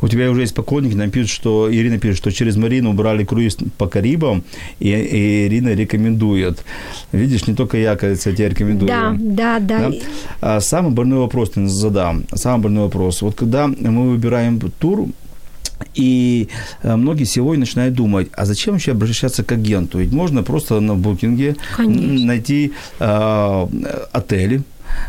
У 0.00 0.08
тебя 0.08 0.30
уже 0.30 0.42
есть 0.42 0.54
поклонники, 0.54 0.94
нам 0.94 1.10
пишут, 1.10 1.30
что 1.30 1.72
Ирина 1.72 1.98
пишет, 1.98 2.18
что 2.18 2.30
через 2.32 2.56
Марину 2.56 2.90
убрали 2.90 3.24
круиз 3.24 3.56
по 3.78 3.86
Карибам, 3.86 4.44
и, 4.80 4.90
и 4.90 5.46
Ирина 5.46 5.74
рекомендует. 5.74 6.64
Видишь, 7.12 7.46
не 7.46 7.54
только 7.54 7.76
я, 7.76 7.96
кажется, 7.96 8.32
тебе 8.32 8.48
рекомендую. 8.48 8.88
Да, 8.88 9.14
да, 9.18 9.58
да. 9.58 9.90
да? 9.90 9.96
А 10.40 10.60
самый 10.60 10.92
больной 10.92 11.18
вопрос 11.20 11.50
ты 11.50 11.66
задам. 11.66 12.24
Самый 12.34 12.62
больной 12.62 12.84
вопрос. 12.84 13.22
Вот 13.22 13.34
когда 13.34 13.66
мы 13.66 14.10
выбираем 14.10 14.60
тур, 14.78 15.08
и 15.94 16.48
э, 16.82 16.96
многие 16.96 17.24
сегодня 17.24 17.60
начинают 17.60 17.94
думать, 17.94 18.28
а 18.32 18.44
зачем 18.44 18.74
вообще 18.74 18.92
обращаться 18.92 19.44
к 19.44 19.52
агенту? 19.52 19.98
Ведь 19.98 20.12
можно 20.12 20.42
просто 20.42 20.80
на 20.80 20.94
букинге 20.94 21.56
Конечно. 21.76 22.26
найти 22.26 22.72
э, 23.00 23.66
отели, 24.12 24.62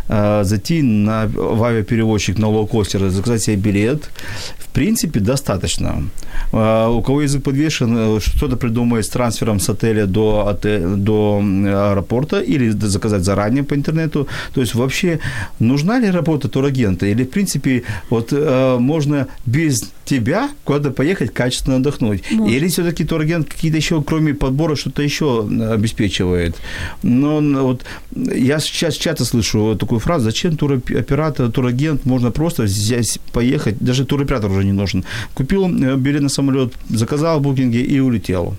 Э, 0.09 0.43
зайти 0.43 0.81
на, 0.81 1.27
в 1.27 1.63
авиаперевозчик 1.63 2.37
на 2.37 2.49
лоукостер, 2.49 3.09
заказать 3.09 3.43
себе 3.43 3.55
билет, 3.55 4.09
в 4.57 4.67
принципе, 4.73 5.19
достаточно. 5.19 6.03
Э, 6.51 6.87
у 6.89 7.01
кого 7.01 7.21
язык 7.21 7.43
подвешен, 7.43 8.17
э, 8.17 8.19
что-то 8.19 8.57
придумает 8.57 9.05
с 9.05 9.09
трансфером 9.09 9.59
с 9.59 9.69
отеля 9.69 10.05
до, 10.05 10.47
отеля, 10.47 10.95
до 10.95 11.41
аэропорта 11.41 12.41
или 12.41 12.69
заказать 12.69 13.23
заранее 13.23 13.63
по 13.63 13.75
интернету. 13.75 14.27
То 14.53 14.61
есть 14.61 14.75
вообще 14.75 15.19
нужна 15.59 15.99
ли 15.99 16.11
работа 16.11 16.49
турагента? 16.49 17.05
Или, 17.05 17.23
в 17.23 17.29
принципе, 17.29 17.83
вот 18.09 18.33
можно 18.79 19.27
без 19.45 19.91
тебя 20.05 20.49
куда-то 20.65 20.91
поехать 20.91 21.33
качественно 21.33 21.77
отдохнуть? 21.77 22.23
Может. 22.31 22.53
Или 22.53 22.67
все-таки 22.67 23.05
турагент 23.05 23.47
какие-то 23.49 23.77
еще, 23.77 24.01
кроме 24.01 24.33
подбора, 24.33 24.75
что-то 24.75 25.01
еще 25.01 25.47
обеспечивает? 25.71 26.55
Но 27.03 27.39
вот 27.63 27.85
я 28.11 28.59
сейчас 28.59 28.95
часто 28.95 29.25
слышу 29.25 29.72
такую 29.75 29.99
фразу, 29.99 30.25
зачем 30.25 30.57
туроператор, 30.57 31.51
турагент, 31.51 32.05
можно 32.05 32.31
просто 32.31 32.63
взять, 32.63 33.19
поехать, 33.31 33.77
даже 33.79 34.05
туроператор 34.05 34.51
уже 34.51 34.63
не 34.63 34.71
нужен. 34.71 35.03
Купил 35.33 35.65
э, 35.65 35.95
билет 35.95 36.21
на 36.21 36.29
самолет, 36.29 36.73
заказал 36.89 37.39
в 37.39 37.41
букинге 37.41 37.81
и 37.81 37.99
улетел. 37.99 38.55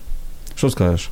Что 0.57 0.71
скажешь? 0.71 1.11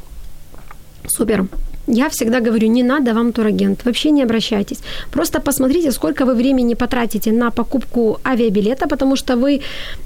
Супер. 1.06 1.46
Я 1.88 2.08
всегда 2.08 2.40
говорю, 2.40 2.68
не 2.68 2.82
надо 2.82 3.12
вам 3.12 3.32
турагент, 3.32 3.84
вообще 3.84 4.10
не 4.10 4.22
обращайтесь. 4.22 4.78
Просто 5.10 5.40
посмотрите, 5.40 5.90
сколько 5.90 6.24
вы 6.24 6.34
времени 6.34 6.74
потратите 6.74 7.32
на 7.32 7.50
покупку 7.50 8.20
авиабилета, 8.24 8.86
потому 8.86 9.16
что 9.16 9.36
вы, 9.36 9.60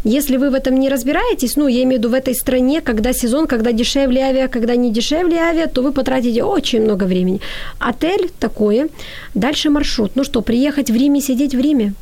если 0.04 0.38
вы 0.38 0.50
в 0.50 0.54
этом 0.54 0.80
не 0.80 0.88
разбираетесь, 0.88 1.56
ну, 1.56 1.68
я 1.68 1.82
имею 1.82 2.00
в 2.00 2.04
виду 2.04 2.08
в 2.08 2.14
этой 2.14 2.34
стране, 2.34 2.80
когда 2.80 3.12
сезон, 3.12 3.46
когда 3.46 3.72
дешевле 3.72 4.22
авиа, 4.22 4.48
когда 4.48 4.76
не 4.76 4.90
дешевле 4.90 5.36
авиа, 5.36 5.66
то 5.66 5.82
вы 5.82 5.92
потратите 5.92 6.42
очень 6.44 6.82
много 6.82 7.04
времени. 7.04 7.40
Отель 7.78 8.30
такое, 8.38 8.88
дальше 9.34 9.68
маршрут. 9.68 10.12
Ну 10.14 10.24
что, 10.24 10.40
приехать 10.40 10.90
в 10.90 10.94
Риме, 10.94 11.20
сидеть 11.20 11.54
в 11.54 11.60
Риме? 11.60 11.92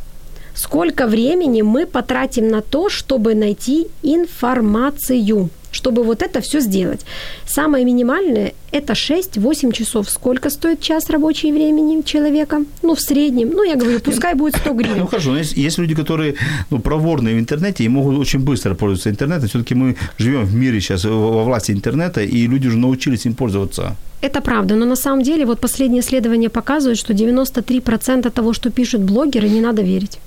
сколько 0.54 1.06
времени 1.06 1.62
мы 1.62 1.84
потратим 1.84 2.48
на 2.48 2.60
то, 2.60 2.88
чтобы 2.88 3.34
найти 3.34 3.88
информацию 4.04 5.50
чтобы 5.74 6.02
вот 6.02 6.22
это 6.22 6.40
все 6.40 6.60
сделать. 6.60 7.00
Самое 7.46 7.84
минимальное– 7.84 8.52
это 8.72 8.92
6-8 8.92 9.72
часов. 9.72 10.08
Сколько 10.10 10.50
стоит 10.50 10.80
час 10.80 11.10
рабочего 11.10 11.52
времени 11.52 12.02
человека? 12.02 12.64
Ну, 12.82 12.94
в 12.94 13.00
среднем. 13.00 13.50
Ну, 13.50 13.64
я 13.64 13.74
говорю, 13.74 14.00
пускай 14.00 14.34
будет 14.34 14.56
100 14.56 14.72
гривен. 14.72 14.94
Ну, 15.04 15.06
хорошо. 15.06 15.30
Но 15.30 15.38
есть, 15.38 15.56
есть 15.56 15.78
люди, 15.78 15.94
которые 15.94 16.34
ну, 16.70 16.78
проворные 16.78 17.34
в 17.34 17.38
интернете 17.38 17.84
и 17.84 17.88
могут 17.88 18.18
очень 18.18 18.40
быстро 18.40 18.74
пользоваться 18.74 19.10
интернетом. 19.10 19.48
Все-таки 19.48 19.74
мы 19.74 19.96
живем 20.18 20.44
в 20.44 20.54
мире 20.54 20.80
сейчас 20.80 21.04
во 21.04 21.44
власти 21.44 21.72
интернета, 21.72 22.22
и 22.22 22.48
люди 22.48 22.68
уже 22.68 22.78
научились 22.78 23.26
им 23.26 23.34
пользоваться. 23.34 23.96
Это 24.22 24.40
правда, 24.40 24.76
но 24.76 24.86
на 24.86 24.96
самом 24.96 25.22
деле 25.22 25.44
вот 25.44 25.60
последние 25.60 26.00
исследования 26.00 26.48
показывают, 26.48 26.98
что 26.98 27.12
93% 27.12 28.30
того, 28.30 28.52
что 28.54 28.70
пишут 28.70 29.02
блогеры, 29.02 29.48
не 29.48 29.60
надо 29.60 29.82
верить. 29.82 30.18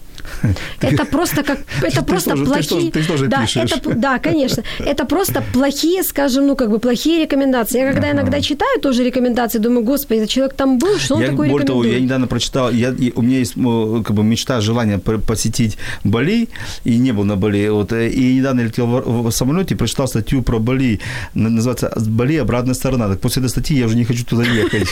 Это 0.81 1.05
просто 1.05 1.43
как 1.43 1.59
это 1.81 2.03
просто 2.03 2.35
плохие. 2.35 2.91
Да, 3.27 3.45
это, 3.55 3.95
да, 3.95 4.19
конечно. 4.19 4.63
Это 4.79 5.05
просто 5.05 5.43
плохие, 5.53 6.03
скажем, 6.03 6.47
ну 6.47 6.55
как 6.55 6.69
бы 6.69 6.79
плохие 6.79 7.23
рекомендации. 7.23 7.79
Я 7.79 7.91
когда 7.91 8.11
иногда 8.11 8.41
читаю 8.41 8.79
тоже 8.81 9.03
рекомендации, 9.03 9.59
думаю, 9.59 9.83
господи, 9.83 10.19
этот 10.19 10.29
человек 10.29 10.53
там 10.55 10.77
был, 10.77 10.97
что 10.99 11.15
он 11.15 11.35
более 11.35 11.67
того, 11.67 11.83
я 11.83 11.99
недавно 11.99 12.27
прочитал, 12.27 12.71
я, 12.71 12.89
у 13.15 13.21
меня 13.21 13.39
есть 13.39 13.53
как 13.53 14.15
бы 14.15 14.23
мечта, 14.23 14.61
желание 14.61 14.97
посетить 14.99 15.77
Бали, 16.03 16.47
и 16.83 16.97
не 16.97 17.11
был 17.11 17.23
на 17.23 17.35
Бали. 17.35 17.69
Вот, 17.69 17.91
э, 17.93 18.09
и 18.09 18.35
недавно 18.35 18.61
летел 18.61 18.87
в, 18.87 19.31
самолете, 19.31 19.75
прочитал 19.75 20.07
статью 20.07 20.41
про 20.41 20.59
Бали, 20.59 20.99
называется 21.33 21.93
«Бали. 22.07 22.37
Обратная 22.37 22.73
сторона». 22.73 23.07
Так 23.07 23.19
после 23.19 23.41
этой 23.41 23.49
статьи 23.49 23.77
я 23.77 23.85
уже 23.85 23.95
не 23.95 24.05
хочу 24.05 24.25
туда 24.25 24.43
ехать. 24.43 24.87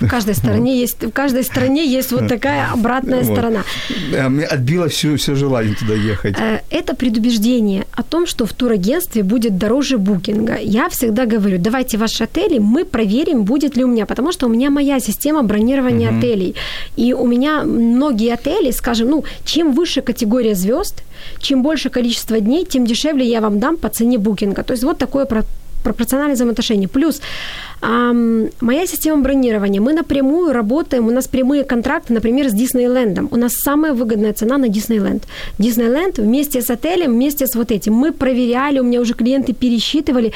В 0.00 0.08
каждой 0.08 0.34
стране 0.34 0.80
есть, 0.80 1.02
в 1.02 1.10
каждой 1.10 1.44
стране 1.44 1.86
есть 1.86 2.12
вот 2.12 2.28
такая 2.28 2.70
обратная 2.72 3.24
сторона. 3.24 3.64
Мне 4.28 4.44
отбило 4.44 4.88
все, 4.88 5.16
все 5.16 5.34
желание 5.34 5.74
туда 5.74 5.94
ехать. 5.94 6.36
Э, 6.38 6.60
это 6.70 6.94
предубеждение 6.94 7.84
о 7.92 8.02
том, 8.02 8.26
что 8.26 8.46
в 8.46 8.52
турагентстве 8.52 9.22
будет 9.22 9.58
дороже 9.58 9.98
букинга. 9.98 10.56
Я 10.60 10.88
всегда 10.88 11.26
говорю, 11.26 11.58
давайте 11.58 11.98
ваши 11.98 12.24
отели, 12.24 12.58
мы 12.58 12.84
проверим, 12.84 13.44
будет 13.44 13.76
ли 13.76 13.84
у 13.84 13.88
меня, 13.88 14.06
потому 14.06 14.32
что 14.32 14.46
у 14.46 14.48
меня 14.48 14.70
моя 14.70 15.00
система 15.00 15.42
бронирования 15.42 16.10
угу. 16.10 16.18
отелей. 16.18 16.54
И 16.96 17.12
у 17.12 17.26
меня 17.26 17.62
многие 17.64 18.34
отели, 18.34 18.72
скажем, 18.72 19.10
ну, 19.10 19.24
чем 19.44 19.72
выше 19.72 20.02
категория 20.02 20.54
звезд, 20.54 21.02
чем 21.40 21.62
больше 21.62 21.90
количество 21.90 22.40
дней, 22.40 22.64
тем 22.64 22.86
дешевле 22.86 23.24
я 23.24 23.40
вам 23.40 23.58
дам 23.58 23.76
по 23.76 23.88
цене 23.88 24.18
букинга. 24.18 24.62
То 24.62 24.72
есть 24.72 24.84
вот 24.84 24.98
такое 24.98 25.26
пропорциональное 25.82 26.34
взаимоотношение. 26.34 26.88
Плюс 26.88 27.20
моя 27.80 28.86
система 28.86 29.22
бронирования. 29.22 29.80
Мы 29.80 29.92
напрямую 29.92 30.52
работаем, 30.52 31.06
у 31.06 31.10
нас 31.10 31.28
прямые 31.28 31.64
контракты, 31.64 32.12
например, 32.12 32.48
с 32.48 32.52
Диснейлендом. 32.52 33.28
У 33.30 33.36
нас 33.36 33.52
самая 33.54 33.92
выгодная 33.92 34.32
цена 34.32 34.58
на 34.58 34.68
Диснейленд. 34.68 35.24
Диснейленд 35.58 36.18
вместе 36.18 36.60
с 36.60 36.70
отелем, 36.70 37.12
вместе 37.12 37.46
с 37.46 37.54
вот 37.54 37.70
этим. 37.70 37.94
Мы 37.94 38.12
проверяли, 38.12 38.80
у 38.80 38.84
меня 38.84 39.00
уже 39.00 39.14
клиенты 39.14 39.52
пересчитывали. 39.52 40.32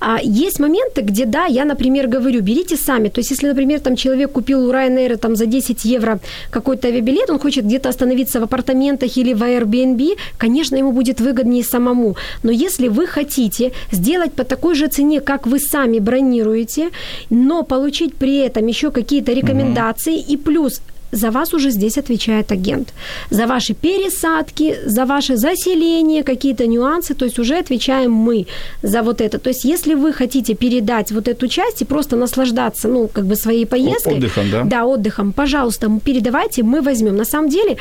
А, 0.00 0.18
есть 0.22 0.60
моменты, 0.60 1.02
где, 1.02 1.24
да, 1.26 1.46
я, 1.46 1.64
например, 1.64 2.06
говорю, 2.06 2.40
берите 2.42 2.76
сами. 2.76 3.08
То 3.08 3.20
есть, 3.20 3.30
если, 3.30 3.48
например, 3.48 3.80
там 3.80 3.96
человек 3.96 4.32
купил 4.32 4.68
у 4.68 4.72
Ryanair 4.72 5.16
там, 5.16 5.36
за 5.36 5.46
10 5.46 5.84
евро 5.84 6.20
какой-то 6.50 6.88
авиабилет, 6.88 7.30
он 7.30 7.38
хочет 7.38 7.64
где-то 7.64 7.88
остановиться 7.88 8.40
в 8.40 8.44
апартаментах 8.44 9.16
или 9.16 9.34
в 9.34 9.42
Airbnb, 9.42 10.16
конечно, 10.38 10.76
ему 10.76 10.92
будет 10.92 11.20
выгоднее 11.20 11.64
самому. 11.64 12.16
Но 12.42 12.52
если 12.52 12.88
вы 12.88 13.06
хотите 13.06 13.72
сделать 13.90 14.32
по 14.32 14.44
такой 14.44 14.74
же 14.74 14.86
цене, 14.86 15.20
как 15.20 15.46
вы 15.46 15.58
сами 15.58 15.98
бронируете, 15.98 16.83
но 17.30 17.62
получить 17.62 18.14
при 18.14 18.38
этом 18.38 18.66
еще 18.66 18.90
какие-то 18.90 19.32
рекомендации 19.32 20.18
угу. 20.18 20.32
и 20.32 20.36
плюс 20.36 20.80
за 21.14 21.30
вас 21.30 21.54
уже 21.54 21.70
здесь 21.70 21.98
отвечает 21.98 22.52
агент. 22.52 22.92
За 23.30 23.46
ваши 23.46 23.74
пересадки, 23.74 24.76
за 24.86 25.04
ваше 25.04 25.36
заселение, 25.36 26.22
какие-то 26.22 26.66
нюансы, 26.66 27.14
то 27.14 27.24
есть 27.24 27.38
уже 27.38 27.58
отвечаем 27.58 28.12
мы 28.12 28.46
за 28.82 29.02
вот 29.02 29.20
это. 29.20 29.38
То 29.38 29.50
есть 29.50 29.64
если 29.64 29.94
вы 29.94 30.12
хотите 30.12 30.54
передать 30.54 31.12
вот 31.12 31.28
эту 31.28 31.48
часть 31.48 31.82
и 31.82 31.84
просто 31.84 32.16
наслаждаться, 32.16 32.88
ну, 32.88 33.08
как 33.08 33.26
бы 33.26 33.36
своей 33.36 33.66
поездкой. 33.66 34.16
Отдыхом, 34.16 34.50
да? 34.50 34.64
Да, 34.64 34.84
отдыхом. 34.84 35.32
Пожалуйста, 35.32 35.90
передавайте, 36.04 36.62
мы 36.62 36.82
возьмем. 36.82 37.16
На 37.16 37.24
самом 37.24 37.48
деле, 37.48 37.76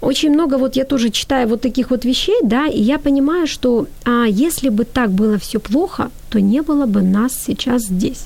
очень 0.00 0.30
много 0.30 0.58
вот 0.58 0.76
я 0.76 0.84
тоже 0.84 1.10
читаю 1.10 1.48
вот 1.48 1.60
таких 1.60 1.90
вот 1.90 2.04
вещей, 2.04 2.38
да, 2.42 2.66
и 2.66 2.80
я 2.80 2.98
понимаю, 2.98 3.46
что 3.46 3.86
а, 4.04 4.24
если 4.26 4.70
бы 4.70 4.84
так 4.84 5.10
было 5.10 5.38
все 5.38 5.58
плохо, 5.58 6.10
то 6.30 6.40
не 6.40 6.62
было 6.62 6.86
бы 6.86 7.02
нас 7.02 7.32
сейчас 7.46 7.82
здесь. 7.82 8.24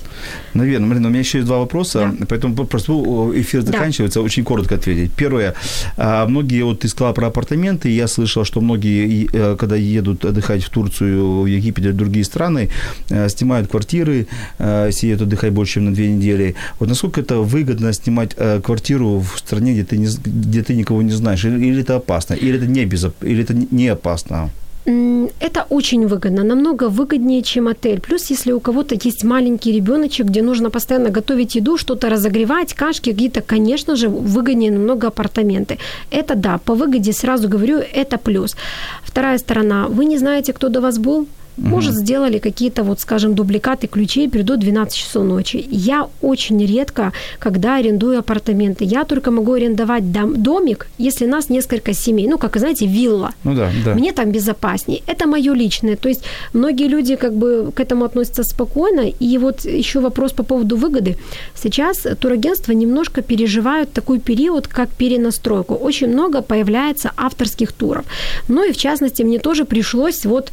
Наверное, 0.53 0.87
Марина, 0.87 1.07
у 1.07 1.09
меня 1.09 1.19
еще 1.19 1.39
есть 1.39 1.47
два 1.47 1.57
вопроса, 1.57 2.13
да. 2.19 2.25
поэтому 2.29 2.55
просто 2.55 2.93
эфир 3.33 3.61
заканчивается. 3.61 4.19
Да. 4.19 4.25
Очень 4.25 4.43
коротко 4.43 4.75
ответить. 4.75 5.11
Первое. 5.13 5.55
А, 5.97 6.27
многие, 6.27 6.63
вот 6.63 6.81
ты 6.81 6.87
сказала 6.87 7.13
про 7.13 7.27
апартаменты, 7.27 7.89
я 7.89 8.07
слышал, 8.07 8.45
что 8.45 8.61
многие, 8.61 9.27
э, 9.33 9.55
когда 9.57 9.75
едут 9.75 10.23
отдыхать 10.23 10.63
в 10.63 10.69
Турцию, 10.69 11.41
в 11.41 11.45
Египет 11.47 11.85
или 11.85 11.91
в 11.91 11.97
другие 11.97 12.23
страны, 12.23 12.69
э, 13.09 13.27
снимают 13.29 13.69
квартиры, 13.69 14.27
э, 14.59 14.91
сидят 14.91 15.21
отдыхать 15.21 15.51
больше, 15.51 15.73
чем 15.73 15.85
на 15.85 15.93
две 15.93 16.11
недели. 16.11 16.55
Вот 16.79 16.89
насколько 16.89 17.21
это 17.21 17.37
выгодно 17.37 17.91
снимать 17.93 18.35
квартиру 18.63 19.19
в 19.19 19.39
стране, 19.39 19.73
где 19.73 19.83
ты, 19.83 19.97
не, 19.97 20.07
где 20.07 20.61
ты 20.61 20.75
никого 20.75 21.01
не 21.01 21.11
знаешь? 21.11 21.43
Или, 21.45 21.65
или 21.65 21.81
это 21.81 21.95
опасно? 21.95 22.35
Или 22.35 22.57
это 22.57 22.67
не, 22.67 22.85
безоп... 22.85 23.15
или 23.23 23.43
это 23.43 23.53
не 23.53 23.87
опасно? 23.87 24.51
Это 24.85 25.65
очень 25.69 26.05
выгодно, 26.05 26.43
намного 26.43 26.89
выгоднее, 26.89 27.41
чем 27.41 27.67
отель. 27.67 27.99
Плюс, 27.99 28.29
если 28.29 28.51
у 28.51 28.59
кого-то 28.59 28.95
есть 28.95 29.23
маленький 29.23 29.71
ребеночек, 29.71 30.27
где 30.27 30.43
нужно 30.43 30.69
постоянно 30.69 31.09
готовить 31.09 31.55
еду, 31.55 31.77
что-то 31.77 32.09
разогревать, 32.09 32.73
кашки 32.73 33.11
какие-то, 33.11 33.41
конечно 33.41 33.95
же, 33.95 34.09
выгоднее 34.09 34.71
намного 34.71 35.07
апартаменты. 35.07 35.79
Это 36.11 36.35
да, 36.35 36.59
по 36.59 36.75
выгоде 36.75 37.13
сразу 37.13 37.49
говорю, 37.49 37.79
это 37.79 38.19
плюс. 38.19 38.55
Вторая 39.03 39.39
сторона, 39.39 39.87
вы 39.87 40.05
не 40.05 40.19
знаете, 40.19 40.53
кто 40.53 40.69
до 40.69 40.81
вас 40.81 40.99
был, 40.99 41.27
может, 41.57 41.95
сделали 41.95 42.39
какие-то, 42.39 42.83
вот, 42.83 42.99
скажем, 42.99 43.35
дубликаты 43.35 43.87
ключей, 43.87 44.29
придут 44.29 44.59
12 44.59 44.95
часов 44.95 45.23
ночи. 45.23 45.65
Я 45.69 46.07
очень 46.21 46.65
редко, 46.65 47.13
когда 47.39 47.75
арендую 47.75 48.19
апартаменты, 48.19 48.83
я 48.83 49.03
только 49.03 49.31
могу 49.31 49.53
арендовать 49.53 50.11
дом, 50.11 50.41
домик, 50.41 50.87
если 50.97 51.25
нас 51.25 51.49
несколько 51.49 51.93
семей. 51.93 52.27
Ну, 52.27 52.37
как, 52.37 52.57
знаете, 52.57 52.85
вилла. 52.85 53.31
Ну 53.43 53.53
да, 53.53 53.71
да. 53.85 53.93
Мне 53.93 54.11
там 54.11 54.31
безопаснее. 54.31 55.01
Это 55.07 55.27
мое 55.27 55.53
личное. 55.53 55.95
То 55.95 56.09
есть 56.09 56.23
многие 56.53 56.87
люди 56.87 57.15
как 57.15 57.33
бы 57.33 57.71
к 57.75 57.79
этому 57.79 58.05
относятся 58.05 58.43
спокойно. 58.43 59.09
И 59.19 59.37
вот 59.37 59.65
еще 59.65 59.99
вопрос 59.99 60.33
по 60.33 60.43
поводу 60.43 60.77
выгоды. 60.77 61.17
Сейчас 61.55 62.05
турагентства 62.19 62.73
немножко 62.73 63.21
переживают 63.21 63.93
такой 63.93 64.19
период, 64.19 64.67
как 64.67 64.89
перенастройку. 64.89 65.75
Очень 65.75 66.07
много 66.07 66.41
появляется 66.41 67.11
авторских 67.17 67.71
туров. 67.71 68.05
Ну 68.47 68.63
и 68.69 68.71
в 68.71 68.77
частности, 68.77 69.23
мне 69.23 69.39
тоже 69.39 69.65
пришлось 69.65 70.25
вот 70.25 70.51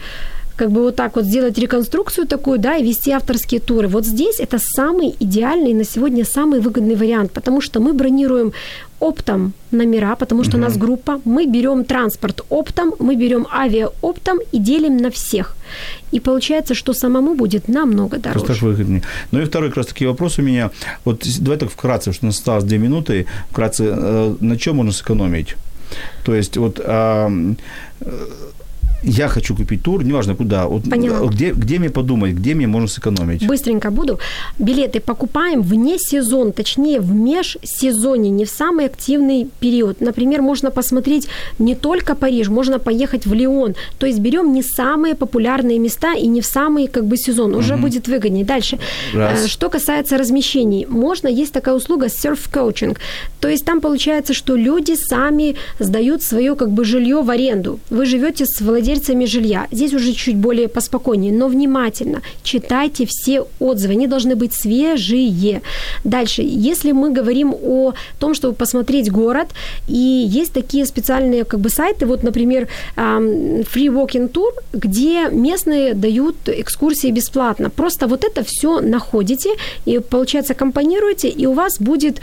как 0.56 0.70
бы 0.70 0.82
вот 0.82 0.96
так 0.96 1.16
вот 1.16 1.24
сделать 1.24 1.58
реконструкцию 1.58 2.26
такую, 2.26 2.58
да, 2.58 2.76
и 2.76 2.84
вести 2.84 3.10
авторские 3.10 3.60
туры. 3.60 3.88
Вот 3.88 4.06
здесь 4.06 4.40
это 4.40 4.58
самый 4.58 5.14
идеальный 5.20 5.74
на 5.74 5.84
сегодня 5.84 6.24
самый 6.24 6.60
выгодный 6.60 6.94
вариант, 6.94 7.32
потому 7.32 7.60
что 7.60 7.80
мы 7.80 7.92
бронируем 7.92 8.52
оптом 9.00 9.52
номера, 9.72 10.14
потому 10.14 10.44
что 10.44 10.56
угу. 10.56 10.58
у 10.58 10.68
нас 10.68 10.76
группа, 10.76 11.20
мы 11.24 11.46
берем 11.46 11.84
транспорт 11.84 12.44
оптом, 12.50 12.94
мы 13.00 13.16
берем 13.16 13.46
авиа 13.52 13.88
оптом 14.00 14.38
и 14.52 14.58
делим 14.58 14.96
на 14.96 15.10
всех. 15.10 15.56
И 16.12 16.20
получается, 16.20 16.74
что 16.74 16.92
самому 16.92 17.34
будет 17.34 17.68
намного 17.68 18.18
дороже. 18.18 18.44
Просто 18.44 18.64
выгоднее. 18.64 19.02
Ну 19.32 19.40
и 19.40 19.44
второй 19.44 19.70
как 19.70 19.78
раз 19.78 19.86
таки 19.86 20.06
вопрос 20.06 20.38
у 20.38 20.42
меня. 20.42 20.70
Вот 21.04 21.26
давай 21.40 21.58
так 21.58 21.70
вкратце, 21.70 22.12
что 22.12 22.26
у 22.26 22.28
нас 22.28 22.38
осталось 22.38 22.64
две 22.64 22.78
минуты. 22.78 23.26
Вкратце, 23.50 23.84
э, 23.88 24.36
на 24.40 24.56
чем 24.56 24.76
можно 24.76 24.92
сэкономить? 24.92 25.56
То 26.24 26.34
есть 26.34 26.56
вот 26.56 26.80
я 29.02 29.28
хочу 29.28 29.56
купить 29.56 29.82
тур, 29.82 30.04
неважно 30.04 30.34
куда. 30.34 30.66
Вот 30.66 30.88
Поняла. 30.88 31.28
Где, 31.28 31.50
где 31.50 31.78
мне 31.78 31.90
подумать, 31.90 32.32
где 32.32 32.54
мне 32.54 32.66
можно 32.66 32.88
сэкономить? 32.88 33.46
Быстренько 33.46 33.90
буду. 33.90 34.18
Билеты 34.58 35.00
покупаем 35.00 35.62
вне 35.62 35.98
сезон, 35.98 36.52
точнее 36.52 37.00
в 37.00 37.12
межсезоне, 37.12 38.30
не 38.30 38.44
в 38.44 38.50
самый 38.50 38.86
активный 38.86 39.48
период. 39.60 40.00
Например, 40.00 40.42
можно 40.42 40.70
посмотреть 40.70 41.28
не 41.58 41.74
только 41.74 42.14
Париж, 42.14 42.48
можно 42.48 42.78
поехать 42.78 43.26
в 43.26 43.34
Лион. 43.34 43.74
То 43.98 44.06
есть 44.06 44.20
берем 44.20 44.52
не 44.52 44.62
самые 44.62 45.14
популярные 45.14 45.78
места 45.78 46.14
и 46.14 46.26
не 46.26 46.40
в 46.40 46.46
самый 46.46 46.86
как 46.86 47.04
бы 47.04 47.16
сезон. 47.16 47.54
Уже 47.54 47.74
угу. 47.74 47.82
будет 47.82 48.08
выгоднее. 48.08 48.44
Дальше. 48.44 48.78
Раз. 49.14 49.44
Э, 49.44 49.48
что 49.48 49.68
касается 49.68 50.18
размещений, 50.18 50.86
можно, 50.88 51.28
есть 51.28 51.52
такая 51.52 51.74
услуга 51.74 52.08
серф-коучинг. 52.08 52.98
То 53.40 53.48
есть 53.48 53.64
там 53.64 53.80
получается, 53.80 54.34
что 54.34 54.56
люди 54.56 54.94
сами 54.96 55.56
сдают 55.78 56.22
свое 56.22 56.54
как 56.54 56.70
бы 56.70 56.84
жилье 56.84 57.22
в 57.22 57.30
аренду. 57.30 57.80
Вы 57.90 58.06
живете 58.06 58.44
с 58.46 58.60
владельцем 58.60 58.91
владельцами 58.92 59.26
жилья. 59.26 59.66
Здесь 59.70 59.94
уже 59.94 60.12
чуть 60.12 60.36
более 60.36 60.68
поспокойнее, 60.68 61.32
но 61.32 61.48
внимательно 61.48 62.20
читайте 62.42 63.04
все 63.08 63.44
отзывы, 63.60 63.94
они 63.94 64.06
должны 64.06 64.36
быть 64.36 64.52
свежие. 64.52 65.62
Дальше, 66.04 66.42
если 66.42 66.92
мы 66.92 67.10
говорим 67.10 67.54
о 67.54 67.94
том, 68.18 68.34
чтобы 68.34 68.54
посмотреть 68.54 69.10
город, 69.10 69.48
и 69.88 70.26
есть 70.42 70.52
такие 70.52 70.86
специальные 70.86 71.44
как 71.44 71.60
бы 71.60 71.70
сайты, 71.70 72.06
вот, 72.06 72.22
например, 72.22 72.68
Free 72.96 73.88
Walking 73.88 74.30
Tour, 74.30 74.52
где 74.72 75.28
местные 75.30 75.94
дают 75.94 76.36
экскурсии 76.46 77.10
бесплатно. 77.10 77.70
Просто 77.70 78.06
вот 78.06 78.24
это 78.24 78.42
все 78.44 78.80
находите 78.80 79.50
и, 79.86 79.98
получается, 79.98 80.54
компонируете, 80.54 81.28
и 81.28 81.46
у 81.46 81.52
вас 81.52 81.80
будет 81.80 82.20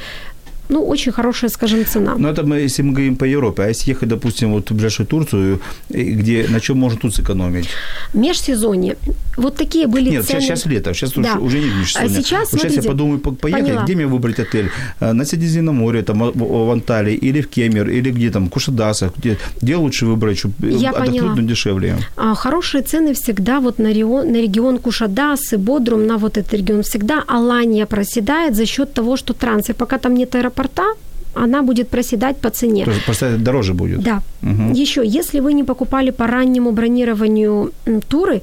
ну, 0.70 0.88
очень 0.88 1.11
хорошая, 1.11 1.49
скажем, 1.51 1.86
цена. 1.86 2.15
Ну, 2.17 2.28
это 2.30 2.43
мы, 2.43 2.59
если 2.59 2.84
мы 2.84 2.93
говорим 2.93 3.15
по 3.15 3.26
Европе, 3.26 3.63
а 3.63 3.67
если 3.67 3.89
ехать, 3.91 4.09
допустим, 4.09 4.51
вот 4.53 4.70
в 4.72 4.74
ближайшую 4.74 5.07
Турцию, 5.07 5.59
где, 5.89 6.45
на 6.49 6.59
чем 6.59 6.78
можно 6.78 6.99
тут 6.99 7.15
сэкономить? 7.15 7.70
Межсезонье. 8.13 8.95
Вот 9.38 9.55
такие 9.55 9.88
были 9.88 10.09
Нет, 10.09 10.26
цены. 10.26 10.41
сейчас, 10.41 10.59
сейчас 10.61 10.65
лето, 10.72 10.93
сейчас 10.93 11.13
Да. 11.13 11.36
уже 11.39 11.59
нет 11.59 11.70
А 11.76 11.80
межсезонья. 11.80 12.09
сейчас, 12.22 12.51
вот 12.51 12.61
сейчас 12.61 12.63
я 12.63 12.82
смотрите, 12.82 12.88
подумаю, 12.89 13.20
по- 13.20 13.32
поехать, 13.32 13.65
поняла. 13.65 13.84
где 13.84 13.95
мне 13.95 14.05
выбрать 14.07 14.39
отель? 14.39 14.70
Э, 14.99 15.13
На 15.13 15.26
Средиземноморье, 15.26 16.03
там, 16.03 16.32
в- 16.34 16.72
Анталии, 16.72 17.15
или 17.15 17.41
в 17.41 17.47
Кемер, 17.47 17.89
или 17.89 18.11
где 18.11 18.30
там, 18.32 18.45
в 18.45 18.49
Кушадасах, 18.49 19.11
где, 19.17 19.38
где 19.61 19.76
лучше 19.76 20.05
выбрать, 20.05 20.38
чтобы 20.39 20.53
Я 20.72 20.89
отдохнуть, 20.89 21.20
поняла. 21.20 21.36
но 21.36 21.41
дешевле? 21.41 21.97
А, 22.17 22.36
Хорошие 22.36 22.84
цены 22.84 23.13
всегда 23.13 23.59
вот 23.59 23.80
на 23.80 23.88
регион, 23.88 24.32
на 24.32 24.41
регион 24.41 24.78
Кушадасы, 24.78 25.57
Бодрум, 25.57 26.05
на 26.07 26.17
вот 26.17 26.38
этот 26.38 26.53
регион. 26.53 26.82
Всегда 26.84 27.24
Алания 27.28 27.86
проседает 27.86 28.55
за 28.55 28.65
счет 28.65 28.93
того, 28.93 29.17
что 29.17 29.34
трансфер, 29.34 29.76
пока 29.76 29.97
там 29.97 30.13
нет 30.15 30.36
аэропорта, 30.36 30.59
она 31.36 31.62
будет 31.62 31.89
проседать 31.89 32.38
по 32.41 32.49
цене. 32.49 32.86
То 32.86 32.91
есть 32.91 33.05
просто 33.05 33.38
дороже 33.38 33.74
будет? 33.74 34.01
Да. 34.01 34.22
Мгм. 34.41 34.74
Еще, 34.74 35.03
если 35.05 35.39
вы 35.41 35.53
не 35.53 35.64
покупали 35.64 36.12
по 36.12 36.28
раннему 36.28 36.72
бронированию 36.72 37.72
туры, 38.07 38.41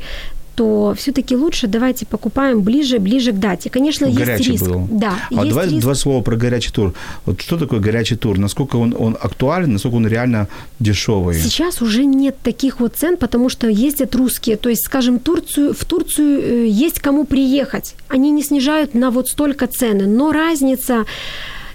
то 0.54 0.94
все-таки 0.96 1.36
лучше 1.36 1.66
давайте 1.66 2.06
покупаем 2.06 2.62
ближе, 2.62 2.98
ближе 2.98 3.32
к 3.32 3.38
дате. 3.38 3.68
Конечно, 3.68 4.06
Чтобы 4.06 4.20
есть 4.20 4.26
горячий 4.30 4.52
риск. 4.52 4.64
был. 4.64 4.88
Да, 4.90 5.12
А 5.30 5.34
есть 5.34 5.48
давай 5.48 5.68
риск. 5.68 5.80
два 5.82 5.94
слова 5.94 6.22
про 6.22 6.36
горячий 6.36 6.72
тур. 6.72 6.94
Вот 7.26 7.40
что 7.42 7.58
такое 7.58 7.80
горячий 7.80 8.16
тур? 8.16 8.38
Насколько 8.38 8.76
он, 8.76 8.94
он 8.98 9.18
актуален, 9.20 9.72
насколько 9.72 9.96
он 9.96 10.06
реально 10.06 10.48
дешевый? 10.80 11.34
Сейчас 11.38 11.82
уже 11.82 12.06
нет 12.06 12.36
таких 12.42 12.80
вот 12.80 12.94
цен, 12.96 13.16
потому 13.18 13.50
что 13.50 13.68
ездят 13.68 14.14
русские. 14.14 14.56
То 14.56 14.70
есть, 14.70 14.84
скажем, 14.86 15.18
Турцию, 15.18 15.74
в 15.74 15.84
Турцию 15.84 16.40
э, 16.40 16.66
есть 16.68 17.00
кому 17.00 17.24
приехать. 17.26 17.94
Они 18.08 18.30
не 18.30 18.42
снижают 18.42 18.94
на 18.94 19.10
вот 19.10 19.28
столько 19.28 19.66
цены. 19.66 20.06
Но 20.06 20.32
разница, 20.32 21.04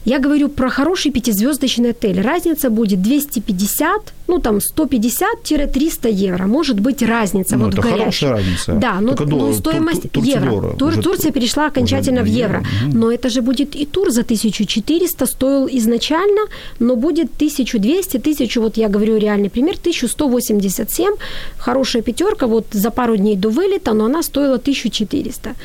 я 0.06 0.20
говорю 0.20 0.50
про 0.50 0.70
хороший 0.70 1.12
пятизвездочный 1.12 1.92
отель. 1.92 2.22
Разница 2.22 2.70
будет 2.70 3.02
250, 3.02 4.14
ну 4.28 4.40
там 4.40 4.58
150-300 4.58 6.12
евро. 6.12 6.46
Может 6.48 6.80
быть 6.80 7.02
разница 7.04 7.56
Ну, 7.58 7.66
вот 7.66 7.74
это 7.74 7.82
хорошая 7.84 8.32
разница. 8.32 8.74
Да, 8.74 9.00
но, 9.02 9.14
Только 9.16 9.26
но 9.36 9.54
стоимость 9.54 10.02
Тур- 10.04 10.12
Турция 10.12 10.36
евро. 10.42 10.50
дорого. 10.52 10.76
Тур- 10.78 10.90
Уже 10.90 11.02
Турция 11.02 11.32
ту- 11.32 11.34
перешла 11.40 11.68
окончательно 11.68 12.22
в 12.24 12.26
евро. 12.26 12.64
евро. 12.82 12.98
Но 12.98 13.12
это 13.12 13.30
же 13.30 13.42
будет 13.42 13.76
и 13.76 13.86
тур 13.86 14.10
за 14.12 14.24
1400 14.24 15.26
стоил 15.28 15.68
изначально, 15.72 16.42
но 16.80 16.96
будет 16.96 17.30
1200, 17.38 18.18
1000, 18.18 18.60
вот 18.62 18.78
я 18.78 18.90
говорю 18.90 19.18
реальный 19.18 19.50
пример, 19.50 19.76
1187, 19.78 21.14
хорошая 21.58 22.02
пятерка, 22.02 22.48
вот 22.48 22.66
за 22.72 22.90
пару 22.90 23.18
дней 23.18 23.36
до 23.36 23.50
вылета, 23.50 23.94
но 23.94 24.06
она 24.06 24.24
стоила 24.24 24.58
1400. 24.58 25.56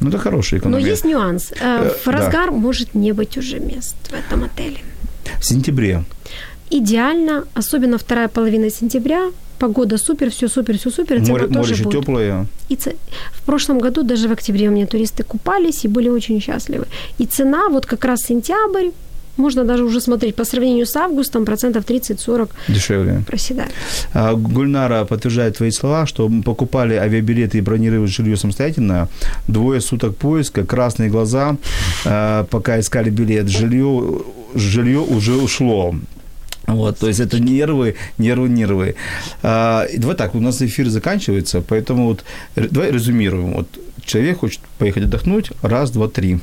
Ну, 0.00 0.08
это 0.08 0.18
хорошая 0.18 0.60
экономия. 0.60 0.80
Но 0.84 0.90
есть 0.90 1.04
нюанс. 1.04 1.52
Э, 1.52 1.56
Э, 1.60 1.90
В 2.02 2.06
да. 2.06 2.12
разгар 2.12 2.50
может 2.52 2.94
не 2.94 3.12
быть 3.12 3.36
уже 3.38 3.58
мест 3.60 3.96
в 4.10 4.12
этом 4.12 4.44
отеле. 4.44 4.78
В 5.40 5.44
сентябре. 5.44 6.04
Идеально, 6.70 7.44
особенно 7.54 7.96
вторая 7.98 8.28
половина 8.28 8.70
сентября, 8.70 9.30
погода 9.58 9.96
супер, 9.98 10.30
все 10.30 10.48
супер, 10.48 10.76
все 10.78 10.90
супер, 10.90 11.16
цена 11.20 11.28
Море, 11.30 11.46
тоже 11.46 11.58
море 11.58 11.72
еще 11.72 11.84
будет. 11.84 12.00
теплое. 12.00 12.46
И 12.68 12.76
ц- 12.76 12.94
в 13.32 13.42
прошлом 13.42 13.78
году 13.78 14.02
даже 14.02 14.28
в 14.28 14.32
октябре 14.32 14.68
у 14.68 14.72
меня 14.72 14.86
туристы 14.86 15.22
купались 15.24 15.84
и 15.84 15.88
были 15.88 16.08
очень 16.10 16.40
счастливы. 16.40 16.84
И 17.18 17.24
цена 17.26 17.68
вот 17.70 17.86
как 17.86 18.04
раз 18.04 18.20
сентябрь, 18.20 18.90
можно 19.38 19.64
даже 19.64 19.84
уже 19.84 20.00
смотреть 20.00 20.34
по 20.34 20.44
сравнению 20.44 20.86
с 20.86 20.94
августом, 20.96 21.44
процентов 21.44 21.84
30-40 21.86 22.50
Дешевле. 22.68 23.22
проседает. 23.26 23.70
А, 24.12 24.34
Гульнара 24.34 25.04
подтверждает 25.04 25.56
твои 25.56 25.70
слова, 25.70 26.06
что 26.06 26.30
покупали 26.44 26.94
авиабилеты 26.94 27.58
и 27.58 27.60
бронировали 27.60 28.06
жилье 28.08 28.36
самостоятельно. 28.36 29.08
Двое 29.46 29.80
суток 29.80 30.16
поиска, 30.16 30.64
красные 30.66 31.08
глаза, 31.10 31.56
а, 32.04 32.44
пока 32.44 32.78
искали 32.80 33.10
билет. 33.10 33.48
Жилье, 33.48 34.20
жилье 34.54 34.98
уже 35.00 35.34
ушло. 35.34 35.94
Вот, 36.66 36.98
то 36.98 37.08
есть 37.08 37.20
это 37.20 37.40
нервы, 37.40 37.94
нервы, 38.18 38.48
нервы. 38.50 38.94
А, 39.42 39.86
давай 39.96 40.16
так, 40.16 40.34
у 40.34 40.40
нас 40.40 40.60
эфир 40.60 40.88
заканчивается, 40.88 41.62
поэтому 41.66 42.08
вот 42.08 42.24
р- 42.56 42.68
давай 42.70 42.90
резюмируем. 42.92 43.54
Вот 43.54 43.68
человек 44.04 44.40
хочет 44.40 44.60
поехать 44.78 45.04
отдохнуть, 45.04 45.50
раз, 45.62 45.90
два, 45.90 46.08
три. 46.08 46.40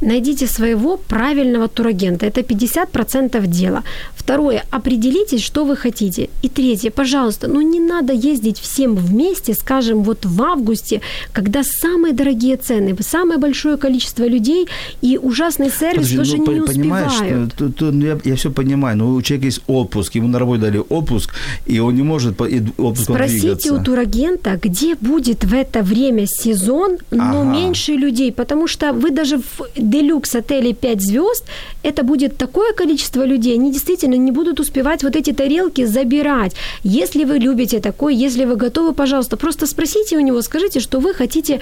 Найдите 0.00 0.46
своего 0.46 0.96
правильного 0.96 1.68
турагента. 1.68 2.26
Это 2.26 2.40
50% 2.40 3.46
дела. 3.46 3.82
Второе, 4.16 4.64
определитесь, 4.70 5.42
что 5.42 5.64
вы 5.64 5.76
хотите. 5.76 6.28
И 6.42 6.48
третье, 6.48 6.90
пожалуйста, 6.90 7.48
ну 7.48 7.60
не 7.60 7.80
надо 7.80 8.12
ездить 8.12 8.58
всем 8.58 8.94
вместе, 8.96 9.54
скажем, 9.54 10.02
вот 10.02 10.24
в 10.26 10.42
августе, 10.42 11.00
когда 11.32 11.62
самые 11.64 12.12
дорогие 12.14 12.56
цены, 12.56 12.96
самое 13.00 13.38
большое 13.38 13.76
количество 13.76 14.24
людей 14.28 14.66
и 15.02 15.18
ужасный 15.22 15.70
сервис 15.70 16.10
Подожди, 16.10 16.16
тоже 16.16 16.36
ну, 16.36 16.52
не 16.52 16.60
по- 16.60 16.66
понимаешь, 16.66 17.12
успевают. 17.12 17.52
что- 17.54 17.68
то- 17.68 17.92
ну, 17.92 18.06
я, 18.06 18.18
я 18.24 18.34
все 18.36 18.50
понимаю, 18.50 18.96
но 18.96 19.10
у 19.14 19.22
человека 19.22 19.46
есть 19.46 19.60
отпуск, 19.68 20.14
ему 20.16 20.28
на 20.28 20.38
работе 20.38 20.62
дали 20.62 20.82
отпуск, 20.88 21.34
и 21.66 21.78
он 21.80 21.94
не 21.94 22.02
может 22.02 22.36
по 22.36 22.44
и 22.44 22.60
отпуском 22.78 23.14
Спросите 23.16 23.40
двигаться. 23.40 23.74
у 23.74 23.84
турагента, 23.84 24.58
где 24.62 24.94
будет 24.94 25.44
в 25.44 25.54
это 25.54 25.82
время 25.82 26.26
сезон, 26.26 26.98
но 27.10 27.42
Ага. 27.42 27.44
меньше 27.52 27.92
людей, 27.92 28.32
потому 28.32 28.66
что 28.68 28.92
вы 28.92 29.10
даже 29.10 29.38
в 29.42 29.62
делюкс 29.76 30.34
отеле 30.34 30.72
5 30.72 31.00
звезд, 31.02 31.44
это 31.82 32.02
будет 32.02 32.36
такое 32.36 32.72
количество 32.72 33.24
людей, 33.26 33.54
они 33.54 33.72
действительно 33.72 34.14
не 34.16 34.32
будут 34.32 34.60
успевать 34.60 35.02
вот 35.02 35.16
эти 35.16 35.32
тарелки 35.32 35.84
забирать. 35.86 36.54
Если 36.84 37.24
вы 37.24 37.38
любите 37.38 37.80
такое, 37.80 38.14
если 38.14 38.44
вы 38.44 38.56
готовы, 38.56 38.94
пожалуйста, 38.94 39.36
просто 39.36 39.66
спросите 39.66 40.16
у 40.16 40.20
него, 40.20 40.42
скажите, 40.42 40.80
что 40.80 41.00
вы 41.00 41.14
хотите 41.14 41.60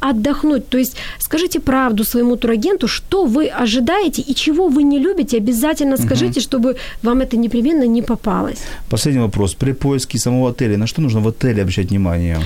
отдохнуть, 0.00 0.68
то 0.68 0.78
есть 0.78 0.96
скажите 1.18 1.60
правду 1.60 2.04
своему 2.04 2.36
турагенту, 2.36 2.88
что 2.88 3.24
вы 3.24 3.46
ожидаете 3.46 4.22
и 4.22 4.34
чего 4.34 4.68
вы 4.68 4.82
не 4.82 4.98
любите, 4.98 5.36
обязательно 5.38 5.96
скажите, 5.96 6.40
чтобы 6.40 6.76
вам 7.02 7.20
это 7.20 7.36
непременно 7.36 7.86
не 7.86 8.02
попалось. 8.02 8.58
Последний 8.90 9.22
вопрос. 9.22 9.54
При 9.54 9.72
поиске 9.72 10.18
самого 10.18 10.50
отеля, 10.50 10.76
на 10.78 10.86
что 10.86 11.00
нужно 11.00 11.20
в 11.20 11.28
отеле 11.28 11.62
обращать 11.62 11.90
внимание? 11.90 12.38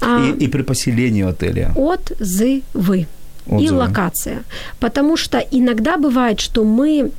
А- 0.00 0.24
И, 0.38 0.44
и 0.44 0.48
при 0.48 0.62
поселении 0.62 1.22
в 1.24 1.28
отеле? 1.28 1.72
Отзывы. 3.48 3.64
И 3.64 3.70
локация. 3.70 4.42
Потому 4.80 5.16
что 5.16 5.38
иногда 5.38 5.96
бывает, 5.96 6.40
что 6.40 6.64
мы 6.64 7.10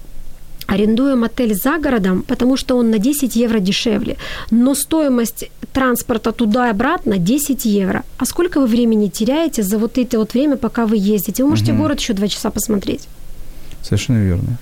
арендуем 0.68 1.24
отель 1.24 1.56
за 1.56 1.78
городом, 1.80 2.24
потому 2.28 2.56
что 2.58 2.78
он 2.78 2.92
на 2.92 3.00
10 3.00 3.36
евро 3.36 3.60
дешевле. 3.60 4.18
Но 4.52 4.76
стоимость 4.76 5.50
транспорта 5.74 6.32
туда 6.32 6.68
и 6.68 6.72
обратно 6.72 7.18
10 7.18 7.66
евро. 7.66 8.04
А 8.18 8.26
сколько 8.26 8.60
вы 8.60 8.68
времени 8.68 9.08
теряете 9.10 9.64
за 9.64 9.78
вот 9.78 9.98
это 9.98 10.20
вот 10.20 10.34
время, 10.34 10.58
пока 10.58 10.86
вы 10.86 10.98
ездите? 10.98 11.44
Вы 11.44 11.50
можете 11.50 11.72
Мгм. 11.74 11.82
город 11.82 12.00
еще 12.00 12.14
два 12.14 12.28
часа 12.28 12.50
посмотреть. 12.52 13.08
Совершенно 13.82 14.24
верно. 14.24 14.58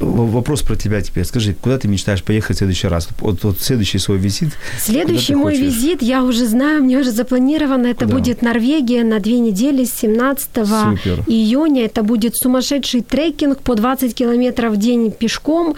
Вопрос 0.00 0.62
про 0.62 0.76
тебя 0.76 1.00
теперь. 1.00 1.24
Скажи, 1.24 1.54
куда 1.54 1.78
ты 1.78 1.88
мечтаешь 1.88 2.22
поехать 2.22 2.56
в 2.56 2.58
следующий 2.58 2.88
раз? 2.88 3.08
Вот, 3.18 3.42
вот 3.42 3.60
следующий 3.60 3.98
свой 3.98 4.18
визит. 4.18 4.50
Следующий 4.80 5.34
мой 5.34 5.56
хочешь? 5.56 5.74
визит, 5.74 6.02
я 6.02 6.22
уже 6.22 6.46
знаю, 6.46 6.84
мне 6.84 6.98
уже 6.98 7.10
запланировано, 7.10 7.88
это 7.88 8.04
Куда? 8.04 8.18
будет 8.18 8.42
Норвегия 8.42 9.04
на 9.04 9.18
две 9.18 9.40
недели 9.40 9.84
с 9.84 9.92
17 9.94 10.48
Супер. 10.54 11.24
июня. 11.26 11.84
Это 11.84 12.02
будет 12.02 12.36
сумасшедший 12.36 13.02
трекинг 13.02 13.60
по 13.60 13.74
20 13.74 14.14
километров 14.14 14.74
в 14.74 14.76
день 14.76 15.10
пешком. 15.10 15.74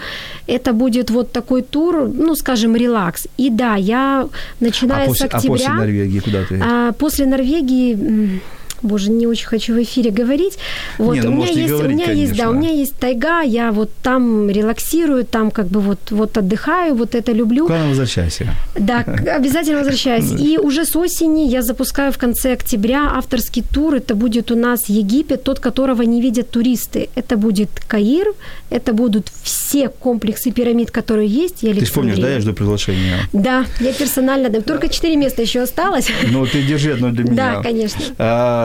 Это 0.47 0.73
будет 0.73 1.09
вот 1.09 1.31
такой 1.31 1.61
тур, 1.61 2.07
ну, 2.13 2.35
скажем, 2.35 2.75
релакс. 2.75 3.27
И 3.37 3.49
да, 3.49 3.75
я 3.75 4.27
начиная 4.59 5.05
а, 5.05 5.07
после, 5.07 5.27
с 5.27 5.33
а 5.33 5.37
октября... 5.37 5.57
после 5.57 5.73
Норвегии 5.73 6.19
куда 6.19 6.45
ты? 6.45 6.61
а 6.63 6.91
после 6.93 7.25
Норвегии... 7.25 8.41
Боже, 8.81 9.11
не 9.11 9.27
очень 9.27 9.47
хочу 9.47 9.73
в 9.73 9.81
эфире 9.81 10.11
говорить. 10.11 10.57
Вот 10.97 11.15
Не, 11.15 11.21
ну, 11.21 11.31
у 11.31 11.33
меня 11.35 11.47
есть, 11.47 11.69
говорить, 11.69 11.91
у 11.91 11.93
меня 11.93 12.11
есть, 12.11 12.35
да, 12.35 12.49
у 12.49 12.51
конечно. 12.51 12.67
меня 12.69 12.79
есть 12.79 12.95
тайга, 12.99 13.41
я 13.41 13.71
вот 13.71 13.91
там 14.01 14.49
релаксирую, 14.49 15.25
там 15.25 15.51
как 15.51 15.67
бы 15.67 15.79
вот, 15.79 16.11
вот 16.11 16.37
отдыхаю, 16.37 16.95
вот 16.95 17.15
это 17.15 17.31
люблю. 17.31 17.67
Куда 17.67 17.85
возвращайся? 17.87 18.53
Да, 18.75 18.99
обязательно 19.35 19.79
возвращаюсь. 19.79 20.31
И 20.39 20.57
уже 20.57 20.85
с 20.85 20.95
осени 20.95 21.47
я 21.47 21.61
запускаю 21.61 22.11
в 22.11 22.17
конце 22.17 22.53
октября 22.53 23.11
авторский 23.15 23.63
тур. 23.63 23.95
Это 23.95 24.15
будет 24.15 24.51
у 24.51 24.55
нас 24.55 24.89
Египет, 24.89 25.43
тот, 25.43 25.59
которого 25.59 26.01
не 26.03 26.21
видят 26.21 26.49
туристы. 26.49 27.09
Это 27.15 27.37
будет 27.37 27.69
Каир, 27.87 28.27
это 28.69 28.93
будут 28.93 29.31
все 29.43 29.89
комплексы 29.89 30.51
пирамид, 30.51 30.91
которые 30.91 31.27
есть. 31.27 31.63
И 31.63 31.73
Ты 31.73 31.91
помнишь, 31.91 32.17
да, 32.17 32.29
я 32.29 32.39
жду 32.39 32.53
приглашения. 32.53 33.17
Да, 33.33 33.65
я 33.79 33.93
персонально. 33.93 34.49
Только 34.61 34.89
четыре 34.89 35.15
места 35.15 35.41
еще 35.41 35.61
осталось. 35.61 36.07
Ну, 36.31 36.45
ты 36.45 36.63
держи 36.63 36.93
одно 36.93 37.11
для 37.11 37.23
меня. 37.31 37.35
Да, 37.35 37.63
конечно. 37.63 38.01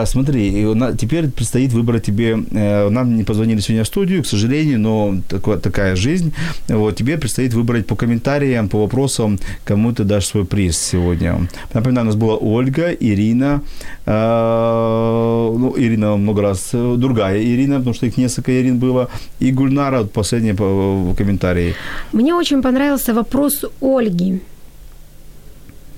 Смотри, 0.07 0.61
и 0.61 0.65
у 0.65 0.73
на- 0.75 0.93
теперь 0.97 1.27
предстоит 1.29 1.73
выбрать 1.73 2.03
тебе... 2.03 2.37
э, 2.51 2.89
Нам 2.89 3.15
не 3.17 3.23
позвонили 3.23 3.59
сегодня 3.61 3.83
в 3.83 3.87
студию, 3.87 4.21
к 4.23 4.25
сожалению, 4.27 4.79
но 4.79 5.15
такое, 5.29 5.57
такая 5.57 5.95
жизнь. 5.95 6.31
Вот, 6.69 6.95
тебе 6.95 7.17
предстоит 7.17 7.53
выбрать 7.53 7.85
по 7.87 7.95
комментариям, 7.95 8.67
по 8.69 8.77
вопросам, 8.79 9.37
кому 9.65 9.91
ты 9.91 10.03
дашь 10.03 10.25
свой 10.25 10.45
приз 10.45 10.77
сегодня. 10.77 11.47
Напоминаю, 11.73 12.05
у 12.05 12.09
нас 12.09 12.15
была 12.15 12.35
Ольга, 12.35 12.91
Ирина, 12.91 13.61
э, 14.05 15.55
ну, 15.57 15.73
Ирина 15.77 16.17
много 16.17 16.41
раз, 16.41 16.69
э, 16.73 16.95
другая 16.97 17.41
Ирина, 17.41 17.77
потому 17.77 17.93
что 17.95 18.05
их 18.05 18.17
несколько 18.17 18.51
Ирин 18.51 18.77
было, 18.79 19.07
и 19.39 19.51
Гульнара, 19.51 19.99
вот 19.99 20.11
последняя 20.11 20.53
по- 20.53 21.11
в 21.11 21.15
комментарии. 21.15 21.73
Мне 22.13 22.33
очень 22.33 22.61
понравился 22.61 23.13
вопрос 23.13 23.65
Ольги. 23.81 24.39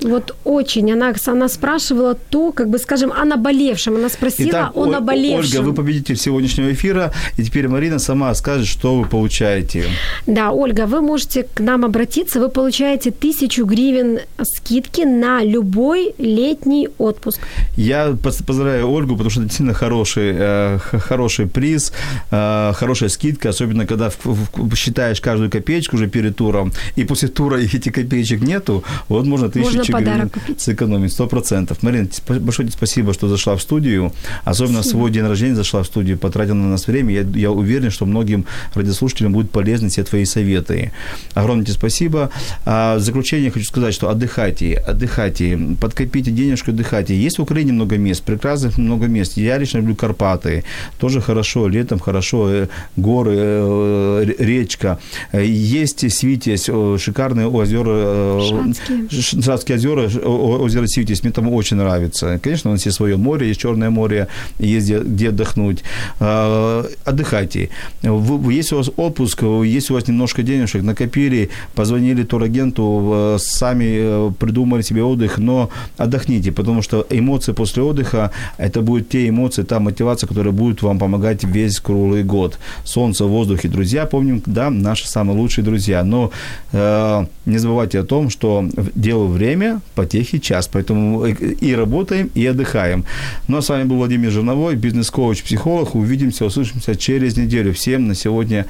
Вот 0.02 0.36
очень. 0.44 0.92
Она, 0.92 1.14
она 1.26 1.50
спрашивала 1.50 2.16
то, 2.16 2.52
как 2.52 2.70
бы, 2.70 2.80
скажем, 2.80 3.12
о 3.12 3.26
наболевшем. 3.26 3.96
Она 3.96 4.10
спросила 4.10 4.50
Итак, 4.50 4.72
о 4.76 4.86
наболевшем. 4.86 5.60
Ольга, 5.60 5.70
вы 5.70 5.74
победитель 5.74 6.16
сегодняшнего 6.16 6.72
эфира. 6.72 7.12
И 7.38 7.44
теперь 7.44 7.68
Марина 7.68 8.00
сама 8.00 8.34
скажет, 8.36 8.68
что 8.68 8.96
вы 8.96 9.08
получаете. 9.08 9.86
Да, 10.28 10.52
Ольга, 10.52 10.86
вы 10.86 11.02
можете 11.02 11.44
к 11.44 11.60
нам 11.60 11.86
обратиться. 11.86 12.40
Вы 12.40 12.50
получаете 12.50 13.12
тысячу 13.12 13.66
гривен 13.66 14.20
скидки 14.42 15.02
на 15.02 15.44
любой 15.44 16.14
летний 16.18 16.90
отпуск. 16.98 17.40
Я 17.76 18.16
поздравляю 18.24 18.90
Ольгу, 18.90 19.14
потому 19.14 19.30
что 19.30 19.42
это 19.42 19.50
действительно 19.50 19.74
хороший, 19.74 20.32
э, 20.36 20.80
хороший 20.80 21.48
приз, 21.48 21.94
э, 22.32 22.74
хорошая 22.74 23.10
скидка, 23.10 23.50
особенно 23.50 23.86
когда 23.86 24.10
в, 24.10 24.26
в, 24.26 24.76
считаешь 24.76 25.20
каждую 25.22 25.50
копеечку 25.52 25.96
уже 25.96 26.08
перед 26.08 26.36
туром, 26.36 26.72
и 26.96 27.04
после 27.04 27.28
тура 27.28 27.58
этих 27.76 27.94
копеечек 27.94 28.42
нету, 28.42 28.84
вот 29.08 29.26
можно 29.26 29.50
тысячу 29.50 29.78
можно 29.78 29.84
гривен 29.92 30.06
подарок 30.06 30.34
купить. 30.34 30.62
сэкономить, 30.62 31.12
сто 31.12 31.28
процентов. 31.28 31.84
Марина, 31.84 32.08
большое 32.28 32.70
спасибо, 32.72 33.14
что 33.14 33.28
зашла 33.28 33.56
в 33.56 33.62
студию, 33.62 34.12
особенно 34.44 34.82
спасибо. 34.82 34.90
в 34.90 35.00
свой 35.00 35.12
день 35.12 35.28
рождения 35.28 35.56
зашла 35.56 35.84
в 35.84 35.86
студию, 35.86 36.18
потратила 36.18 36.56
на 36.56 36.70
нас 36.70 36.88
время. 36.88 37.14
Я, 37.14 37.22
я 37.36 37.52
уверен, 37.52 37.92
что 37.92 38.06
многим 38.06 38.46
радиослушателям 38.74 39.34
будут 39.34 39.52
полезны 39.52 39.90
все 39.90 40.04
твои 40.04 40.26
советы. 40.26 40.92
Огромное 41.34 41.66
тебе 41.66 41.74
спасибо. 41.76 42.30
А 42.66 42.98
в 42.98 43.02
заключение 43.02 43.52
хочу 43.52 43.66
сказать, 43.66 43.94
что 43.94 44.10
отдыхайте, 44.10 44.76
отдыхайте, 44.76 45.60
подкопите 45.80 46.32
денежку, 46.32 46.72
отдыхайте. 46.72 47.16
Есть 47.16 47.40
в 47.40 47.42
Украине 47.42 47.74
много 47.74 47.98
мест, 47.98 48.24
прекрасных 48.24 48.78
много 48.78 49.08
мест. 49.08 49.38
Я 49.38 49.58
лично 49.58 49.80
люблю 49.80 49.96
Карпаты, 49.96 50.64
тоже 51.00 51.22
хорошо, 51.22 51.68
летом 51.68 52.00
хорошо, 52.00 52.50
э, 52.50 52.68
горы, 52.96 53.36
э, 53.36 54.26
речка. 54.40 55.00
Есть 55.34 56.10
Свитязь, 56.12 56.70
шикарные 56.98 57.48
озера. 57.48 58.40
Шацкие. 58.42 59.42
Шацкие 59.42 59.78
озера, 59.86 60.10
озеро 60.28 60.88
Свитязь, 60.88 61.24
мне 61.24 61.32
там 61.32 61.52
очень 61.54 61.78
нравится. 61.78 62.40
Конечно, 62.42 62.72
у 62.72 62.74
нас 62.74 62.86
есть 62.86 62.98
свое 62.98 63.18
море, 63.18 63.48
есть 63.48 63.60
Черное 63.60 63.90
море, 63.90 64.28
есть 64.60 64.92
где, 64.92 65.30
отдохнуть. 65.30 65.84
А, 66.20 66.86
отдыхайте. 67.06 67.70
Если 68.02 68.76
у 68.76 68.78
вас 68.78 68.90
отпуск, 68.98 69.44
если 69.44 69.94
у 69.94 69.96
вас 69.96 70.08
немножко 70.08 70.44
денежек 70.44 70.84
накопили, 70.84 71.50
позвонили 71.76 72.24
турагенту, 72.24 73.38
сами 73.40 73.86
э, 74.00 74.32
придумали 74.40 74.82
себе 74.82 75.04
отдых, 75.04 75.38
но 75.38 75.70
отдохните, 75.98 76.52
потому 76.52 76.82
что 76.82 77.06
эмоции 77.10 77.54
после 77.54 77.84
отдыха, 77.84 78.32
это 78.58 78.82
будут 78.82 79.10
те 79.10 79.28
эмоции, 79.28 79.64
та 79.64 79.80
мотивация, 79.80 80.28
которая 80.28 80.54
будет 80.54 80.82
вам 80.82 81.00
помогать 81.00 81.44
весь 81.44 81.80
круглый 81.80 82.24
год. 82.24 82.58
Солнце, 82.84 83.26
воздух 83.26 83.66
и 83.66 83.68
друзья, 83.68 84.06
помним, 84.06 84.42
да, 84.46 84.70
наши 84.70 85.08
самые 85.08 85.38
лучшие 85.38 85.64
друзья. 85.64 86.04
Но 86.04 86.32
э, 86.72 87.26
не 87.46 87.58
забывайте 87.58 88.00
о 88.00 88.04
том, 88.04 88.30
что 88.30 88.66
дело 88.96 89.26
время, 89.26 89.69
потехи 89.95 90.39
час, 90.39 90.69
поэтому 90.73 91.27
и 91.65 91.77
работаем, 91.77 92.31
и 92.37 92.47
отдыхаем. 92.47 93.05
Ну 93.49 93.57
а 93.57 93.63
с 93.63 93.69
вами 93.69 93.85
был 93.85 93.97
Владимир 93.97 94.31
Жирновой, 94.31 94.77
бизнес-коуч, 94.77 95.43
психолог. 95.43 95.95
Увидимся, 95.95 96.45
услышимся 96.45 96.97
через 96.97 97.37
неделю. 97.37 97.73
Всем 97.73 98.09
на 98.09 98.15
сегодня 98.15 98.65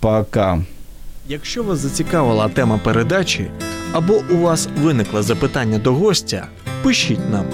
пока. 0.00 0.58
Якщо 1.28 1.62
вас 1.62 1.78
зацікавила 1.78 2.48
тема 2.48 2.80
передачі 2.84 3.46
або 3.92 4.22
у 4.30 4.36
вас 4.36 4.68
виникло 4.82 5.22
запитання 5.22 5.78
до 5.78 5.92
гостя, 5.92 6.46
пишіть 6.82 7.30
нам 7.30 7.44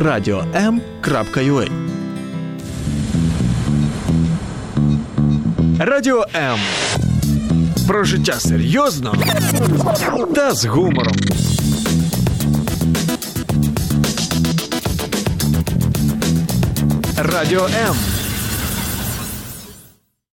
radio.m.ua 0.00 1.68
Радіо 5.78 6.26
М. 6.34 6.58
Про 7.86 8.04
життя 8.04 8.32
серйозно 8.32 9.14
та 10.34 10.54
з 10.54 10.64
гумором. 10.64 11.16
Радіо 17.21 17.65
М. 17.65 18.08